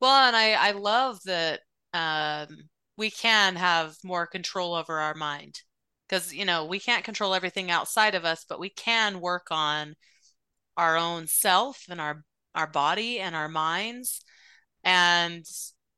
Well, 0.00 0.26
and 0.26 0.36
I 0.36 0.52
I 0.52 0.70
love 0.72 1.20
that 1.24 1.60
um, 1.94 2.68
we 2.96 3.10
can 3.10 3.56
have 3.56 3.96
more 4.04 4.26
control 4.26 4.74
over 4.74 4.98
our 5.00 5.14
mind 5.14 5.60
because 6.08 6.32
you 6.34 6.44
know 6.44 6.64
we 6.66 6.80
can't 6.80 7.04
control 7.04 7.34
everything 7.34 7.70
outside 7.70 8.14
of 8.14 8.24
us, 8.24 8.44
but 8.48 8.60
we 8.60 8.70
can 8.70 9.20
work 9.20 9.48
on 9.50 9.94
our 10.76 10.96
own 10.96 11.26
self 11.26 11.84
and 11.88 12.00
our 12.00 12.24
our 12.54 12.66
body 12.66 13.20
and 13.20 13.34
our 13.36 13.48
minds, 13.48 14.22
and 14.84 15.44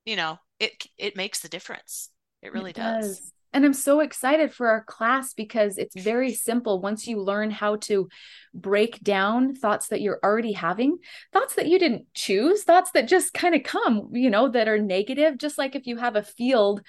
you 0.04 0.16
know 0.16 0.38
it 0.60 0.86
it 0.98 1.16
makes 1.16 1.40
the 1.40 1.48
difference. 1.48 2.10
It 2.42 2.52
really 2.52 2.70
it 2.70 2.76
does. 2.76 3.20
does. 3.20 3.32
And 3.58 3.64
I'm 3.64 3.72
so 3.72 3.98
excited 3.98 4.54
for 4.54 4.68
our 4.68 4.84
class 4.84 5.34
because 5.34 5.78
it's 5.78 6.00
very 6.00 6.32
simple. 6.32 6.80
Once 6.80 7.08
you 7.08 7.20
learn 7.20 7.50
how 7.50 7.74
to 7.74 8.08
break 8.54 9.00
down 9.00 9.52
thoughts 9.56 9.88
that 9.88 10.00
you're 10.00 10.20
already 10.22 10.52
having, 10.52 10.98
thoughts 11.32 11.56
that 11.56 11.66
you 11.66 11.76
didn't 11.80 12.06
choose, 12.14 12.62
thoughts 12.62 12.92
that 12.92 13.08
just 13.08 13.34
kind 13.34 13.56
of 13.56 13.64
come, 13.64 14.10
you 14.12 14.30
know, 14.30 14.48
that 14.48 14.68
are 14.68 14.78
negative, 14.78 15.38
just 15.38 15.58
like 15.58 15.74
if 15.74 15.88
you 15.88 15.96
have 15.96 16.14
a 16.14 16.22
field, 16.22 16.82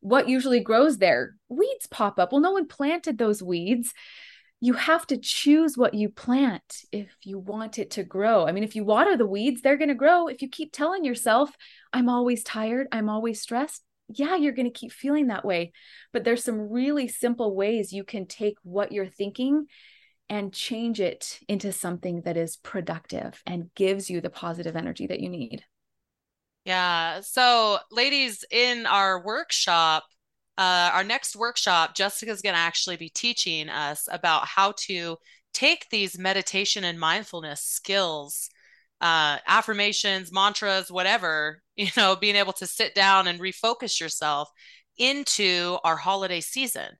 what 0.00 0.30
usually 0.30 0.60
grows 0.60 0.96
there? 0.96 1.34
Weeds 1.50 1.86
pop 1.86 2.18
up. 2.18 2.32
Well, 2.32 2.40
no 2.40 2.52
one 2.52 2.68
planted 2.68 3.18
those 3.18 3.42
weeds. 3.42 3.92
You 4.60 4.72
have 4.72 5.06
to 5.08 5.18
choose 5.18 5.76
what 5.76 5.92
you 5.92 6.08
plant 6.08 6.86
if 6.90 7.14
you 7.22 7.38
want 7.38 7.78
it 7.78 7.90
to 7.90 8.02
grow. 8.02 8.46
I 8.46 8.52
mean, 8.52 8.64
if 8.64 8.74
you 8.74 8.82
water 8.82 9.14
the 9.18 9.26
weeds, 9.26 9.60
they're 9.60 9.76
going 9.76 9.88
to 9.88 9.94
grow. 9.94 10.28
If 10.28 10.40
you 10.40 10.48
keep 10.48 10.72
telling 10.72 11.04
yourself, 11.04 11.50
I'm 11.92 12.08
always 12.08 12.42
tired, 12.44 12.86
I'm 12.92 13.10
always 13.10 13.42
stressed, 13.42 13.82
yeah, 14.08 14.36
you're 14.36 14.52
going 14.52 14.70
to 14.70 14.78
keep 14.78 14.92
feeling 14.92 15.28
that 15.28 15.44
way. 15.44 15.72
But 16.12 16.24
there's 16.24 16.44
some 16.44 16.70
really 16.70 17.08
simple 17.08 17.54
ways 17.54 17.92
you 17.92 18.04
can 18.04 18.26
take 18.26 18.56
what 18.62 18.92
you're 18.92 19.06
thinking 19.06 19.66
and 20.30 20.52
change 20.52 21.00
it 21.00 21.40
into 21.48 21.72
something 21.72 22.22
that 22.22 22.36
is 22.36 22.56
productive 22.56 23.42
and 23.46 23.74
gives 23.74 24.10
you 24.10 24.20
the 24.20 24.30
positive 24.30 24.76
energy 24.76 25.06
that 25.06 25.20
you 25.20 25.28
need. 25.28 25.64
Yeah. 26.64 27.20
So, 27.22 27.78
ladies, 27.90 28.44
in 28.50 28.84
our 28.84 29.24
workshop, 29.24 30.04
uh, 30.58 30.90
our 30.92 31.04
next 31.04 31.36
workshop, 31.36 31.96
Jesika's 31.96 32.42
going 32.42 32.54
to 32.54 32.60
actually 32.60 32.96
be 32.96 33.08
teaching 33.08 33.68
us 33.68 34.08
about 34.10 34.46
how 34.46 34.74
to 34.86 35.16
take 35.54 35.86
these 35.90 36.18
meditation 36.18 36.84
and 36.84 37.00
mindfulness 37.00 37.62
skills, 37.62 38.50
uh, 39.00 39.38
affirmations, 39.46 40.32
mantras, 40.32 40.90
whatever, 40.90 41.62
you 41.76 41.88
know, 41.96 42.16
being 42.16 42.36
able 42.36 42.52
to 42.54 42.66
sit 42.66 42.94
down 42.94 43.26
and 43.26 43.40
refocus 43.40 44.00
yourself 44.00 44.50
into 44.96 45.78
our 45.84 45.96
holiday 45.96 46.40
season. 46.40 46.98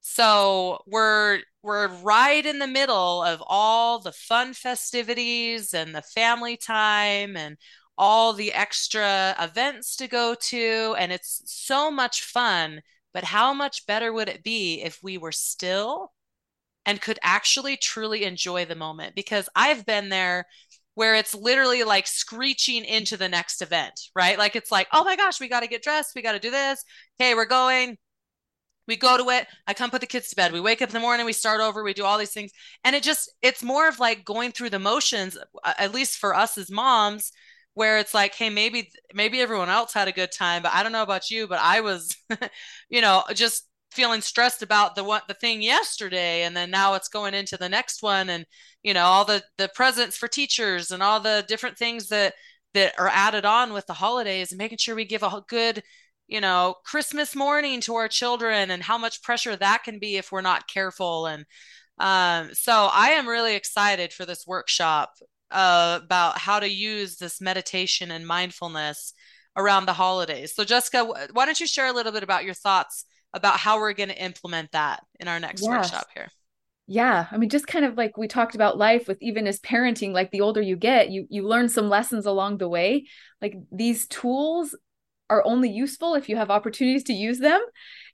So 0.00 0.82
we're 0.86 1.40
we're 1.62 1.88
right 1.88 2.46
in 2.46 2.60
the 2.60 2.66
middle 2.68 3.24
of 3.24 3.42
all 3.44 3.98
the 3.98 4.12
fun 4.12 4.54
festivities 4.54 5.74
and 5.74 5.94
the 5.94 6.02
family 6.02 6.56
time 6.56 7.36
and 7.36 7.56
all 7.98 8.32
the 8.32 8.52
extra 8.52 9.34
events 9.40 9.96
to 9.96 10.06
go 10.06 10.34
to 10.34 10.94
and 10.98 11.10
it's 11.10 11.42
so 11.46 11.90
much 11.90 12.22
fun 12.22 12.82
but 13.12 13.24
how 13.24 13.52
much 13.52 13.86
better 13.86 14.12
would 14.12 14.28
it 14.28 14.44
be 14.44 14.82
if 14.82 15.02
we 15.02 15.18
were 15.18 15.32
still 15.32 16.12
and 16.84 17.00
could 17.00 17.18
actually 17.22 17.76
truly 17.76 18.24
enjoy 18.24 18.64
the 18.64 18.76
moment 18.76 19.14
because 19.16 19.48
I've 19.56 19.84
been 19.84 20.08
there 20.08 20.46
where 20.96 21.14
it's 21.14 21.34
literally 21.34 21.84
like 21.84 22.06
screeching 22.06 22.82
into 22.84 23.18
the 23.18 23.28
next 23.28 23.60
event, 23.60 24.00
right? 24.14 24.38
Like 24.38 24.56
it's 24.56 24.72
like, 24.72 24.88
oh 24.92 25.04
my 25.04 25.14
gosh, 25.14 25.38
we 25.38 25.46
got 25.46 25.60
to 25.60 25.68
get 25.68 25.82
dressed, 25.82 26.12
we 26.16 26.22
got 26.22 26.32
to 26.32 26.38
do 26.40 26.50
this. 26.50 26.82
Okay, 27.20 27.34
we're 27.34 27.44
going. 27.44 27.98
We 28.88 28.96
go 28.96 29.18
to 29.18 29.30
it. 29.30 29.46
I 29.66 29.74
come 29.74 29.90
put 29.90 30.00
the 30.00 30.06
kids 30.06 30.30
to 30.30 30.36
bed. 30.36 30.52
We 30.52 30.60
wake 30.60 30.80
up 30.80 30.88
in 30.88 30.94
the 30.94 31.00
morning, 31.00 31.26
we 31.26 31.32
start 31.32 31.60
over, 31.60 31.82
we 31.82 31.92
do 31.92 32.04
all 32.04 32.18
these 32.18 32.32
things. 32.32 32.52
And 32.82 32.96
it 32.96 33.02
just, 33.02 33.30
it's 33.42 33.62
more 33.62 33.88
of 33.88 34.00
like 34.00 34.24
going 34.24 34.52
through 34.52 34.70
the 34.70 34.78
motions, 34.78 35.36
at 35.64 35.92
least 35.92 36.18
for 36.18 36.34
us 36.34 36.56
as 36.56 36.70
moms, 36.70 37.32
where 37.74 37.98
it's 37.98 38.14
like 38.14 38.34
hey 38.34 38.48
maybe 38.48 38.90
maybe 39.12 39.38
everyone 39.38 39.68
else 39.68 39.92
had 39.92 40.08
a 40.08 40.12
good 40.12 40.32
time 40.32 40.62
but 40.62 40.72
i 40.72 40.82
don't 40.82 40.92
know 40.92 41.02
about 41.02 41.30
you 41.30 41.46
but 41.46 41.58
i 41.60 41.82
was 41.82 42.16
you 42.88 43.02
know 43.02 43.22
just 43.34 43.68
feeling 43.92 44.20
stressed 44.20 44.62
about 44.62 44.94
the 44.94 45.04
what 45.04 45.26
the 45.28 45.34
thing 45.34 45.62
yesterday 45.62 46.42
and 46.42 46.56
then 46.56 46.70
now 46.70 46.94
it's 46.94 47.08
going 47.08 47.34
into 47.34 47.56
the 47.56 47.68
next 47.68 48.02
one 48.02 48.28
and 48.28 48.44
you 48.82 48.92
know 48.92 49.04
all 49.04 49.24
the 49.24 49.42
the 49.58 49.68
presents 49.74 50.16
for 50.16 50.28
teachers 50.28 50.90
and 50.90 51.02
all 51.02 51.20
the 51.20 51.44
different 51.48 51.78
things 51.78 52.08
that 52.08 52.34
that 52.74 52.98
are 52.98 53.08
added 53.08 53.44
on 53.44 53.72
with 53.72 53.86
the 53.86 53.94
holidays 53.94 54.52
and 54.52 54.58
making 54.58 54.78
sure 54.78 54.94
we 54.94 55.04
give 55.04 55.22
a 55.22 55.42
good 55.48 55.82
you 56.26 56.40
know 56.40 56.74
christmas 56.84 57.34
morning 57.34 57.80
to 57.80 57.94
our 57.94 58.08
children 58.08 58.70
and 58.70 58.82
how 58.82 58.98
much 58.98 59.22
pressure 59.22 59.56
that 59.56 59.82
can 59.84 59.98
be 59.98 60.16
if 60.16 60.30
we're 60.30 60.40
not 60.40 60.68
careful 60.68 61.26
and 61.26 61.44
um, 61.98 62.50
so 62.52 62.88
i 62.92 63.10
am 63.10 63.28
really 63.28 63.54
excited 63.54 64.12
for 64.12 64.26
this 64.26 64.46
workshop 64.46 65.12
uh, 65.50 66.00
about 66.02 66.38
how 66.38 66.58
to 66.60 66.68
use 66.68 67.16
this 67.16 67.40
meditation 67.40 68.10
and 68.10 68.26
mindfulness 68.26 69.14
around 69.56 69.86
the 69.86 69.92
holidays. 69.92 70.54
So, 70.54 70.64
Jesika, 70.64 71.32
why 71.32 71.46
don't 71.46 71.60
you 71.60 71.66
share 71.66 71.86
a 71.86 71.92
little 71.92 72.12
bit 72.12 72.22
about 72.22 72.44
your 72.44 72.54
thoughts 72.54 73.04
about 73.36 73.58
how 73.58 73.78
we're 73.78 73.92
going 73.92 74.08
to 74.08 74.22
implement 74.22 74.72
that 74.72 75.04
in 75.20 75.28
our 75.28 75.38
next 75.38 75.62
yes. 75.62 75.70
workshop 75.70 76.06
here? 76.14 76.28
Yeah, 76.88 77.26
I 77.30 77.36
mean, 77.36 77.50
just 77.50 77.66
kind 77.66 77.84
of 77.84 77.96
like 77.96 78.16
we 78.16 78.28
talked 78.28 78.54
about 78.54 78.78
life 78.78 79.08
with 79.08 79.18
even 79.20 79.46
as 79.46 79.58
parenting, 79.60 80.12
like 80.12 80.30
the 80.30 80.40
older 80.40 80.60
you 80.62 80.76
get, 80.76 81.10
you 81.10 81.26
you 81.28 81.42
learn 81.42 81.68
some 81.68 81.88
lessons 81.88 82.26
along 82.26 82.58
the 82.58 82.68
way. 82.68 83.06
Like 83.42 83.54
these 83.72 84.06
tools 84.06 84.74
are 85.28 85.44
only 85.44 85.68
useful 85.68 86.14
if 86.14 86.28
you 86.28 86.36
have 86.36 86.50
opportunities 86.50 87.02
to 87.04 87.12
use 87.12 87.40
them. 87.40 87.60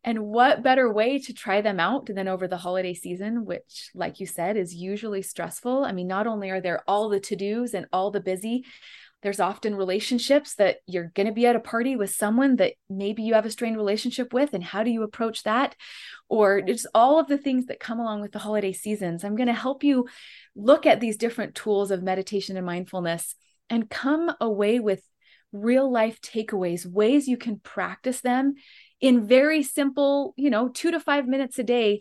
And 0.05 0.25
what 0.25 0.63
better 0.63 0.93
way 0.93 1.19
to 1.19 1.35
try 1.35 1.61
them 1.61 1.79
out 1.79 2.07
than 2.07 2.27
over 2.27 2.49
the 2.49 2.57
holiday 2.57 2.95
season, 2.95 3.45
which, 3.45 3.91
like 3.95 4.19
you 4.19 4.27
said, 4.27 4.57
is 4.57 4.75
usually 4.75 5.23
stressful? 5.23 5.85
I 5.85 5.93
mean, 5.93 6.09
not 6.09 6.27
only 6.27 6.51
are 6.51 6.61
there 6.61 6.83
all 6.89 7.09
the 7.09 7.21
to 7.21 7.37
dos 7.37 7.75
and 7.75 7.87
all 7.93 8.11
the 8.11 8.21
busy, 8.21 8.65
there's 9.23 9.41
often 9.41 9.75
relationships 9.75 10.57
that 10.57 10.79
you're 10.87 11.13
going 11.15 11.27
to 11.27 11.33
be 11.33 11.47
at 11.47 11.57
a 11.57 11.61
party 11.61 11.97
with 11.97 12.11
someone 12.11 12.57
that 12.57 12.75
maybe 12.91 13.23
you 13.23 13.35
have 13.35 13.47
a 13.47 13.51
strained 13.51 13.77
relationship 13.77 14.33
with. 14.33 14.53
And 14.53 14.65
how 14.65 14.83
do 14.83 14.91
you 14.91 15.03
approach 15.03 15.45
that? 15.45 15.77
Or 16.29 16.61
just 16.61 16.87
all 16.95 17.21
of 17.21 17.29
the 17.29 17.39
things 17.39 17.67
that 17.67 17.81
come 17.81 18.01
along 18.01 18.21
with 18.21 18.33
the 18.33 18.41
holiday 18.41 18.73
seasons. 18.73 19.25
I'm 19.25 19.37
going 19.37 19.47
to 19.47 19.53
help 19.53 19.85
you 19.85 20.09
look 20.57 20.87
at 20.87 21.01
these 21.01 21.17
different 21.17 21.55
tools 21.55 21.91
of 21.91 22.03
meditation 22.03 22.57
and 22.57 22.67
mindfulness 22.67 23.37
and 23.71 23.89
come 23.89 24.33
away 24.41 24.81
with 24.81 25.03
real 25.53 25.91
life 25.91 26.21
takeaways, 26.21 26.87
ways 26.87 27.29
you 27.29 27.37
can 27.37 27.61
practice 27.61 28.21
them 28.23 28.55
in 29.01 29.27
very 29.27 29.63
simple, 29.63 30.35
you 30.37 30.51
know, 30.51 30.69
two 30.69 30.91
to 30.91 30.99
five 30.99 31.29
minutes 31.29 31.59
a 31.59 31.63
day 31.63 32.01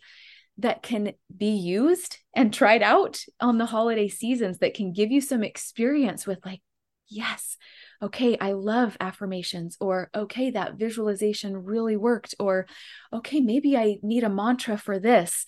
that 0.58 0.84
can 0.84 1.14
be 1.36 1.52
used 1.52 2.18
and 2.36 2.54
tried 2.54 2.84
out 2.84 3.22
on 3.40 3.58
the 3.58 3.66
holiday 3.66 4.08
seasons 4.08 4.60
that 4.60 4.74
can 4.74 4.94
give 4.94 5.12
you 5.12 5.22
some 5.22 5.44
experience 5.44 6.26
with, 6.28 6.40
like, 6.46 6.62
yes, 7.12 7.58
okay, 8.02 8.38
I 8.40 8.54
love 8.54 8.98
affirmations, 9.00 9.78
or 9.80 10.10
okay, 10.16 10.52
that 10.52 10.76
visualization 10.76 11.64
really 11.64 11.98
worked, 11.98 12.34
or 12.40 12.66
okay, 13.14 13.42
maybe 13.42 13.78
I 13.78 13.98
need 14.02 14.24
a 14.24 14.30
mantra 14.30 14.78
for 14.78 14.98
this, 14.98 15.46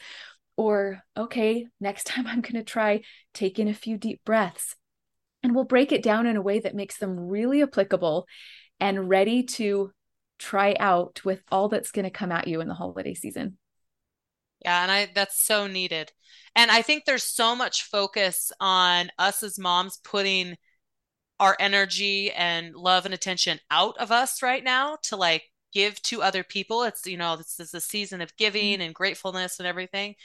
or 0.58 1.02
okay, 1.18 1.68
next 1.80 2.04
time 2.08 2.28
I'm 2.28 2.42
going 2.42 2.56
to 2.56 2.64
try 2.64 3.02
taking 3.34 3.70
a 3.70 3.74
few 3.74 3.98
deep 3.98 4.22
breaths. 4.26 4.76
And 5.42 5.54
we'll 5.54 5.66
break 5.66 5.92
it 5.92 6.04
down 6.04 6.26
in 6.26 6.38
a 6.38 6.42
way 6.42 6.60
that 6.60 6.76
makes 6.76 6.98
them 6.98 7.20
really 7.20 7.62
applicable 7.64 8.28
and 8.80 9.10
ready 9.10 9.44
to 9.44 9.92
try 10.40 10.74
out 10.80 11.22
with 11.26 11.42
all 11.52 11.68
that's 11.68 11.92
going 11.92 12.06
to 12.06 12.12
come 12.12 12.32
at 12.32 12.48
you 12.48 12.62
in 12.62 12.70
the 12.70 12.74
holiday 12.74 13.14
season. 13.14 13.58
Yeah, 14.64 14.84
and 14.84 14.92
I 14.92 15.10
that's 15.14 15.44
so 15.44 15.68
needed. 15.68 16.14
And 16.56 16.72
I 16.72 16.82
think 16.82 17.04
there's 17.04 17.24
so 17.24 17.56
much 17.56 17.84
focus 17.84 18.52
on 18.60 19.10
us 19.18 19.44
as 19.44 19.60
moms 19.60 20.00
putting 20.04 20.56
our 21.40 21.56
energy 21.60 22.32
and 22.32 22.76
love 22.76 23.06
and 23.06 23.14
attention 23.14 23.60
out 23.72 23.98
of 23.98 24.12
us 24.12 24.42
right 24.42 24.64
now 24.64 24.98
to 25.04 25.16
like 25.16 25.44
give 25.74 26.02
to 26.04 26.22
other 26.22 26.44
people. 26.44 26.84
It's 26.84 27.06
you 27.06 27.18
know, 27.18 27.36
this 27.36 27.60
is 27.60 27.74
a 27.74 27.82
season 27.82 28.22
of 28.22 28.36
giving 28.38 28.74
mm-hmm. 28.74 28.82
and 28.82 28.96
gratefulness 28.96 29.60
and 29.60 29.68
everything. 29.68 30.16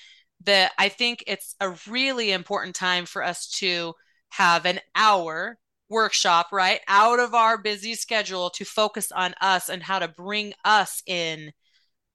That 0.45 0.73
I 0.79 0.89
think 0.89 1.25
it's 1.27 1.57
a 1.61 1.75
really 1.89 2.31
important 2.31 2.77
time 2.77 3.07
for 3.07 3.25
us 3.25 3.49
to 3.59 3.95
have 4.31 4.67
an 4.67 4.81
hour 4.95 5.59
workshop, 5.89 6.49
right? 6.53 6.81
Out 6.87 7.19
of 7.19 7.35
our 7.35 7.59
busy 7.59 7.95
schedule 7.95 8.51
to 8.51 8.65
focus 8.65 9.11
on 9.11 9.35
us 9.41 9.69
and 9.69 9.83
how 9.83 9.99
to 9.99 10.09
bring 10.09 10.53
us 10.65 11.03
in 11.07 11.53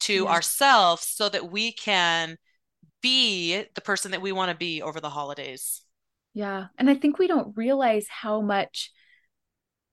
to 0.02 0.24
yeah. 0.24 0.30
ourselves 0.30 1.06
so 1.06 1.30
that 1.30 1.52
we 1.52 1.72
can 1.72 2.38
be 3.02 3.64
the 3.76 3.82
person 3.82 4.12
that 4.12 4.22
we 4.22 4.32
want 4.32 4.52
to 4.52 4.58
be 4.58 4.82
over 4.82 5.00
the 5.00 5.10
holidays. 5.10 5.83
Yeah. 6.34 6.68
And 6.78 6.90
I 6.90 6.96
think 6.96 7.20
we 7.20 7.28
don't 7.28 7.56
realize 7.56 8.08
how 8.10 8.42
much 8.42 8.92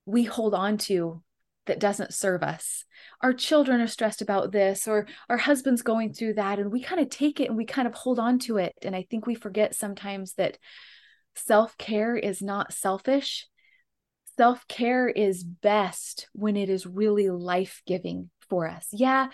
we 0.05 0.23
hold 0.23 0.53
on 0.53 0.77
to 0.77 1.21
that 1.67 1.79
doesn't 1.79 2.13
serve 2.13 2.41
us. 2.41 2.85
Our 3.21 3.33
children 3.33 3.81
are 3.81 3.87
stressed 3.87 4.21
about 4.21 4.51
this, 4.51 4.87
or 4.87 5.07
our 5.29 5.37
husband's 5.37 5.83
going 5.83 6.13
through 6.13 6.35
that, 6.35 6.59
and 6.59 6.71
we 6.71 6.81
kind 6.81 6.99
of 6.99 7.09
take 7.09 7.39
it 7.39 7.49
and 7.49 7.57
we 7.57 7.65
kind 7.65 7.87
of 7.87 7.93
hold 7.93 8.19
on 8.19 8.39
to 8.39 8.57
it. 8.57 8.73
And 8.81 8.95
I 8.95 9.05
think 9.09 9.25
we 9.27 9.35
forget 9.35 9.75
sometimes 9.75 10.33
that 10.33 10.57
self 11.35 11.77
care 11.77 12.15
is 12.15 12.41
not 12.41 12.73
selfish, 12.73 13.47
self 14.37 14.67
care 14.67 15.07
is 15.07 15.43
best 15.43 16.27
when 16.33 16.57
it 16.57 16.69
is 16.69 16.87
really 16.87 17.29
life 17.29 17.83
giving 17.85 18.31
for 18.49 18.67
us. 18.67 18.87
Yeah, 18.91 19.27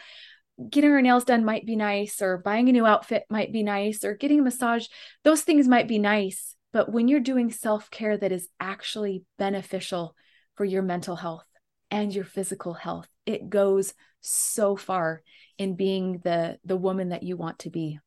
getting 0.69 0.91
our 0.91 1.01
nails 1.01 1.23
done 1.23 1.45
might 1.45 1.65
be 1.65 1.77
nice, 1.77 2.21
or 2.21 2.37
buying 2.37 2.67
a 2.67 2.73
new 2.73 2.85
outfit 2.85 3.23
might 3.29 3.53
be 3.53 3.63
nice, 3.63 4.03
or 4.03 4.15
getting 4.15 4.41
a 4.41 4.43
massage, 4.43 4.87
those 5.23 5.43
things 5.43 5.67
might 5.67 5.87
be 5.87 5.97
nice. 5.97 6.56
But 6.77 6.91
when 6.91 7.07
you're 7.07 7.21
doing 7.21 7.49
self 7.49 7.89
care 7.89 8.15
that 8.15 8.31
is 8.31 8.49
actually 8.59 9.23
beneficial 9.39 10.15
for 10.53 10.63
your 10.63 10.83
mental 10.83 11.15
health 11.15 11.47
and 11.89 12.13
your 12.13 12.23
physical 12.23 12.75
health, 12.75 13.07
it 13.25 13.49
goes 13.49 13.95
so 14.21 14.75
far 14.75 15.23
in 15.57 15.75
being 15.75 16.21
the 16.23 16.59
the 16.63 16.77
woman 16.77 17.09
that 17.09 17.23
you 17.23 17.35
want 17.35 17.57
to 17.59 17.71
be. 17.71 17.97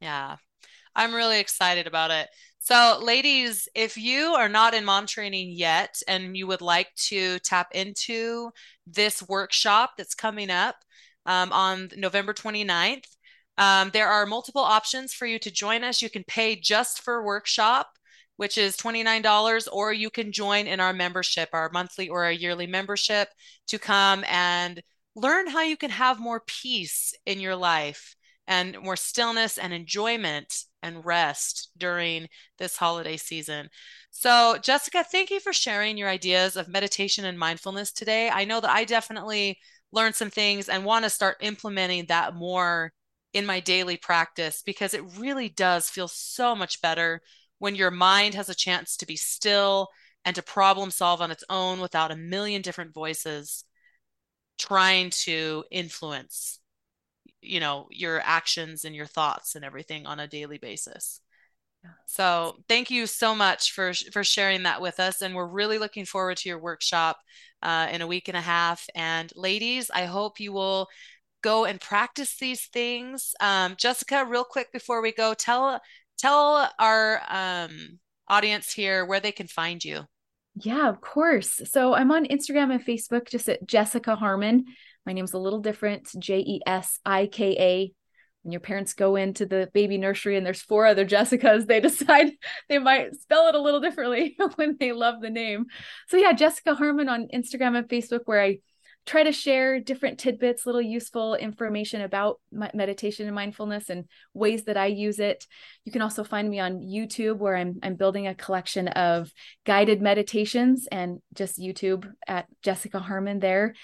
Yeah. 0.00 0.36
I'm 0.94 1.12
really 1.16 1.40
excited 1.40 1.88
about 1.88 2.12
it. 2.12 2.28
So, 2.60 3.00
ladies, 3.02 3.68
if 3.74 3.96
you 3.96 4.34
are 4.34 4.48
not 4.48 4.74
in 4.74 4.84
mom 4.84 5.06
training 5.06 5.50
yet 5.50 6.00
and 6.06 6.36
you 6.36 6.46
would 6.46 6.60
like 6.60 6.94
to 7.08 7.40
tap 7.40 7.70
into 7.72 8.52
this 8.86 9.20
workshop 9.20 9.94
that's 9.98 10.14
coming 10.14 10.48
up 10.48 10.76
um, 11.26 11.50
on 11.52 11.90
November 11.96 12.34
29th, 12.34 13.16
um, 13.58 13.90
there 13.92 14.08
are 14.08 14.26
multiple 14.26 14.62
options 14.62 15.12
for 15.12 15.26
you 15.26 15.38
to 15.40 15.50
join 15.50 15.84
us. 15.84 16.02
You 16.02 16.10
can 16.10 16.24
pay 16.24 16.56
just 16.56 17.02
for 17.02 17.24
workshop, 17.24 17.88
which 18.36 18.58
is 18.58 18.76
$29, 18.76 19.68
or 19.72 19.92
you 19.92 20.10
can 20.10 20.32
join 20.32 20.66
in 20.66 20.80
our 20.80 20.92
membership, 20.92 21.50
our 21.52 21.70
monthly 21.72 22.08
or 22.08 22.24
our 22.24 22.32
yearly 22.32 22.66
membership, 22.66 23.28
to 23.68 23.78
come 23.78 24.24
and 24.28 24.82
learn 25.14 25.46
how 25.46 25.62
you 25.62 25.76
can 25.76 25.90
have 25.90 26.18
more 26.18 26.42
peace 26.46 27.14
in 27.26 27.38
your 27.38 27.54
life 27.54 28.16
and 28.46 28.78
more 28.80 28.96
stillness 28.96 29.56
and 29.56 29.72
enjoyment 29.72 30.52
and 30.82 31.04
rest 31.04 31.70
during 31.78 32.28
this 32.58 32.76
holiday 32.76 33.16
season. 33.16 33.68
So, 34.10 34.56
Jesika, 34.60 35.04
thank 35.06 35.30
you 35.30 35.40
for 35.40 35.52
sharing 35.52 35.96
your 35.96 36.08
ideas 36.08 36.56
of 36.56 36.68
meditation 36.68 37.24
and 37.24 37.38
mindfulness 37.38 37.92
today. 37.92 38.28
I 38.28 38.44
know 38.44 38.60
that 38.60 38.70
I 38.70 38.84
definitely 38.84 39.58
learned 39.92 40.14
some 40.14 40.30
things 40.30 40.68
and 40.68 40.84
want 40.84 41.04
to 41.04 41.10
start 41.10 41.38
implementing 41.40 42.06
that 42.06 42.34
more 42.34 42.92
in 43.34 43.44
my 43.44 43.60
daily 43.60 43.96
practice 43.96 44.62
because 44.64 44.94
it 44.94 45.02
really 45.18 45.48
does 45.48 45.90
feel 45.90 46.08
so 46.08 46.54
much 46.54 46.80
better 46.80 47.20
when 47.58 47.74
your 47.74 47.90
mind 47.90 48.34
has 48.34 48.48
a 48.48 48.54
chance 48.54 48.96
to 48.96 49.06
be 49.06 49.16
still 49.16 49.88
and 50.24 50.34
to 50.36 50.42
problem 50.42 50.90
solve 50.90 51.20
on 51.20 51.30
its 51.30 51.44
own 51.50 51.80
without 51.80 52.10
a 52.10 52.16
million 52.16 52.62
different 52.62 52.94
voices 52.94 53.64
trying 54.56 55.10
to 55.10 55.64
influence 55.70 56.60
you 57.44 57.60
know 57.60 57.86
your 57.90 58.20
actions 58.24 58.84
and 58.84 58.94
your 58.94 59.06
thoughts 59.06 59.54
and 59.54 59.64
everything 59.64 60.06
on 60.06 60.20
a 60.20 60.28
daily 60.28 60.58
basis. 60.58 61.20
So 62.06 62.56
thank 62.66 62.90
you 62.90 63.06
so 63.06 63.34
much 63.34 63.72
for 63.72 63.92
for 64.12 64.24
sharing 64.24 64.62
that 64.62 64.80
with 64.80 64.98
us 65.00 65.20
and 65.20 65.34
we're 65.34 65.46
really 65.46 65.78
looking 65.78 66.06
forward 66.06 66.38
to 66.38 66.48
your 66.48 66.58
workshop 66.58 67.18
uh, 67.62 67.88
in 67.92 68.00
a 68.00 68.06
week 68.06 68.28
and 68.28 68.36
a 68.36 68.40
half. 68.40 68.86
And 68.94 69.30
ladies 69.36 69.90
i 69.92 70.04
hope 70.06 70.40
you 70.40 70.52
will 70.52 70.88
go 71.44 71.64
and 71.64 71.80
practice 71.80 72.36
these 72.38 72.66
things 72.66 73.34
um, 73.40 73.76
jesika 73.76 74.28
real 74.28 74.44
quick 74.44 74.72
before 74.72 75.00
we 75.02 75.12
go 75.12 75.34
tell 75.34 75.80
tell 76.18 76.70
our 76.78 77.20
um, 77.28 77.98
audience 78.28 78.72
here 78.72 79.04
where 79.04 79.20
they 79.20 79.32
can 79.32 79.46
find 79.46 79.84
you 79.84 80.04
yeah, 80.56 80.88
of 80.88 81.00
course. 81.00 81.60
So 81.64 81.94
I'm 81.94 82.12
on 82.12 82.26
Instagram 82.26 82.72
and 82.72 82.84
Facebook 82.84 83.28
just 83.28 83.48
at 83.48 83.66
Jesika 83.66 84.16
Harmon. 84.16 84.66
My 85.04 85.12
name's 85.12 85.32
a 85.32 85.38
little 85.38 85.60
different 85.60 86.08
J 86.18 86.38
E 86.38 86.60
S 86.66 87.00
I 87.04 87.26
K 87.26 87.56
A. 87.58 87.92
When 88.42 88.52
your 88.52 88.60
parents 88.60 88.92
go 88.92 89.16
into 89.16 89.46
the 89.46 89.70
baby 89.72 89.98
nursery 89.98 90.36
and 90.36 90.44
there's 90.46 90.62
four 90.62 90.86
other 90.86 91.04
Jessicas, 91.04 91.66
they 91.66 91.80
decide 91.80 92.32
they 92.68 92.78
might 92.78 93.14
spell 93.16 93.48
it 93.48 93.54
a 93.54 93.60
little 93.60 93.80
differently 93.80 94.36
when 94.56 94.76
they 94.78 94.92
love 94.92 95.20
the 95.20 95.30
name. 95.30 95.66
So, 96.08 96.18
yeah, 96.18 96.32
Jesika 96.32 96.76
Harmon 96.76 97.08
on 97.08 97.28
Instagram 97.34 97.76
and 97.76 97.88
Facebook, 97.88 98.20
where 98.26 98.42
I 98.42 98.58
try 99.06 99.22
to 99.22 99.32
share 99.32 99.80
different 99.80 100.18
tidbits, 100.18 100.64
little 100.64 100.80
useful 100.80 101.34
information 101.34 102.00
about 102.00 102.40
meditation 102.50 103.26
and 103.26 103.34
mindfulness 103.34 103.90
and 103.90 104.04
ways 104.32 104.64
that 104.64 104.76
I 104.76 104.86
use 104.86 105.18
it. 105.18 105.46
You 105.84 105.92
can 105.92 106.02
also 106.02 106.24
find 106.24 106.48
me 106.48 106.58
on 106.60 106.80
YouTube 106.80 107.38
where 107.38 107.56
I'm 107.56 107.78
I'm 107.82 107.96
building 107.96 108.26
a 108.26 108.34
collection 108.34 108.88
of 108.88 109.30
guided 109.66 110.00
meditations 110.00 110.88
and 110.90 111.20
just 111.34 111.58
YouTube 111.58 112.10
at 112.26 112.46
Jesika 112.64 113.00
Harmon 113.00 113.40
there 113.40 113.74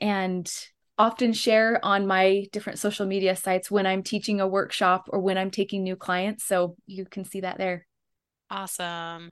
and 0.00 0.50
often 0.98 1.32
share 1.32 1.82
on 1.84 2.06
my 2.06 2.46
different 2.52 2.78
social 2.78 3.06
media 3.06 3.36
sites 3.36 3.70
when 3.70 3.86
I'm 3.86 4.02
teaching 4.02 4.40
a 4.40 4.48
workshop 4.48 5.08
or 5.08 5.20
when 5.20 5.38
I'm 5.38 5.50
taking 5.50 5.82
new 5.82 5.96
clients 5.96 6.44
so 6.44 6.76
you 6.86 7.04
can 7.04 7.24
see 7.24 7.40
that 7.40 7.58
there. 7.58 7.86
Awesome. 8.50 9.30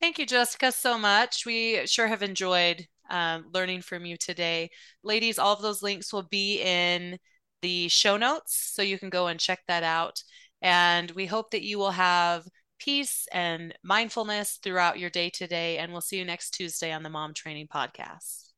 Thank 0.00 0.18
you, 0.18 0.26
Jessica, 0.26 0.72
so 0.72 0.98
much. 0.98 1.46
We 1.46 1.86
sure 1.86 2.08
have 2.08 2.22
enjoyed 2.22 2.86
um, 3.12 3.44
learning 3.54 3.82
from 3.82 4.04
you 4.04 4.16
today. 4.16 4.70
Ladies, 5.04 5.38
all 5.38 5.52
of 5.52 5.62
those 5.62 5.82
links 5.82 6.12
will 6.12 6.24
be 6.24 6.60
in 6.60 7.18
the 7.60 7.86
show 7.88 8.16
notes, 8.16 8.72
so 8.74 8.82
you 8.82 8.98
can 8.98 9.10
go 9.10 9.28
and 9.28 9.38
check 9.38 9.60
that 9.68 9.84
out. 9.84 10.20
And 10.60 11.10
we 11.12 11.26
hope 11.26 11.52
that 11.52 11.62
you 11.62 11.78
will 11.78 11.92
have 11.92 12.44
peace 12.80 13.28
and 13.30 13.72
mindfulness 13.84 14.58
throughout 14.62 14.98
your 14.98 15.10
day 15.10 15.30
today. 15.30 15.78
And 15.78 15.92
we'll 15.92 16.00
see 16.00 16.18
you 16.18 16.24
next 16.24 16.50
Tuesday 16.50 16.90
on 16.92 17.04
the 17.04 17.10
Mom 17.10 17.34
Training 17.34 17.68
Podcast. 17.72 18.48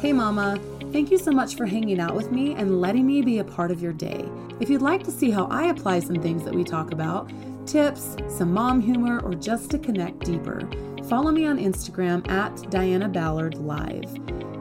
Hey, 0.00 0.12
Mama. 0.12 0.58
Thank 0.92 1.10
you 1.10 1.18
so 1.18 1.30
much 1.30 1.56
for 1.56 1.66
hanging 1.66 2.00
out 2.00 2.14
with 2.14 2.32
me 2.32 2.54
and 2.54 2.80
letting 2.80 3.06
me 3.06 3.22
be 3.22 3.38
a 3.38 3.44
part 3.44 3.70
of 3.70 3.80
your 3.80 3.92
day. 3.92 4.28
If 4.60 4.68
you'd 4.68 4.82
like 4.82 5.04
to 5.04 5.10
see 5.10 5.30
how 5.30 5.46
I 5.46 5.66
apply 5.66 6.00
some 6.00 6.16
things 6.16 6.44
that 6.44 6.54
we 6.54 6.64
talk 6.64 6.92
about, 6.92 7.30
tips, 7.66 8.16
some 8.28 8.52
mom 8.52 8.80
humor, 8.80 9.20
or 9.20 9.34
just 9.34 9.70
to 9.70 9.78
connect 9.78 10.20
deeper, 10.20 10.68
follow 11.08 11.30
me 11.30 11.46
on 11.46 11.58
Instagram 11.58 12.26
at 12.30 12.70
Diana 12.70 13.08
Ballard 13.08 13.56
Live. 13.56 14.04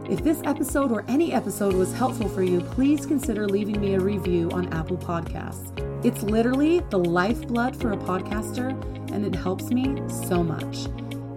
If 0.10 0.24
this 0.24 0.42
episode 0.44 0.92
or 0.92 1.06
any 1.08 1.32
episode 1.32 1.74
was 1.74 1.94
helpful 1.94 2.28
for 2.28 2.44
you, 2.44 2.60
please 2.60 3.06
consider 3.06 3.48
leaving 3.48 3.80
me 3.80 3.96
a 3.96 4.00
review 4.00 4.52
on 4.52 4.72
Apple 4.74 4.98
Podcasts. 4.98 5.72
It's 6.06 6.22
literally 6.22 6.80
the 6.90 7.00
lifeblood 7.00 7.76
for 7.76 7.94
a 7.94 7.98
podcaster, 7.98 8.72
and 9.14 9.26
it 9.26 9.34
helps 9.34 9.70
me 9.70 10.02
so 10.10 10.44
much. 10.44 10.88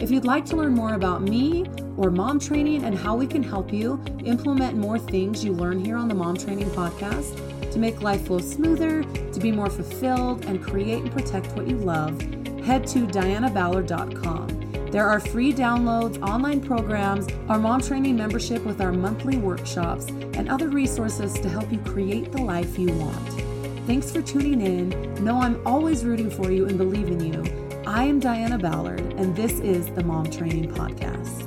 If 0.02 0.10
you'd 0.10 0.24
like 0.24 0.44
to 0.46 0.56
learn 0.56 0.74
more 0.74 0.94
about 0.94 1.22
me 1.22 1.66
or 1.96 2.10
mom 2.10 2.40
training 2.40 2.84
and 2.84 2.98
how 2.98 3.14
we 3.14 3.28
can 3.28 3.42
help 3.42 3.72
you 3.72 4.02
implement 4.24 4.76
more 4.76 4.98
things 4.98 5.44
you 5.44 5.52
learn 5.52 5.84
here 5.84 5.96
on 5.96 6.08
the 6.08 6.14
Mom 6.14 6.36
Training 6.36 6.68
Podcast 6.70 7.70
to 7.70 7.78
make 7.78 8.02
life 8.02 8.26
flow 8.26 8.40
smoother, 8.40 9.04
to 9.04 9.40
be 9.40 9.52
more 9.52 9.70
fulfilled, 9.70 10.44
and 10.46 10.62
create 10.62 11.02
and 11.02 11.12
protect 11.12 11.46
what 11.52 11.68
you 11.68 11.76
love, 11.76 12.20
head 12.64 12.86
to 12.88 13.06
dianaballard.com. 13.06 14.65
There 14.96 15.10
are 15.10 15.20
free 15.20 15.52
downloads, 15.52 16.18
online 16.22 16.62
programs, 16.62 17.26
our 17.50 17.58
mom 17.58 17.82
training 17.82 18.16
membership 18.16 18.64
with 18.64 18.80
our 18.80 18.92
monthly 18.92 19.36
workshops, 19.36 20.08
and 20.08 20.48
other 20.48 20.70
resources 20.70 21.34
to 21.34 21.50
help 21.50 21.70
you 21.70 21.78
create 21.80 22.32
the 22.32 22.40
life 22.40 22.78
you 22.78 22.90
want. 22.94 23.28
Thanks 23.86 24.10
for 24.10 24.22
tuning 24.22 24.62
in. 24.62 25.22
Know 25.22 25.38
I'm 25.38 25.60
always 25.66 26.02
rooting 26.02 26.30
for 26.30 26.50
you 26.50 26.64
and 26.64 26.78
believe 26.78 27.08
in 27.08 27.20
you. 27.20 27.44
I 27.86 28.04
am 28.04 28.20
Diana 28.20 28.56
Ballard, 28.56 29.12
and 29.18 29.36
this 29.36 29.60
is 29.60 29.84
the 29.88 30.02
Mom 30.02 30.30
Training 30.30 30.70
Podcast. 30.70 31.45